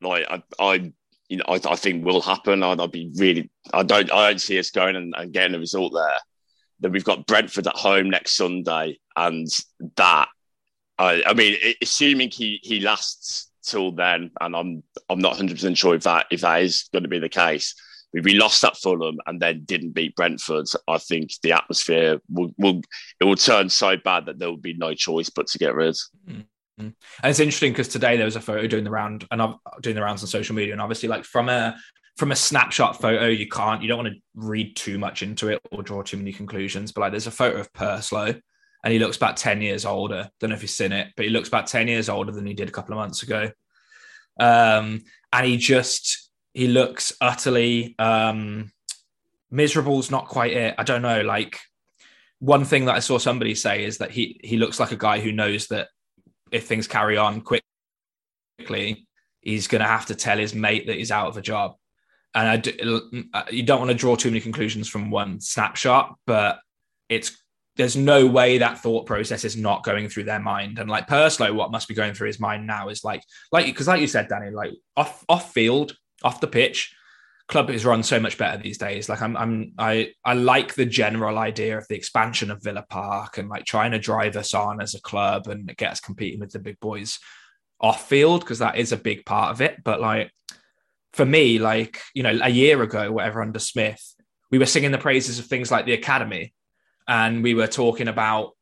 like 0.00 0.26
I, 0.30 0.42
I 0.58 0.92
you 1.32 1.38
know, 1.38 1.44
I, 1.48 1.58
I 1.66 1.76
think 1.76 2.04
will 2.04 2.20
happen. 2.20 2.62
I'd, 2.62 2.78
I'd, 2.78 2.92
be 2.92 3.10
really, 3.16 3.50
I 3.72 3.82
don't, 3.82 4.12
I 4.12 4.28
don't 4.28 4.38
see 4.38 4.58
us 4.58 4.70
going 4.70 4.96
and, 4.96 5.14
and 5.16 5.32
getting 5.32 5.56
a 5.56 5.58
result 5.58 5.94
there. 5.94 6.18
Then 6.78 6.92
we've 6.92 7.04
got 7.04 7.26
Brentford 7.26 7.66
at 7.66 7.74
home 7.74 8.10
next 8.10 8.36
Sunday, 8.36 8.98
and 9.16 9.48
that, 9.96 10.28
I, 10.98 11.22
I 11.26 11.32
mean, 11.32 11.56
assuming 11.80 12.30
he 12.30 12.60
he 12.62 12.80
lasts 12.80 13.50
till 13.64 13.92
then, 13.92 14.30
and 14.42 14.54
I'm 14.54 14.82
I'm 15.08 15.20
not 15.20 15.30
100 15.30 15.54
percent 15.54 15.78
sure 15.78 15.94
if 15.94 16.02
that 16.02 16.26
if 16.30 16.42
that 16.42 16.60
is 16.60 16.90
going 16.92 17.04
to 17.04 17.08
be 17.08 17.18
the 17.18 17.30
case. 17.30 17.74
If 18.12 18.26
we 18.26 18.34
lost 18.34 18.62
at 18.62 18.76
Fulham 18.76 19.16
and 19.24 19.40
then 19.40 19.64
didn't 19.64 19.92
beat 19.92 20.14
Brentford, 20.14 20.66
I 20.86 20.98
think 20.98 21.30
the 21.42 21.52
atmosphere 21.52 22.20
will, 22.28 22.52
will 22.58 22.82
it 23.20 23.24
will 23.24 23.36
turn 23.36 23.70
so 23.70 23.96
bad 23.96 24.26
that 24.26 24.38
there 24.38 24.50
will 24.50 24.58
be 24.58 24.74
no 24.74 24.92
choice 24.92 25.30
but 25.30 25.46
to 25.46 25.58
get 25.58 25.74
rid. 25.74 25.96
Mm. 26.28 26.44
And 26.86 27.30
it's 27.30 27.40
interesting 27.40 27.72
because 27.72 27.88
today 27.88 28.16
there 28.16 28.24
was 28.24 28.36
a 28.36 28.40
photo 28.40 28.66
doing 28.66 28.84
the 28.84 28.90
round 28.90 29.26
and 29.30 29.40
I'm 29.40 29.56
doing 29.80 29.96
the 29.96 30.02
rounds 30.02 30.22
on 30.22 30.28
social 30.28 30.54
media, 30.54 30.72
and 30.72 30.80
obviously, 30.80 31.08
like 31.08 31.24
from 31.24 31.48
a 31.48 31.76
from 32.16 32.32
a 32.32 32.36
snapshot 32.36 33.00
photo, 33.00 33.26
you 33.26 33.48
can't 33.48 33.82
you 33.82 33.88
don't 33.88 34.04
want 34.04 34.14
to 34.14 34.20
read 34.34 34.76
too 34.76 34.98
much 34.98 35.22
into 35.22 35.48
it 35.48 35.60
or 35.70 35.82
draw 35.82 36.02
too 36.02 36.16
many 36.16 36.32
conclusions. 36.32 36.92
But 36.92 37.02
like, 37.02 37.10
there's 37.12 37.26
a 37.26 37.30
photo 37.32 37.60
of 37.60 37.72
Purslow, 37.72 38.34
and 38.84 38.92
he 38.92 38.98
looks 38.98 39.16
about 39.16 39.36
ten 39.36 39.60
years 39.62 39.84
older. 39.84 40.28
Don't 40.38 40.50
know 40.50 40.56
if 40.56 40.62
you've 40.62 40.70
seen 40.70 40.92
it, 40.92 41.08
but 41.16 41.24
he 41.24 41.30
looks 41.30 41.48
about 41.48 41.66
ten 41.66 41.88
years 41.88 42.08
older 42.08 42.32
than 42.32 42.46
he 42.46 42.54
did 42.54 42.68
a 42.68 42.72
couple 42.72 42.94
of 42.94 42.98
months 42.98 43.22
ago. 43.22 43.50
Um, 44.38 45.02
and 45.32 45.46
he 45.46 45.56
just 45.56 46.30
he 46.54 46.68
looks 46.68 47.12
utterly 47.20 47.94
um, 47.98 48.72
miserable. 49.50 49.98
Is 49.98 50.10
not 50.10 50.28
quite 50.28 50.52
it. 50.52 50.74
I 50.78 50.82
don't 50.82 51.02
know. 51.02 51.22
Like 51.22 51.58
one 52.38 52.64
thing 52.64 52.86
that 52.86 52.96
I 52.96 52.98
saw 52.98 53.18
somebody 53.18 53.54
say 53.54 53.84
is 53.84 53.98
that 53.98 54.10
he 54.10 54.40
he 54.42 54.56
looks 54.56 54.80
like 54.80 54.92
a 54.92 54.96
guy 54.96 55.20
who 55.20 55.32
knows 55.32 55.68
that 55.68 55.88
if 56.52 56.66
things 56.66 56.86
carry 56.86 57.16
on 57.16 57.40
quickly, 57.40 59.06
he's 59.40 59.66
going 59.66 59.80
to 59.80 59.88
have 59.88 60.06
to 60.06 60.14
tell 60.14 60.38
his 60.38 60.54
mate 60.54 60.86
that 60.86 60.96
he's 60.96 61.10
out 61.10 61.28
of 61.28 61.36
a 61.36 61.42
job. 61.42 61.74
And 62.34 62.48
I 62.48 62.56
do, 62.56 63.10
you 63.50 63.62
don't 63.62 63.80
want 63.80 63.90
to 63.90 63.96
draw 63.96 64.16
too 64.16 64.30
many 64.30 64.40
conclusions 64.40 64.88
from 64.88 65.10
one 65.10 65.40
snapshot, 65.40 66.16
but 66.26 66.60
it's 67.08 67.36
there's 67.76 67.96
no 67.96 68.26
way 68.26 68.58
that 68.58 68.78
thought 68.78 69.06
process 69.06 69.44
is 69.44 69.56
not 69.56 69.82
going 69.82 70.08
through 70.08 70.24
their 70.24 70.38
mind. 70.38 70.78
And 70.78 70.90
like 70.90 71.08
Purslow, 71.08 71.52
what 71.54 71.70
must 71.70 71.88
be 71.88 71.94
going 71.94 72.12
through 72.14 72.26
his 72.26 72.40
mind 72.40 72.66
now 72.66 72.88
is 72.88 73.02
like, 73.02 73.22
like 73.50 73.66
because 73.66 73.88
like 73.88 74.00
you 74.00 74.06
said, 74.06 74.28
Danny, 74.28 74.50
like 74.50 74.72
off 74.96 75.24
off 75.28 75.52
field, 75.52 75.96
off 76.22 76.40
the 76.40 76.46
pitch, 76.46 76.94
club 77.48 77.70
is 77.70 77.84
run 77.84 78.02
so 78.02 78.18
much 78.18 78.38
better 78.38 78.62
these 78.62 78.78
days. 78.78 79.08
Like 79.08 79.20
I'm, 79.20 79.36
I'm, 79.36 79.72
I, 79.78 80.12
I 80.24 80.34
like 80.34 80.74
the 80.74 80.86
general 80.86 81.38
idea 81.38 81.76
of 81.76 81.86
the 81.88 81.96
expansion 81.96 82.50
of 82.50 82.62
Villa 82.62 82.84
Park 82.88 83.38
and 83.38 83.48
like 83.48 83.64
trying 83.64 83.92
to 83.92 83.98
drive 83.98 84.36
us 84.36 84.54
on 84.54 84.80
as 84.80 84.94
a 84.94 85.00
club 85.00 85.48
and 85.48 85.74
get 85.76 85.92
us 85.92 86.00
competing 86.00 86.40
with 86.40 86.52
the 86.52 86.58
big 86.58 86.78
boys 86.80 87.18
off 87.80 88.08
field 88.08 88.40
because 88.40 88.60
that 88.60 88.76
is 88.76 88.92
a 88.92 88.96
big 88.96 89.26
part 89.26 89.50
of 89.50 89.60
it. 89.60 89.82
But 89.84 90.00
like 90.00 90.30
for 91.12 91.26
me, 91.26 91.58
like 91.58 92.00
you 92.14 92.22
know, 92.22 92.38
a 92.42 92.48
year 92.48 92.82
ago, 92.82 93.12
whatever 93.12 93.42
under 93.42 93.58
Smith, 93.58 94.14
we 94.50 94.58
were 94.58 94.66
singing 94.66 94.92
the 94.92 94.98
praises 94.98 95.38
of 95.38 95.46
things 95.46 95.70
like 95.70 95.84
the 95.84 95.92
academy, 95.92 96.54
and 97.08 97.42
we 97.42 97.54
were 97.54 97.66
talking 97.66 98.08
about 98.08 98.52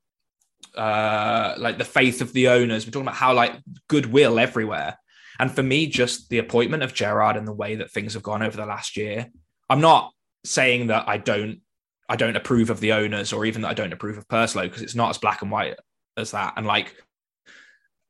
uh 0.77 1.55
like 1.59 1.79
the 1.79 1.85
faith 1.85 2.23
of 2.23 2.33
the 2.33 2.49
owners. 2.49 2.87
We're 2.87 2.93
talking 2.93 3.07
about 3.07 3.17
how 3.17 3.35
like 3.35 3.55
goodwill 3.89 4.39
everywhere. 4.39 4.99
And 5.41 5.51
for 5.51 5.63
me, 5.63 5.87
just 5.87 6.29
the 6.29 6.37
appointment 6.37 6.83
of 6.83 6.93
Gerrard 6.93 7.39
and 7.39 7.49
the 7.49 7.53
way 7.53 7.77
that 7.77 7.91
things 7.91 8.13
have 8.13 8.23
gone 8.23 8.43
over 8.43 8.59
the 8.59 8.67
last 8.67 8.99
year, 8.99 9.27
I'm 9.71 9.81
not 9.81 10.13
saying 10.45 10.89
that 10.89 11.09
I 11.09 11.17
don't 11.17 11.63
I 12.11 12.17
don't 12.17 12.37
approve 12.37 12.69
of 12.69 12.81
the 12.81 12.93
owners 12.93 13.33
or 13.33 13.47
even 13.47 13.63
that 13.63 13.69
I 13.69 13.75
don't 13.75 13.95
approve 13.95 14.19
of 14.19 14.29
Purslow 14.29 14.65
because 14.65 14.83
it's 14.83 14.95
not 14.95 15.09
as 15.09 15.17
black 15.17 15.41
and 15.41 15.51
white 15.51 15.77
as 16.19 16.33
that. 16.33 16.55
And 16.59 16.67
like 16.67 16.95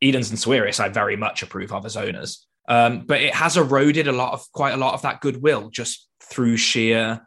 Edens 0.01 0.31
and 0.31 0.39
Sawiris, 0.41 0.81
I 0.81 0.89
very 0.89 1.17
much 1.17 1.45
approve 1.45 1.73
of 1.73 1.87
as 1.87 1.97
owners. 1.97 2.49
Um, 2.69 3.03
but 3.07 3.21
it 3.21 3.35
has 3.35 3.57
eroded 3.57 4.09
a 4.09 4.13
lot 4.13 4.33
of 4.33 4.51
quite 4.53 4.73
a 4.75 4.79
lot 4.79 4.95
of 4.95 5.03
that 5.03 5.21
goodwill 5.21 5.71
just 5.71 6.09
through 6.25 6.57
sheer, 6.57 7.25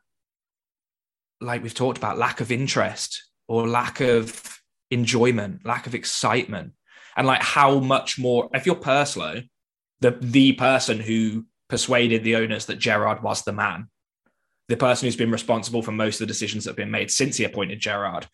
like 1.39 1.63
we've 1.63 1.73
talked 1.73 1.97
about, 1.97 2.17
lack 2.17 2.41
of 2.41 2.51
interest 2.51 3.23
or 3.47 3.69
lack 3.69 4.01
of 4.01 4.59
enjoyment, 4.91 5.65
lack 5.65 5.87
of 5.87 5.95
excitement. 5.95 6.73
And 7.15 7.25
like 7.25 7.41
how 7.41 7.79
much 7.79 8.19
more, 8.19 8.49
if 8.53 8.65
you're 8.65 8.75
Purslow, 8.75 9.43
the 10.03 10.11
the 10.19 10.51
person 10.53 10.99
who 10.99 11.45
persuaded 11.69 12.23
the 12.23 12.35
owners 12.35 12.65
that 12.65 12.77
Gerrard 12.77 13.23
was 13.23 13.43
the 13.43 13.53
man, 13.53 13.87
the 14.67 14.77
person 14.77 15.07
who's 15.07 15.15
been 15.15 15.31
responsible 15.31 15.81
for 15.81 15.93
most 15.93 16.15
of 16.15 16.27
the 16.27 16.33
decisions 16.33 16.65
that 16.65 16.71
have 16.71 16.77
been 16.77 16.91
made 16.91 17.09
since 17.09 17.37
he 17.37 17.45
appointed 17.45 17.79
Gerrard. 17.79 18.27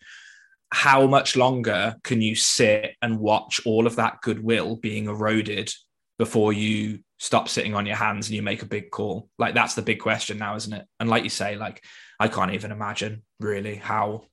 How 0.72 1.06
much 1.06 1.36
longer 1.36 1.96
can 2.02 2.20
you 2.20 2.34
sit 2.34 2.96
and 3.00 3.20
watch 3.20 3.60
all 3.64 3.86
of 3.86 3.96
that 3.96 4.20
goodwill 4.20 4.76
being 4.76 5.06
eroded 5.06 5.72
before 6.18 6.52
you 6.52 7.00
stop 7.18 7.48
sitting 7.48 7.74
on 7.74 7.86
your 7.86 7.96
hands 7.96 8.28
and 8.28 8.36
you 8.36 8.42
make 8.42 8.62
a 8.62 8.66
big 8.66 8.90
call? 8.90 9.28
Like 9.38 9.54
that's 9.54 9.74
the 9.74 9.82
big 9.82 10.00
question 10.00 10.38
now, 10.38 10.56
isn't 10.56 10.72
it? 10.72 10.86
And 10.98 11.08
like 11.08 11.22
you 11.22 11.30
say, 11.30 11.56
like 11.56 11.84
I 12.18 12.26
can't 12.26 12.54
even 12.54 12.72
imagine 12.72 13.22
really 13.38 13.76
how 13.76 14.24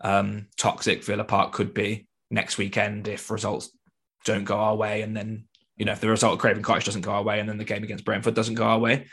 um, 0.00 0.48
toxic 0.56 1.04
Villa 1.04 1.24
Park 1.24 1.52
could 1.52 1.74
be 1.74 2.08
next 2.28 2.58
weekend 2.58 3.06
if 3.06 3.30
results 3.30 3.70
don't 4.24 4.44
go 4.44 4.56
our 4.56 4.76
way, 4.76 5.02
and 5.02 5.16
then 5.16 5.44
you 5.76 5.84
know 5.84 5.92
if 5.92 6.00
the 6.00 6.08
result 6.08 6.34
of 6.34 6.38
Craven 6.38 6.62
Cottage 6.62 6.84
doesn't 6.84 7.02
go 7.02 7.12
our 7.12 7.22
way, 7.22 7.40
and 7.40 7.48
then 7.48 7.58
the 7.58 7.64
game 7.64 7.82
against 7.82 8.04
Brentford 8.04 8.34
doesn't 8.34 8.54
go 8.54 8.64
our 8.64 8.78
way, 8.78 9.06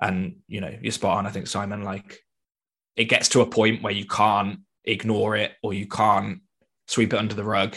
and 0.00 0.36
you 0.48 0.60
know 0.60 0.74
you're 0.80 0.92
spot 0.92 1.18
on. 1.18 1.26
I 1.26 1.30
think 1.30 1.46
Simon, 1.46 1.82
like 1.82 2.20
it 2.96 3.04
gets 3.04 3.30
to 3.30 3.40
a 3.40 3.46
point 3.46 3.82
where 3.82 3.92
you 3.92 4.06
can't 4.06 4.60
ignore 4.84 5.36
it 5.36 5.52
or 5.62 5.72
you 5.72 5.86
can't 5.86 6.40
sweep 6.88 7.12
it 7.12 7.18
under 7.18 7.34
the 7.34 7.44
rug, 7.44 7.76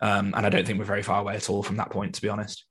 um, 0.00 0.34
and 0.36 0.46
I 0.46 0.48
don't 0.48 0.66
think 0.66 0.78
we're 0.78 0.84
very 0.84 1.02
far 1.02 1.20
away 1.20 1.36
at 1.36 1.48
all 1.50 1.62
from 1.62 1.76
that 1.76 1.90
point, 1.90 2.14
to 2.16 2.22
be 2.22 2.28
honest. 2.28 2.64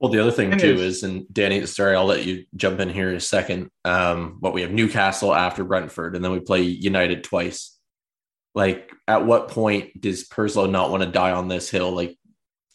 Well, 0.00 0.10
the 0.10 0.20
other 0.20 0.32
thing 0.32 0.56
too 0.56 0.76
is, 0.76 1.02
and 1.02 1.26
Danny, 1.30 1.66
sorry, 1.66 1.94
I'll 1.94 2.06
let 2.06 2.24
you 2.24 2.46
jump 2.56 2.80
in 2.80 2.88
here 2.88 3.10
in 3.10 3.16
a 3.16 3.20
second. 3.20 3.68
Um, 3.84 4.38
but 4.40 4.54
we 4.54 4.62
have 4.62 4.70
Newcastle 4.70 5.34
after 5.34 5.62
Brentford, 5.62 6.16
and 6.16 6.24
then 6.24 6.32
we 6.32 6.40
play 6.40 6.62
United 6.62 7.22
twice. 7.22 7.78
Like, 8.54 8.90
at 9.06 9.26
what 9.26 9.48
point 9.48 10.00
does 10.00 10.24
Purslow 10.24 10.66
not 10.66 10.90
want 10.90 11.02
to 11.02 11.10
die 11.10 11.32
on 11.32 11.48
this 11.48 11.68
hill? 11.68 11.92
Like, 11.92 12.16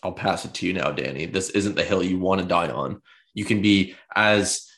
I'll 0.03 0.13
pass 0.13 0.45
it 0.45 0.53
to 0.55 0.67
you 0.67 0.73
now, 0.73 0.91
Danny. 0.91 1.25
This 1.25 1.49
isn't 1.51 1.75
the 1.75 1.83
hill 1.83 2.03
you 2.03 2.19
want 2.19 2.41
to 2.41 2.47
die 2.47 2.69
on. 2.69 3.01
You 3.33 3.45
can 3.45 3.61
be 3.61 3.95
as 4.15 4.69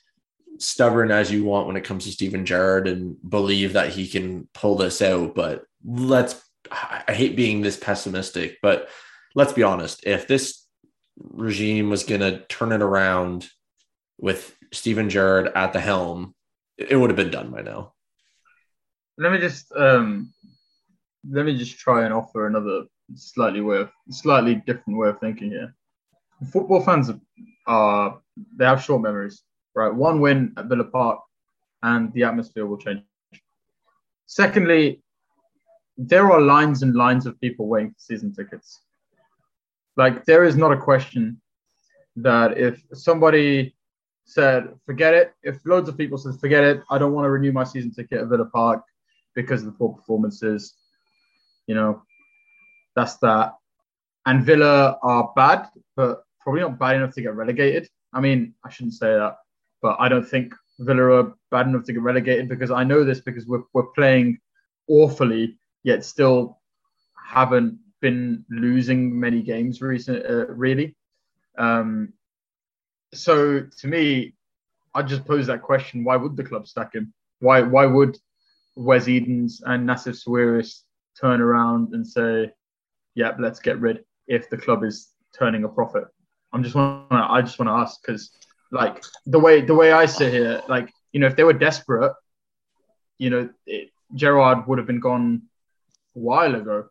stubborn 0.59 1.11
as 1.11 1.32
you 1.32 1.43
want 1.43 1.68
when 1.68 1.78
it 1.78 1.84
comes 1.84 2.05
to 2.05 2.11
Steven 2.11 2.45
Gerrard 2.45 2.88
and 2.88 3.18
believe 3.30 3.74
that 3.74 3.89
he 3.89 4.07
can 4.07 4.47
pull 4.53 4.76
this 4.76 5.01
out. 5.01 5.36
But 5.36 5.65
let's, 5.84 6.41
I 6.72 7.13
hate 7.13 7.36
being 7.36 7.61
this 7.61 7.78
pessimistic, 7.78 8.57
but 8.61 8.89
let's 9.36 9.53
be 9.53 9.63
honest. 9.63 10.05
If 10.05 10.28
this 10.28 10.65
regime 11.18 11.89
was 11.89 12.03
going 12.03 12.22
to 12.22 12.45
turn 12.47 12.72
it 12.72 12.82
around 12.82 13.47
with 14.18 14.55
Steven 14.74 15.09
Gerrard 15.09 15.51
at 15.55 15.74
the 15.74 15.80
helm, 15.80 16.34
it 16.78 16.95
would 16.95 17.09
have 17.09 17.18
been 17.18 17.32
done 17.32 17.51
by 17.51 17.61
now. 17.61 17.93
Let 19.18 19.32
me 19.32 19.39
just 19.39 19.72
um, 19.76 20.32
let 21.30 21.45
me 21.45 21.57
just 21.57 21.80
try 21.80 22.05
and 22.05 22.13
offer 22.13 22.45
another 22.45 22.84
slightly 23.15 23.61
way 23.61 23.85
slightly 24.09 24.55
different 24.65 24.97
way 24.99 25.09
of 25.09 25.19
thinking 25.19 25.49
here. 25.49 25.73
Football 26.51 26.81
fans 26.81 27.11
are 27.65 28.19
they 28.55 28.65
have 28.65 28.83
short 28.83 29.01
memories, 29.01 29.43
right? 29.75 29.93
One 29.93 30.19
win 30.19 30.53
at 30.57 30.65
Villa 30.65 30.83
Park, 30.83 31.19
and 31.83 32.13
the 32.13 32.23
atmosphere 32.23 32.65
will 32.65 32.77
change. 32.77 33.01
Secondly, 34.25 35.01
there 35.97 36.31
are 36.31 36.41
lines 36.41 36.83
and 36.83 36.95
lines 36.95 37.25
of 37.25 37.39
people 37.39 37.67
waiting 37.67 37.91
for 37.91 37.99
season 37.99 38.33
tickets. 38.33 38.81
Like 39.95 40.25
there 40.25 40.43
is 40.43 40.55
not 40.55 40.71
a 40.71 40.77
question 40.77 41.41
that 42.17 42.57
if 42.57 42.83
somebody 42.93 43.75
said, 44.25 44.75
forget 44.85 45.13
it, 45.13 45.33
if 45.41 45.65
loads 45.65 45.89
of 45.89 45.97
people 45.97 46.17
said, 46.17 46.39
forget 46.39 46.63
it, 46.63 46.81
I 46.91 46.97
don't 46.97 47.13
want 47.13 47.25
to 47.25 47.31
renew 47.31 47.51
my 47.51 47.63
season 47.63 47.91
ticket 47.91 48.19
at 48.21 48.27
Villa 48.27 48.45
Park 48.45 48.83
because 49.33 49.61
of 49.61 49.67
the 49.67 49.71
poor 49.71 49.93
performances, 49.93 50.75
you 51.65 51.75
know, 51.75 52.03
that's 52.97 53.17
that. 53.17 53.53
And 54.25 54.43
Villa 54.43 54.97
are 55.03 55.31
bad, 55.35 55.67
but 55.95 56.23
probably 56.41 56.61
not 56.61 56.79
bad 56.79 56.95
enough 56.95 57.13
to 57.13 57.21
get 57.21 57.35
relegated. 57.35 57.87
I 58.11 58.19
mean, 58.19 58.55
I 58.65 58.69
shouldn't 58.69 58.95
say 58.95 59.13
that, 59.13 59.37
but 59.81 59.97
I 59.99 60.09
don't 60.09 60.27
think 60.27 60.55
Villa 60.79 61.03
are 61.03 61.33
bad 61.51 61.67
enough 61.67 61.83
to 61.85 61.93
get 61.93 62.01
relegated 62.01 62.49
because 62.49 62.71
I 62.71 62.83
know 62.83 63.03
this 63.03 63.21
because 63.21 63.45
we're, 63.45 63.61
we're 63.73 63.93
playing 63.93 64.39
awfully, 64.89 65.59
yet 65.83 66.03
still 66.03 66.59
haven't 67.15 67.77
been 68.01 68.43
losing 68.49 69.17
many 69.17 69.43
games 69.43 69.79
recent, 69.79 70.25
uh, 70.25 70.47
really. 70.47 70.95
Um, 71.59 72.13
so 73.13 73.61
to 73.61 73.87
me, 73.87 74.33
I 74.95 75.03
just 75.03 75.25
pose 75.25 75.45
that 75.47 75.61
question: 75.61 76.03
Why 76.03 76.15
would 76.15 76.35
the 76.35 76.43
club 76.43 76.67
stack 76.67 76.95
him? 76.95 77.13
Why 77.39 77.61
why 77.61 77.85
would 77.85 78.17
Wes 78.75 79.07
Edens 79.07 79.61
and 79.65 79.87
Nassef 79.87 80.15
Sawiris 80.23 80.81
turn 81.19 81.41
around 81.41 81.93
and 81.93 82.05
say, 82.07 82.51
"Yep, 83.18 83.38
let's 83.39 83.59
get 83.59 83.80
rid"? 83.80 84.05
If 84.28 84.49
the 84.49 84.57
club 84.57 84.84
is 84.84 85.09
turning 85.38 85.63
a 85.63 85.70
profit, 85.70 86.05
I'm 86.53 86.63
just 86.63 86.76
want 86.76 87.11
I 87.11 87.41
just 87.41 87.59
want 87.59 87.68
to 87.70 87.74
ask 87.74 88.01
because 88.01 88.32
like 88.72 89.03
the 89.26 89.39
way 89.39 89.61
the 89.61 89.76
way 89.76 89.91
I 89.91 90.05
sit 90.05 90.32
here, 90.32 90.61
like 90.70 90.93
you 91.11 91.20
know, 91.20 91.28
if 91.28 91.36
they 91.36 91.43
were 91.43 91.53
desperate, 91.53 92.13
you 93.18 93.30
know, 93.30 93.49
it, 93.65 93.89
Gerrard 94.13 94.68
would 94.68 94.78
have 94.78 94.88
been 94.88 95.01
gone 95.01 95.41
a 96.15 96.20
while 96.20 96.55
ago 96.55 96.89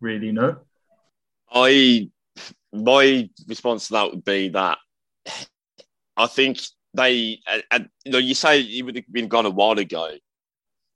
really 0.00 0.32
no. 0.32 0.58
I 1.50 2.10
my 2.72 3.28
response 3.46 3.88
to 3.88 3.92
that 3.94 4.10
would 4.10 4.24
be 4.24 4.48
that 4.50 4.78
I 6.16 6.26
think 6.26 6.60
they, 6.94 7.40
uh, 7.46 7.80
you 8.04 8.12
know, 8.12 8.18
you 8.18 8.34
say 8.34 8.62
he 8.62 8.82
would 8.82 8.96
have 8.96 9.10
been 9.10 9.28
gone 9.28 9.46
a 9.46 9.50
while 9.50 9.78
ago, 9.78 10.16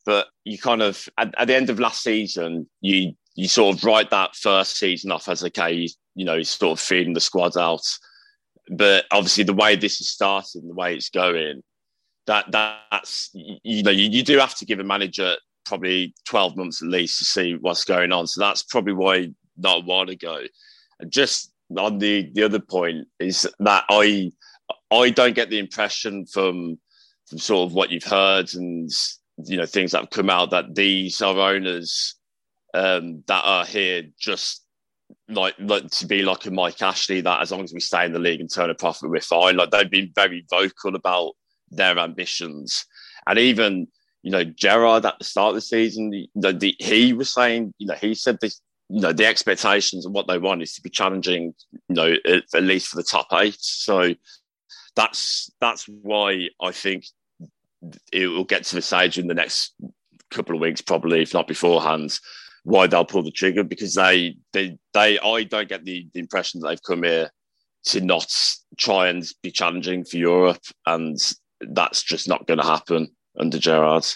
but 0.04 0.26
you 0.44 0.58
kind 0.58 0.82
of 0.82 1.08
at, 1.16 1.34
at, 1.38 1.46
the 1.46 1.54
end 1.54 1.70
of 1.70 1.80
last 1.80 2.02
season, 2.02 2.68
you 2.80 3.14
you 3.34 3.48
sort 3.48 3.76
of 3.76 3.84
write 3.84 4.10
that 4.10 4.36
first 4.36 4.78
season 4.78 5.10
off 5.10 5.28
as 5.28 5.44
okay, 5.44 5.88
you 6.14 6.24
know, 6.24 6.42
sort 6.42 6.78
of 6.78 6.84
feeding 6.84 7.14
the 7.14 7.20
squad 7.20 7.56
out. 7.56 7.82
But 8.70 9.04
obviously, 9.10 9.44
the 9.44 9.52
way 9.52 9.76
this 9.76 10.00
is 10.00 10.10
starting, 10.10 10.66
the 10.68 10.74
way 10.74 10.94
it's 10.94 11.10
going, 11.10 11.62
that 12.26 12.50
that's 12.50 13.30
you 13.32 13.82
know, 13.82 13.90
you, 13.90 14.08
you 14.08 14.22
do 14.22 14.38
have 14.38 14.54
to 14.56 14.64
give 14.64 14.80
a 14.80 14.84
manager 14.84 15.36
probably 15.64 16.14
12 16.26 16.56
months 16.56 16.82
at 16.82 16.88
least 16.88 17.18
to 17.18 17.24
see 17.24 17.54
what's 17.54 17.84
going 17.84 18.12
on. 18.12 18.26
So 18.26 18.40
that's 18.40 18.62
probably 18.62 18.92
why 18.92 19.30
not 19.56 19.78
a 19.78 19.84
while 19.84 20.08
ago. 20.08 20.42
And 21.00 21.10
just 21.10 21.52
on 21.76 21.98
the 21.98 22.30
the 22.32 22.42
other 22.42 22.60
point 22.60 23.08
is 23.18 23.48
that 23.58 23.84
I 23.88 24.30
I 24.90 25.10
don't 25.10 25.34
get 25.34 25.50
the 25.50 25.58
impression 25.58 26.26
from 26.26 26.78
from 27.26 27.38
sort 27.38 27.68
of 27.68 27.74
what 27.74 27.90
you've 27.90 28.04
heard 28.04 28.54
and 28.54 28.90
you 29.44 29.56
know 29.56 29.66
things 29.66 29.92
that 29.92 30.02
have 30.02 30.10
come 30.10 30.30
out 30.30 30.50
that 30.50 30.74
these 30.74 31.20
are 31.20 31.36
owners 31.36 32.14
um, 32.74 33.22
that 33.26 33.42
are 33.44 33.64
here 33.64 34.02
just 34.18 34.62
like 35.28 35.54
like 35.58 35.88
to 35.90 36.06
be 36.06 36.22
like 36.22 36.44
a 36.44 36.50
Mike 36.50 36.82
Ashley 36.82 37.20
that 37.22 37.40
as 37.40 37.50
long 37.50 37.62
as 37.62 37.72
we 37.72 37.80
stay 37.80 38.04
in 38.04 38.12
the 38.12 38.18
league 38.18 38.40
and 38.40 38.52
turn 38.52 38.70
a 38.70 38.74
profit 38.74 39.10
we're 39.10 39.20
fine. 39.20 39.56
Like 39.56 39.70
they've 39.70 39.90
been 39.90 40.12
very 40.14 40.44
vocal 40.50 40.94
about 40.94 41.32
their 41.70 41.98
ambitions 41.98 42.84
and 43.26 43.38
even 43.38 43.88
you 44.24 44.30
know, 44.30 44.42
Gerrard 44.42 45.04
at 45.04 45.18
the 45.18 45.24
start 45.24 45.50
of 45.50 45.56
the 45.56 45.60
season, 45.60 46.10
the, 46.34 46.52
the, 46.54 46.74
he 46.80 47.12
was 47.12 47.32
saying, 47.32 47.74
you 47.76 47.86
know, 47.86 47.94
he 47.94 48.14
said 48.14 48.38
this, 48.40 48.58
you 48.88 49.02
know, 49.02 49.12
the 49.12 49.26
expectations 49.26 50.06
and 50.06 50.14
what 50.14 50.26
they 50.26 50.38
want 50.38 50.62
is 50.62 50.72
to 50.74 50.82
be 50.82 50.88
challenging, 50.88 51.54
you 51.88 51.94
know, 51.94 52.16
at, 52.24 52.42
at 52.54 52.62
least 52.62 52.88
for 52.88 52.96
the 52.96 53.02
top 53.02 53.26
eight. 53.34 53.58
So 53.58 54.14
that's 54.96 55.50
that's 55.60 55.86
why 55.86 56.48
I 56.58 56.72
think 56.72 57.04
it 58.12 58.28
will 58.28 58.44
get 58.44 58.64
to 58.64 58.76
the 58.76 58.82
stage 58.82 59.18
in 59.18 59.26
the 59.26 59.34
next 59.34 59.74
couple 60.30 60.54
of 60.54 60.62
weeks, 60.62 60.80
probably, 60.80 61.20
if 61.20 61.34
not 61.34 61.46
beforehand, 61.46 62.18
why 62.64 62.86
they'll 62.86 63.04
pull 63.04 63.22
the 63.22 63.30
trigger 63.30 63.62
because 63.62 63.94
they 63.94 64.36
they 64.52 64.76
they 64.92 65.18
I 65.18 65.44
don't 65.44 65.68
get 65.68 65.84
the, 65.84 66.08
the 66.12 66.20
impression 66.20 66.60
that 66.60 66.68
they've 66.68 66.82
come 66.82 67.04
here 67.04 67.30
to 67.84 68.00
not 68.00 68.26
try 68.78 69.08
and 69.08 69.24
be 69.42 69.50
challenging 69.50 70.04
for 70.04 70.16
Europe, 70.16 70.62
and 70.86 71.16
that's 71.60 72.02
just 72.02 72.28
not 72.28 72.46
going 72.46 72.58
to 72.58 72.66
happen 72.66 73.08
under 73.38 73.58
Gerrard. 73.58 74.06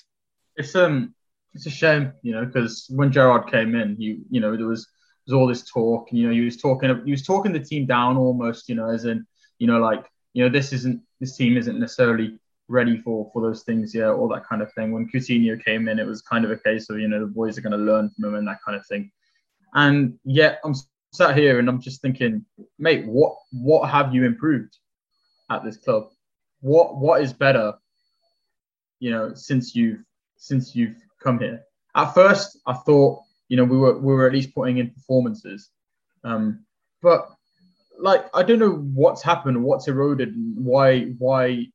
It's 0.56 0.74
um, 0.74 1.14
it's 1.54 1.66
a 1.66 1.70
shame, 1.70 2.12
you 2.22 2.32
know, 2.32 2.46
because 2.46 2.86
when 2.88 3.12
Gerrard 3.12 3.50
came 3.50 3.74
in, 3.74 3.96
you 3.98 4.22
you 4.30 4.40
know, 4.40 4.56
there 4.56 4.66
was 4.66 4.86
there 5.26 5.36
was 5.36 5.40
all 5.40 5.46
this 5.46 5.70
talk, 5.70 6.08
and 6.10 6.18
you 6.18 6.26
know, 6.26 6.32
he 6.32 6.40
was 6.40 6.56
talking, 6.56 7.02
he 7.04 7.10
was 7.10 7.22
talking 7.24 7.52
the 7.52 7.60
team 7.60 7.86
down 7.86 8.16
almost, 8.16 8.68
you 8.68 8.74
know, 8.74 8.88
as 8.88 9.04
in, 9.04 9.26
you 9.58 9.66
know, 9.66 9.78
like, 9.78 10.04
you 10.32 10.42
know, 10.42 10.50
this 10.50 10.72
isn't 10.72 11.02
this 11.20 11.36
team 11.36 11.56
isn't 11.56 11.78
necessarily 11.78 12.38
ready 12.68 12.98
for 12.98 13.30
for 13.32 13.42
those 13.42 13.62
things, 13.62 13.94
yeah, 13.94 14.10
all 14.10 14.28
that 14.28 14.46
kind 14.48 14.62
of 14.62 14.72
thing. 14.74 14.92
When 14.92 15.08
Coutinho 15.08 15.62
came 15.62 15.88
in, 15.88 15.98
it 15.98 16.06
was 16.06 16.22
kind 16.22 16.44
of 16.44 16.50
a 16.50 16.56
case 16.56 16.90
of, 16.90 16.98
you 16.98 17.08
know, 17.08 17.20
the 17.20 17.26
boys 17.26 17.58
are 17.58 17.62
going 17.62 17.72
to 17.72 17.78
learn 17.78 18.10
from 18.10 18.24
him 18.26 18.34
and 18.34 18.48
that 18.48 18.62
kind 18.64 18.76
of 18.76 18.86
thing. 18.86 19.10
And 19.74 20.18
yet, 20.24 20.60
I'm 20.64 20.74
sat 21.12 21.36
here 21.36 21.58
and 21.58 21.68
I'm 21.68 21.80
just 21.80 22.02
thinking, 22.02 22.44
mate, 22.78 23.06
what 23.06 23.36
what 23.52 23.88
have 23.90 24.14
you 24.14 24.24
improved 24.24 24.76
at 25.50 25.64
this 25.64 25.76
club? 25.76 26.10
What 26.60 26.98
what 26.98 27.22
is 27.22 27.32
better 27.32 27.74
you 29.00 29.10
know, 29.10 29.34
since 29.34 29.74
you've 29.74 30.00
since 30.36 30.74
you've 30.74 30.96
come 31.22 31.38
here. 31.38 31.62
At 31.94 32.14
first, 32.14 32.58
I 32.66 32.74
thought, 32.74 33.22
you 33.48 33.56
know, 33.56 33.64
we 33.64 33.76
were 33.76 33.98
we 33.98 34.12
were 34.12 34.26
at 34.26 34.32
least 34.32 34.54
putting 34.54 34.78
in 34.78 34.90
performances, 34.90 35.70
um, 36.24 36.64
but 37.02 37.28
like 37.98 38.26
I 38.34 38.42
don't 38.42 38.58
know 38.58 38.76
what's 38.94 39.22
happened, 39.22 39.62
what's 39.62 39.88
eroded, 39.88 40.34
why 40.56 41.06
why 41.18 41.66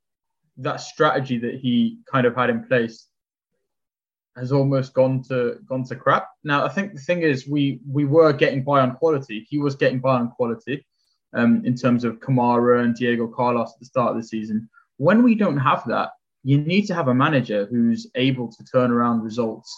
that 0.57 0.81
strategy 0.81 1.37
that 1.39 1.55
he 1.55 1.97
kind 2.11 2.25
of 2.27 2.35
had 2.35 2.49
in 2.49 2.63
place 2.63 3.07
has 4.35 4.51
almost 4.51 4.93
gone 4.93 5.23
to 5.23 5.57
gone 5.67 5.83
to 5.85 5.95
crap. 5.95 6.27
Now 6.43 6.65
I 6.65 6.69
think 6.69 6.93
the 6.93 6.99
thing 6.99 7.21
is 7.21 7.47
we 7.47 7.79
we 7.87 8.05
were 8.05 8.33
getting 8.33 8.63
by 8.63 8.79
on 8.81 8.95
quality. 8.95 9.45
He 9.49 9.57
was 9.57 9.75
getting 9.75 9.99
by 9.99 10.15
on 10.15 10.31
quality. 10.31 10.85
um, 11.33 11.61
in 11.65 11.75
terms 11.75 12.03
of 12.03 12.19
Kamara 12.19 12.83
and 12.83 12.95
Diego 12.95 13.27
Carlos 13.27 13.73
at 13.73 13.79
the 13.79 13.85
start 13.85 14.11
of 14.11 14.17
the 14.17 14.27
season. 14.27 14.69
When 14.97 15.23
we 15.23 15.35
don't 15.35 15.57
have 15.57 15.83
that, 15.87 16.11
you 16.43 16.57
need 16.57 16.83
to 16.87 16.93
have 16.93 17.07
a 17.07 17.13
manager 17.13 17.65
who's 17.65 18.07
able 18.15 18.51
to 18.51 18.63
turn 18.65 18.91
around 18.91 19.21
results 19.21 19.75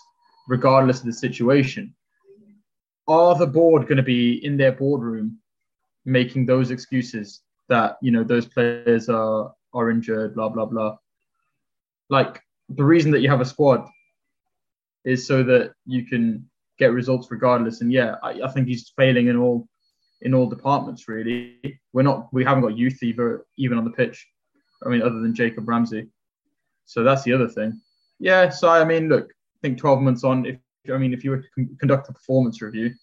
regardless 0.48 1.00
of 1.00 1.06
the 1.06 1.14
situation. 1.14 1.96
Are 3.08 3.36
the 3.36 3.48
board 3.48 3.84
going 3.84 3.98
to 3.98 4.04
be 4.04 4.44
in 4.44 4.58
their 4.58 4.72
boardroom 4.72 5.38
making 6.06 6.46
those 6.46 6.72
excuses 6.72 7.42
that 7.70 7.98
you 8.02 8.12
know 8.12 8.24
those 8.24 8.46
players 8.46 9.10
are 9.10 9.52
are 9.76 9.92
injured, 9.92 10.34
blah 10.34 10.50
blah 10.50 10.66
blah? 10.66 10.98
Like 12.10 12.42
the 12.70 12.84
reason 12.84 13.12
that 13.12 13.22
you 13.22 13.30
have 13.30 13.42
a 13.42 13.46
squad 13.46 13.88
is 15.04 15.28
so 15.28 15.44
that 15.44 15.74
you 15.86 16.06
can 16.06 16.50
get 16.80 16.92
results 16.92 17.30
regardless. 17.30 17.82
And 17.82 17.92
yeah, 17.92 18.16
I, 18.24 18.42
I 18.42 18.48
think 18.52 18.68
he's 18.68 18.92
failing 18.98 19.28
in 19.28 19.38
all 19.38 19.68
in 20.22 20.34
all 20.34 20.48
departments. 20.48 21.08
Really, 21.08 21.80
we're 21.94 22.02
not 22.02 22.34
we 22.34 22.44
haven't 22.44 22.64
got 22.64 22.78
youth 22.78 23.02
either 23.04 23.46
even 23.58 23.78
on 23.78 23.84
the 23.84 23.92
pitch. 23.92 24.28
I 24.86 24.90
mean, 24.90 25.02
other 25.02 25.20
than 25.20 25.36
Jacob 25.36 25.68
Ramsey. 25.68 26.08
So 26.86 27.04
that's 27.04 27.24
the 27.24 27.34
other 27.34 27.48
thing. 27.48 27.82
Yeah. 28.20 28.50
So 28.50 28.70
I 28.70 28.84
mean, 28.84 29.10
look, 29.10 29.30
I 29.30 29.58
think 29.62 29.78
12 29.80 30.02
months 30.02 30.24
on, 30.24 30.46
if 30.46 30.58
I 30.94 30.98
mean, 30.98 31.14
if 31.14 31.24
you 31.24 31.32
were 31.32 31.42
to 31.42 31.48
con- 31.56 31.78
conduct 31.80 32.10
a 32.10 32.14
performance 32.14 32.62
review, 32.62 32.94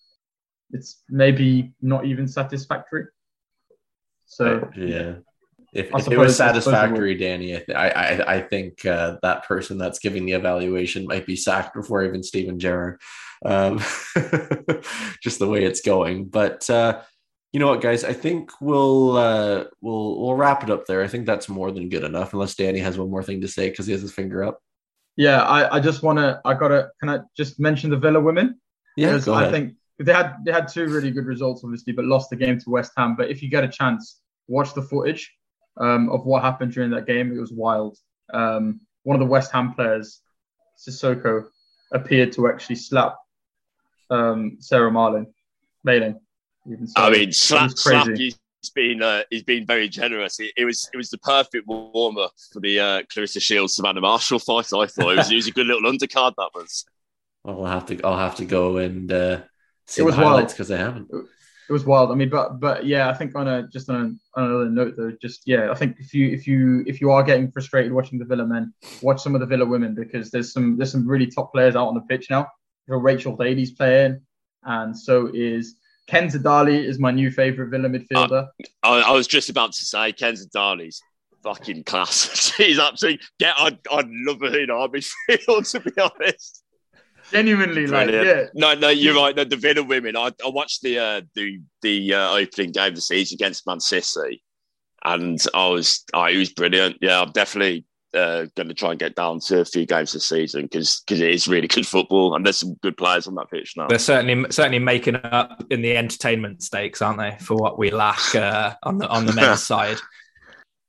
it's 0.71 1.03
maybe 1.09 1.73
not 1.83 2.07
even 2.07 2.29
satisfactory. 2.29 3.07
So 4.27 4.71
yeah. 4.77 5.15
If, 5.73 5.91
if 5.95 6.09
it 6.09 6.19
was 6.19 6.37
satisfactory, 6.37 7.15
Danny, 7.15 7.57
I 7.57 7.89
I, 7.89 8.35
I 8.35 8.41
think 8.43 8.85
uh, 8.85 9.17
that 9.23 9.45
person 9.45 9.79
that's 9.79 9.99
giving 9.99 10.27
the 10.27 10.33
evaluation 10.33 11.07
might 11.07 11.25
be 11.25 11.35
sacked 11.35 11.75
before 11.75 12.05
even 12.05 12.23
Steven 12.23 12.59
Gerrard, 12.59 13.01
um, 13.45 13.79
just 15.23 15.39
the 15.39 15.49
way 15.49 15.65
it's 15.65 15.81
going. 15.81 16.27
But 16.27 16.69
uh, 16.69 17.01
you 17.55 17.61
know 17.61 17.69
what, 17.69 17.81
guys, 17.81 18.05
I 18.05 18.13
think 18.13 18.51
we'll 18.61 19.17
uh, 19.17 19.65
we'll 19.81 20.21
we'll 20.21 20.35
wrap 20.35 20.63
it 20.63 20.69
up 20.69 20.85
there. 20.85 21.03
I 21.03 21.09
think 21.09 21.25
that's 21.25 21.49
more 21.49 21.73
than 21.73 21.89
good 21.89 22.05
enough, 22.05 22.35
unless 22.35 22.55
Danny 22.55 22.81
has 22.81 22.99
one 22.99 23.11
more 23.11 23.23
thing 23.23 23.41
to 23.41 23.49
say 23.49 23.71
because 23.71 23.87
he 23.87 23.93
has 23.93 24.03
his 24.03 24.13
finger 24.13 24.45
up. 24.45 24.61
Yeah, 25.17 25.43
I, 25.43 25.77
I 25.77 25.81
just 25.81 26.03
want 26.03 26.19
to. 26.19 26.39
I 26.45 26.53
gotta. 26.53 26.91
Can 27.01 27.09
I 27.09 27.21
just 27.35 27.59
mention 27.59 27.89
the 27.89 27.97
Villa 27.97 28.21
women? 28.21 28.61
Yeah, 28.99 29.19
go 29.21 29.33
ahead. 29.33 29.49
I 29.49 29.51
think 29.51 29.75
they 29.99 30.13
had 30.13 30.37
they 30.45 30.53
had 30.53 30.69
two 30.69 30.87
really 30.89 31.11
good 31.11 31.25
results, 31.25 31.63
obviously, 31.65 31.95
but 31.95 32.05
lost 32.05 32.29
the 32.29 32.37
game 32.37 32.59
to 32.59 32.71
West 32.71 32.93
Ham. 32.99 33.17
But 33.17 33.31
if 33.31 33.43
you 33.43 33.49
get 33.49 33.65
a 33.65 33.69
chance, 33.69 34.21
watch 34.49 34.75
the 34.75 34.83
footage 34.83 35.31
um, 35.77 36.11
of 36.11 36.25
what 36.25 36.43
happened 36.43 36.73
during 36.73 36.91
that 36.91 37.07
game. 37.07 37.37
It 37.37 37.41
was 37.41 37.53
wild. 37.53 37.99
Um, 38.33 38.81
one 39.03 39.15
of 39.15 39.21
the 39.21 39.31
West 39.31 39.53
Ham 39.53 39.75
players, 39.75 40.21
Cissoko, 40.79 41.47
appeared 41.93 42.33
to 42.33 42.49
actually 42.49 42.77
slap 42.77 43.17
um, 44.11 44.57
Sarah 44.61 44.91
Marlin, 44.91 45.27
Mayling. 45.87 46.19
I 46.97 47.11
mean, 47.11 47.33
slap, 47.33 47.73
slap. 47.73 48.09
He's 48.17 48.39
been 48.75 49.03
uh, 49.03 49.23
he's 49.31 49.43
been 49.43 49.67
very 49.67 49.89
generous. 49.89 50.39
It, 50.39 50.53
it, 50.57 50.65
was 50.65 50.89
it 50.93 50.97
was 50.97 51.11
the 51.11 51.19
perfect 51.19 51.67
warm 51.67 52.19
up 52.19 52.33
for 52.53 52.61
the 52.61 52.79
uh, 52.79 53.03
Claressa 53.03 53.43
Shields 53.43 53.75
Savannah 53.75 54.01
Marshall 54.01 54.39
fight. 54.39 54.73
I 54.73 54.87
thought 54.87 55.13
it 55.13 55.17
was, 55.17 55.31
it 55.33 55.35
was 55.35 55.49
a 55.49 55.53
good 55.53 55.67
little 55.67 55.91
undercard. 55.91 56.35
That 56.37 56.51
was. 56.55 56.85
I'll 57.45 57.67
have 57.67 57.87
to 57.87 58.01
I'll 58.05 58.19
have 58.19 58.37
to 58.37 58.45
go 58.45 58.77
and 58.77 59.13
uh, 59.13 59.41
see 59.87 60.03
it 60.03 60.05
was 60.05 60.15
the 60.15 60.25
highlights 60.25 60.53
because 60.53 60.71
I 60.71 60.77
haven't 60.77 61.11
it 61.69 61.73
was 61.73 61.85
wild. 61.85 62.11
I 62.11 62.15
mean, 62.15 62.29
but 62.29 62.61
but 62.61 62.87
yeah, 62.87 63.09
I 63.09 63.15
think 63.15 63.35
on 63.35 63.49
a 63.49 63.69
just 63.69 63.89
on, 63.89 64.19
a, 64.37 64.41
on 64.41 64.45
another 64.45 64.69
note 64.69 64.95
though, 64.97 65.13
just 65.21 65.43
yeah, 65.47 65.71
I 65.71 65.75
think 65.75 65.97
if 65.99 66.13
you 66.13 66.29
if 66.31 66.47
you 66.47 66.85
if 66.87 67.01
you 67.01 67.11
are 67.11 67.23
getting 67.23 67.51
frustrated 67.51 67.93
watching 67.93 68.19
the 68.19 68.25
Villa 68.25 68.47
men, 68.47 68.73
watch 69.01 69.23
some 69.23 69.35
of 69.35 69.41
the 69.41 69.47
Villa 69.47 69.65
women 69.65 69.95
because 69.95 70.31
there's 70.31 70.53
some 70.53 70.77
there's 70.77 70.93
some 70.93 71.07
really 71.07 71.27
top 71.27 71.53
players 71.53 71.77
out 71.77 71.89
on 71.89 71.95
the 71.95 72.01
pitch 72.03 72.29
now. 72.31 72.47
You 72.89 72.97
Rachel 72.97 73.37
Daly's 73.37 73.71
playing, 73.71 74.21
and 74.65 74.97
so 74.97 75.31
is 75.33 75.77
Kenza 76.11 76.85
is 76.85 76.99
my 76.99 77.11
new 77.11 77.31
favorite 77.31 77.69
Villa 77.69 77.89
midfielder. 77.89 78.49
Uh, 78.49 78.67
I, 78.83 79.01
I, 79.01 79.13
was 79.13 79.27
just 79.27 79.49
about 79.49 79.73
to 79.73 79.85
say 79.85 80.13
Kenza 80.13 80.47
fucking 81.43 81.85
class. 81.85 82.53
She's 82.57 82.79
absolutely 82.79 83.21
yeah. 83.39 83.53
I'd, 83.59 83.79
I'd 83.91 84.09
love 84.09 84.41
her 84.41 84.59
in 84.59 84.71
our 84.71 84.89
midfield 84.89 85.71
to 85.71 85.81
be 85.81 86.01
honest. 86.01 86.62
Genuinely, 87.31 87.87
Brilliant. 87.87 88.13
like, 88.13 88.27
yeah. 88.27 88.45
No, 88.55 88.75
no, 88.75 88.89
you're 88.89 89.15
right. 89.15 89.35
No, 89.35 89.45
the 89.45 89.57
Villa 89.57 89.83
women. 89.83 90.17
I, 90.17 90.33
I 90.45 90.49
watched 90.49 90.83
the 90.83 90.99
uh, 90.99 91.21
the 91.35 91.61
the 91.83 92.15
uh, 92.15 92.35
opening 92.35 92.73
game 92.73 92.89
of 92.89 92.95
the 92.95 93.01
season 93.01 93.37
against 93.37 93.67
Man 93.67 93.81
City, 93.81 94.43
and 95.05 95.39
I 95.55 95.69
was, 95.69 96.05
oh, 96.15 96.25
it 96.25 96.37
was 96.37 96.53
brilliant. 96.53 96.99
Yeah, 97.01 97.21
I'm 97.21 97.33
definitely 97.33 97.87
uh, 98.15 98.47
going 98.57 98.69
to 98.69 98.75
try 98.75 98.91
and 98.91 98.99
get 98.99 99.15
down 99.15 99.41
to 99.41 99.61
a 99.61 99.65
few 99.65 99.87
games 99.87 100.13
this 100.13 100.29
season 100.29 100.63
because 100.63 101.03
because 101.07 101.21
it 101.21 101.31
is 101.31 101.49
really 101.49 101.69
good 101.69 101.87
football 101.87 102.35
and 102.35 102.45
there's 102.45 102.59
some 102.59 102.75
good 102.83 102.97
players 102.97 103.27
on 103.27 103.35
that 103.37 103.51
pitch 103.51 103.75
now. 103.77 103.87
They're 103.87 103.99
certainly 103.99 104.51
certainly 104.51 104.79
making 104.79 105.17
up 105.17 105.65
in 105.71 105.83
the 105.83 105.97
entertainment 105.97 106.63
stakes, 106.63 107.01
aren't 107.01 107.19
they, 107.19 107.37
for 107.41 107.57
what 107.57 107.79
we 107.79 107.91
lack 107.91 108.35
uh, 108.35 108.75
on 108.83 108.99
the 108.99 109.09
on 109.09 109.27
the 109.27 109.33
men's 109.33 109.63
side. 109.67 109.99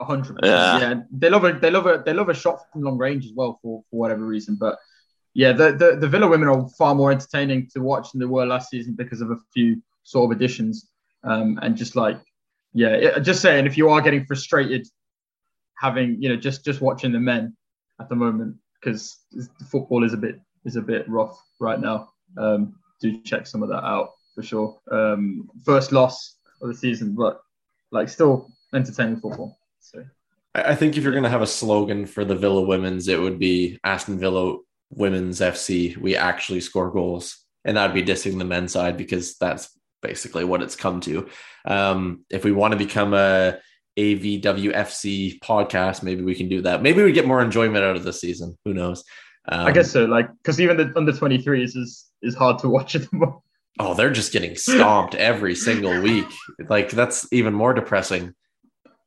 hundred 0.02 0.38
yeah. 0.44 0.80
yeah, 0.80 0.96
they 1.12 1.30
love 1.30 1.46
a 1.46 1.54
they 1.54 1.72
love 1.72 1.86
a 1.86 2.04
they 2.06 2.14
love 2.14 2.30
a 2.30 2.34
shot 2.34 2.60
from 2.72 2.82
long 2.82 2.98
range 2.98 3.26
as 3.26 3.32
well 3.34 3.60
for 3.62 3.84
for 3.90 4.00
whatever 4.00 4.26
reason, 4.26 4.56
but 4.56 4.78
yeah, 5.34 5.52
the, 5.52 5.72
the, 5.72 5.98
the 6.00 6.08
Villa 6.08 6.28
women 6.28 6.48
are 6.48 6.68
far 6.78 6.94
more 6.94 7.12
entertaining 7.12 7.68
to 7.74 7.82
watch 7.82 8.12
than 8.12 8.20
they 8.20 8.26
were 8.26 8.46
last 8.46 8.70
season 8.70 8.94
because 8.94 9.22
of 9.22 9.32
a 9.32 9.38
few 9.54 9.82
sort 10.04 10.32
of 10.32 10.38
additions. 10.38 10.90
Um, 11.24 11.60
and 11.62 11.76
just 11.76 11.96
like, 11.96 12.20
yeah, 12.74 13.20
just 13.20 13.42
saying, 13.42 13.66
if 13.66 13.78
you 13.78 13.90
are 13.90 14.02
getting 14.02 14.26
frustrated 14.26 14.88
having, 15.76 16.22
you 16.22 16.30
know, 16.30 16.36
just 16.36 16.64
just 16.64 16.82
watching 16.82 17.12
the 17.12 17.20
men 17.20 17.56
at 18.00 18.10
the 18.10 18.16
moment 18.16 18.56
because 18.80 19.20
football 19.70 20.04
is 20.04 20.14
a 20.14 20.18
bit 20.18 20.40
is 20.66 20.76
a 20.76 20.82
bit 20.82 21.08
rough 21.10 21.38
right 21.60 21.80
now. 21.80 22.10
Um, 22.38 22.76
do 23.02 23.22
check 23.24 23.48
some 23.48 23.64
of 23.64 23.70
that 23.70 23.84
out 23.84 24.12
for 24.36 24.44
sure. 24.44 24.80
Um, 24.92 25.50
first 25.66 25.92
loss 25.92 26.38
of 26.62 26.70
the 26.70 26.76
season, 26.76 27.16
but 27.16 27.42
like 27.92 28.10
still 28.10 28.52
entertaining 28.74 29.20
football. 29.20 29.58
So. 29.80 30.04
I 30.56 30.76
think 30.76 30.98
if 30.98 31.04
you're 31.04 31.14
going 31.14 31.24
to 31.24 31.30
have 31.30 31.42
a 31.42 31.48
slogan 31.48 32.06
for 32.06 32.24
the 32.24 32.36
Villa 32.36 32.62
women's, 32.62 33.08
it 33.08 33.20
would 33.20 33.40
be 33.40 33.80
Aston 33.84 34.20
Villa 34.20 34.58
women's 34.96 35.40
FC, 35.40 35.98
we 35.98 36.16
actually 36.16 36.62
score 36.62 36.92
goals. 36.92 37.38
And 37.66 37.78
that'd 37.78 37.94
be 37.94 38.04
dissing 38.04 38.38
the 38.38 38.46
men's 38.46 38.74
side 38.74 38.98
because 38.98 39.38
that's 39.38 39.70
basically 40.02 40.44
what 40.44 40.62
it's 40.62 40.76
come 40.76 41.00
to. 41.02 41.30
Um, 41.66 42.26
if 42.30 42.44
we 42.44 42.52
want 42.52 42.74
to 42.74 42.78
become 42.78 43.14
a 43.14 43.60
AVWFC 43.98 45.40
podcast, 45.40 46.04
maybe 46.04 46.24
we 46.24 46.36
can 46.36 46.50
do 46.50 46.62
that. 46.62 46.82
Maybe 46.82 47.04
we 47.04 47.12
get 47.12 47.28
more 47.28 47.42
enjoyment 47.42 47.86
out 47.86 47.96
of 47.96 48.04
this 48.04 48.20
season. 48.20 48.58
Who 48.66 48.74
knows? 48.74 49.04
Um, 49.48 49.66
I 49.66 49.72
guess 49.72 49.92
so. 49.92 50.06
Like, 50.06 50.30
because 50.38 50.60
even 50.60 50.78
the 50.78 50.92
under 50.96 51.12
23s 51.12 51.78
is 51.78 52.06
is 52.22 52.36
hard 52.36 52.60
to 52.60 52.70
watch 52.76 52.96
at 52.96 53.10
the 53.10 53.18
moment. 53.18 53.42
Oh, 53.80 53.96
they're 53.96 54.12
just 54.12 54.32
getting 54.32 54.56
stomped 54.56 55.16
every 55.16 55.56
single 55.56 56.00
week. 56.02 56.28
Like 56.70 56.92
that's 56.92 57.28
even 57.32 57.54
more 57.54 57.74
depressing. 57.74 58.36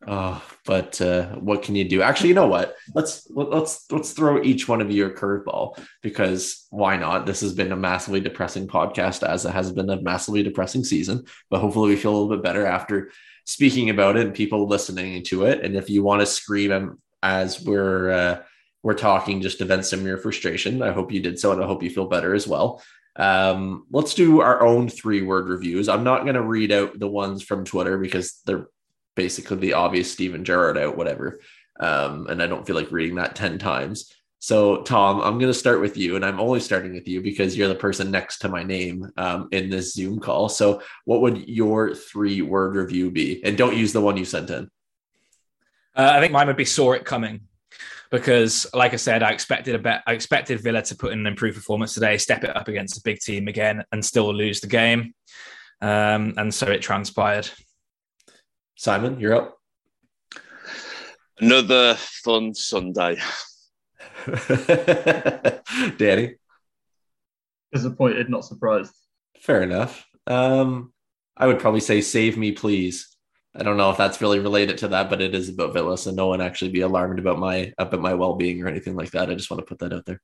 Oh, 0.06 0.44
but 0.66 1.00
uh, 1.00 1.26
what 1.36 1.62
can 1.62 1.74
you 1.74 1.88
do? 1.88 2.02
Actually, 2.02 2.28
you 2.28 2.34
know 2.34 2.46
what? 2.46 2.76
Let's 2.94 3.26
let's 3.30 3.90
let's 3.90 4.12
throw 4.12 4.42
each 4.42 4.68
one 4.68 4.80
of 4.80 4.90
you 4.90 5.06
a 5.06 5.10
curveball 5.10 5.82
because 6.02 6.66
why 6.70 6.96
not? 6.96 7.24
This 7.24 7.40
has 7.40 7.54
been 7.54 7.72
a 7.72 7.76
massively 7.76 8.20
depressing 8.20 8.68
podcast, 8.68 9.26
as 9.26 9.44
it 9.44 9.52
has 9.52 9.72
been 9.72 9.88
a 9.90 10.00
massively 10.00 10.42
depressing 10.42 10.84
season. 10.84 11.24
But 11.50 11.60
hopefully, 11.60 11.90
we 11.90 11.96
feel 11.96 12.12
a 12.12 12.16
little 12.18 12.36
bit 12.36 12.44
better 12.44 12.66
after 12.66 13.10
speaking 13.46 13.90
about 13.90 14.16
it 14.16 14.26
and 14.26 14.34
people 14.34 14.68
listening 14.68 15.22
to 15.24 15.44
it. 15.44 15.64
And 15.64 15.76
if 15.76 15.88
you 15.88 16.02
want 16.02 16.20
to 16.20 16.26
scream 16.26 16.98
as 17.22 17.62
we're 17.64 18.10
uh, 18.10 18.42
we're 18.82 18.94
talking, 18.94 19.40
just 19.40 19.58
to 19.58 19.64
vent 19.64 19.86
some 19.86 20.00
of 20.00 20.06
your 20.06 20.18
frustration, 20.18 20.82
I 20.82 20.92
hope 20.92 21.10
you 21.10 21.20
did 21.20 21.38
so, 21.38 21.52
and 21.52 21.62
I 21.62 21.66
hope 21.66 21.82
you 21.82 21.90
feel 21.90 22.06
better 22.06 22.34
as 22.34 22.46
well. 22.46 22.82
Um, 23.16 23.86
let's 23.90 24.14
do 24.14 24.40
our 24.40 24.62
own 24.62 24.90
three 24.90 25.22
word 25.22 25.48
reviews. 25.48 25.88
I'm 25.88 26.04
not 26.04 26.24
going 26.24 26.34
to 26.34 26.42
read 26.42 26.70
out 26.70 26.98
the 26.98 27.08
ones 27.08 27.42
from 27.42 27.64
Twitter 27.64 27.96
because 27.98 28.40
they're 28.44 28.68
basically 29.16 29.56
the 29.56 29.72
obvious 29.72 30.12
Steven 30.12 30.44
Gerrard 30.44 30.78
out, 30.78 30.96
whatever. 30.96 31.40
Um, 31.80 32.28
and 32.28 32.42
I 32.42 32.46
don't 32.46 32.66
feel 32.66 32.76
like 32.76 32.92
reading 32.92 33.16
that 33.16 33.34
10 33.34 33.58
times. 33.58 34.12
So, 34.38 34.82
Tom, 34.82 35.20
I'm 35.22 35.38
going 35.38 35.52
to 35.52 35.58
start 35.58 35.80
with 35.80 35.96
you, 35.96 36.14
and 36.14 36.24
I'm 36.24 36.38
only 36.38 36.60
starting 36.60 36.92
with 36.92 37.08
you 37.08 37.20
because 37.20 37.56
you're 37.56 37.68
the 37.68 37.74
person 37.74 38.10
next 38.10 38.38
to 38.38 38.48
my 38.48 38.62
name 38.62 39.10
um, 39.16 39.48
in 39.50 39.70
this 39.70 39.94
Zoom 39.94 40.20
call. 40.20 40.48
So, 40.48 40.82
what 41.04 41.22
would 41.22 41.48
your 41.48 41.94
three 41.94 42.42
word 42.42 42.76
review 42.76 43.10
be? 43.10 43.42
And 43.44 43.56
don't 43.56 43.76
use 43.76 43.92
the 43.92 44.00
one 44.00 44.16
you 44.16 44.24
sent 44.24 44.50
in. 44.50 44.70
Uh, 45.96 46.12
I 46.14 46.20
think 46.20 46.32
mine 46.32 46.46
would 46.46 46.56
be 46.56 46.66
saw 46.66 46.92
it 46.92 47.04
coming 47.04 47.40
because, 48.10 48.66
like 48.74 48.92
I 48.92 48.96
said, 48.96 49.22
I 49.22 49.32
expected 49.32 49.74
a 49.74 49.78
bet. 49.78 50.02
I 50.06 50.12
expected 50.12 50.60
Villa 50.60 50.82
to 50.82 50.94
put 50.94 51.12
in 51.12 51.20
an 51.20 51.26
improved 51.26 51.56
performance 51.56 51.94
today, 51.94 52.18
step 52.18 52.44
it 52.44 52.54
up 52.54 52.68
against 52.68 52.98
a 52.98 53.02
big 53.02 53.18
team 53.20 53.48
again, 53.48 53.84
and 53.90 54.04
still 54.04 54.32
lose 54.32 54.60
the 54.60 54.68
game. 54.68 55.14
Um, 55.80 56.34
and 56.36 56.54
so 56.54 56.66
it 56.70 56.82
transpired. 56.82 57.50
Simon, 58.76 59.18
you're 59.18 59.34
up. 59.34 59.58
Another 61.38 61.94
fun 61.96 62.54
Sunday. 62.54 63.16
Danny? 65.96 66.34
Disappointed, 67.72 68.28
not 68.28 68.44
surprised. 68.44 68.94
Fair 69.40 69.62
enough. 69.62 70.06
Um, 70.26 70.92
I 71.36 71.46
would 71.46 71.58
probably 71.58 71.80
say 71.80 72.00
save 72.00 72.36
me, 72.36 72.52
please. 72.52 73.16
I 73.54 73.62
don't 73.62 73.78
know 73.78 73.90
if 73.90 73.96
that's 73.96 74.20
really 74.20 74.40
related 74.40 74.78
to 74.78 74.88
that, 74.88 75.08
but 75.08 75.22
it 75.22 75.34
is 75.34 75.48
about 75.48 75.72
Villa, 75.72 75.96
so 75.96 76.10
no 76.10 76.26
one 76.26 76.42
actually 76.42 76.70
be 76.70 76.80
alarmed 76.80 77.18
about 77.18 77.38
my 77.38 77.72
about 77.78 78.00
my 78.00 78.12
well 78.12 78.34
being 78.34 78.62
or 78.62 78.68
anything 78.68 78.94
like 78.94 79.12
that. 79.12 79.30
I 79.30 79.34
just 79.34 79.50
want 79.50 79.60
to 79.60 79.66
put 79.66 79.78
that 79.78 79.94
out 79.94 80.04
there. 80.04 80.20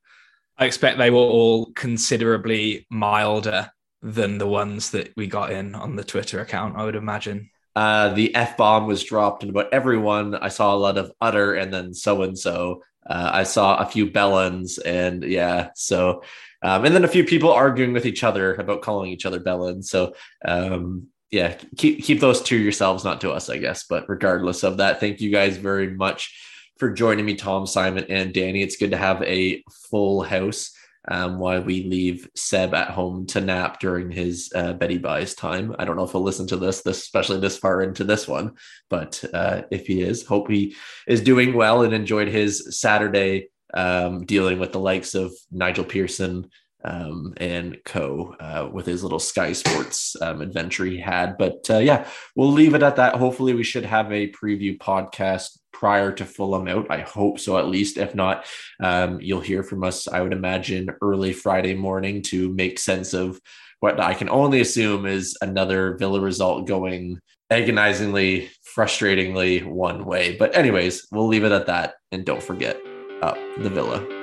I 0.57 0.65
expect 0.65 0.99
they 0.99 1.09
were 1.09 1.17
all 1.17 1.71
considerably 1.73 2.85
milder 2.91 3.71
than 4.03 4.37
the 4.37 4.47
ones 4.47 4.91
that 4.91 5.11
we 5.17 5.25
got 5.25 5.51
in 5.51 5.73
on 5.73 5.95
the 5.95 6.03
Twitter 6.03 6.41
account. 6.41 6.77
I 6.77 6.85
would 6.85 6.95
imagine. 6.95 7.49
Uh, 7.75 8.09
the 8.09 8.33
F 8.35 8.57
bomb 8.57 8.87
was 8.87 9.03
dropped, 9.03 9.43
and 9.43 9.49
about 9.49 9.73
everyone, 9.73 10.35
I 10.35 10.49
saw 10.49 10.73
a 10.73 10.77
lot 10.77 10.97
of 10.97 11.11
utter 11.19 11.55
and 11.55 11.73
then 11.73 11.93
so 11.93 12.23
and 12.23 12.37
so. 12.37 12.83
I 13.05 13.43
saw 13.43 13.77
a 13.77 13.85
few 13.85 14.09
Bellens, 14.09 14.79
and 14.79 15.23
yeah, 15.23 15.71
so 15.75 16.23
um, 16.63 16.85
and 16.85 16.95
then 16.95 17.03
a 17.03 17.09
few 17.09 17.25
people 17.25 17.51
arguing 17.51 17.91
with 17.91 18.05
each 18.05 18.23
other 18.23 18.55
about 18.55 18.81
calling 18.81 19.11
each 19.11 19.25
other 19.25 19.39
Bellens. 19.39 19.89
So 19.89 20.15
um, 20.45 21.07
yeah, 21.29 21.57
keep 21.75 22.03
keep 22.03 22.21
those 22.21 22.41
to 22.43 22.57
yourselves, 22.57 23.03
not 23.03 23.19
to 23.21 23.31
us, 23.31 23.49
I 23.49 23.57
guess. 23.57 23.83
But 23.83 24.07
regardless 24.07 24.63
of 24.63 24.77
that, 24.77 24.99
thank 24.99 25.19
you 25.19 25.31
guys 25.31 25.57
very 25.57 25.89
much 25.89 26.33
for 26.77 26.91
joining 26.91 27.25
me, 27.25 27.35
Tom, 27.35 27.67
Simon, 27.67 28.05
and 28.07 28.33
Danny. 28.33 28.61
It's 28.61 28.77
good 28.77 28.91
to 28.91 28.97
have 28.97 29.21
a 29.23 29.63
full 29.89 30.21
house 30.21 30.71
um, 31.07 31.39
we 31.39 31.83
leave 31.83 32.29
Seb 32.35 32.73
at 32.73 32.89
home 32.89 33.25
to 33.27 33.41
nap 33.41 33.79
during 33.79 34.09
his 34.09 34.51
uh, 34.55 34.73
Betty 34.73 34.97
buys 34.97 35.35
time. 35.35 35.75
I 35.77 35.85
don't 35.85 35.97
know 35.97 36.03
if 36.03 36.11
he'll 36.11 36.21
listen 36.21 36.47
to 36.47 36.57
this, 36.57 36.81
this 36.81 36.99
especially 36.99 37.39
this 37.39 37.57
far 37.57 37.81
into 37.81 38.03
this 38.03 38.27
one, 38.27 38.53
but 38.89 39.23
uh, 39.33 39.63
if 39.71 39.87
he 39.87 40.01
is, 40.01 40.25
hope 40.25 40.49
he 40.49 40.75
is 41.07 41.21
doing 41.21 41.53
well 41.53 41.83
and 41.83 41.93
enjoyed 41.93 42.29
his 42.29 42.79
Saturday 42.79 43.49
um, 43.73 44.25
dealing 44.25 44.59
with 44.59 44.71
the 44.71 44.79
likes 44.79 45.15
of 45.15 45.33
Nigel 45.51 45.83
Pearson, 45.83 46.49
um, 46.85 47.33
and 47.37 47.77
co 47.85 48.35
uh, 48.39 48.69
with 48.71 48.85
his 48.85 49.03
little 49.03 49.19
Sky 49.19 49.53
Sports 49.53 50.15
um, 50.21 50.41
adventure 50.41 50.85
he 50.85 50.99
had. 50.99 51.37
But 51.37 51.65
uh, 51.69 51.77
yeah, 51.77 52.07
we'll 52.35 52.51
leave 52.51 52.73
it 52.73 52.83
at 52.83 52.97
that. 52.97 53.15
Hopefully, 53.15 53.53
we 53.53 53.63
should 53.63 53.85
have 53.85 54.11
a 54.11 54.31
preview 54.31 54.77
podcast 54.77 55.57
prior 55.83 56.13
to 56.13 56.23
Fulham 56.23 56.69
out. 56.69 56.87
I 56.89 57.01
hope 57.01 57.37
so, 57.41 57.57
at 57.57 57.67
least. 57.67 57.97
If 57.97 58.15
not, 58.15 58.45
um, 58.81 59.19
you'll 59.19 59.41
hear 59.41 59.63
from 59.63 59.83
us, 59.83 60.07
I 60.07 60.21
would 60.21 60.31
imagine, 60.31 60.87
early 61.01 61.33
Friday 61.33 61.73
morning 61.75 62.21
to 62.31 62.47
make 62.53 62.79
sense 62.79 63.13
of 63.13 63.37
what 63.81 63.99
I 63.99 64.13
can 64.13 64.29
only 64.29 64.61
assume 64.61 65.05
is 65.05 65.37
another 65.41 65.97
Villa 65.97 66.21
result 66.21 66.67
going 66.67 67.19
agonizingly, 67.49 68.49
frustratingly 68.73 69.65
one 69.65 70.05
way. 70.05 70.37
But, 70.37 70.55
anyways, 70.55 71.05
we'll 71.11 71.27
leave 71.27 71.43
it 71.43 71.51
at 71.51 71.65
that. 71.65 71.95
And 72.13 72.23
don't 72.23 72.41
forget, 72.41 72.77
up 73.21 73.37
the 73.57 73.69
Villa. 73.69 74.22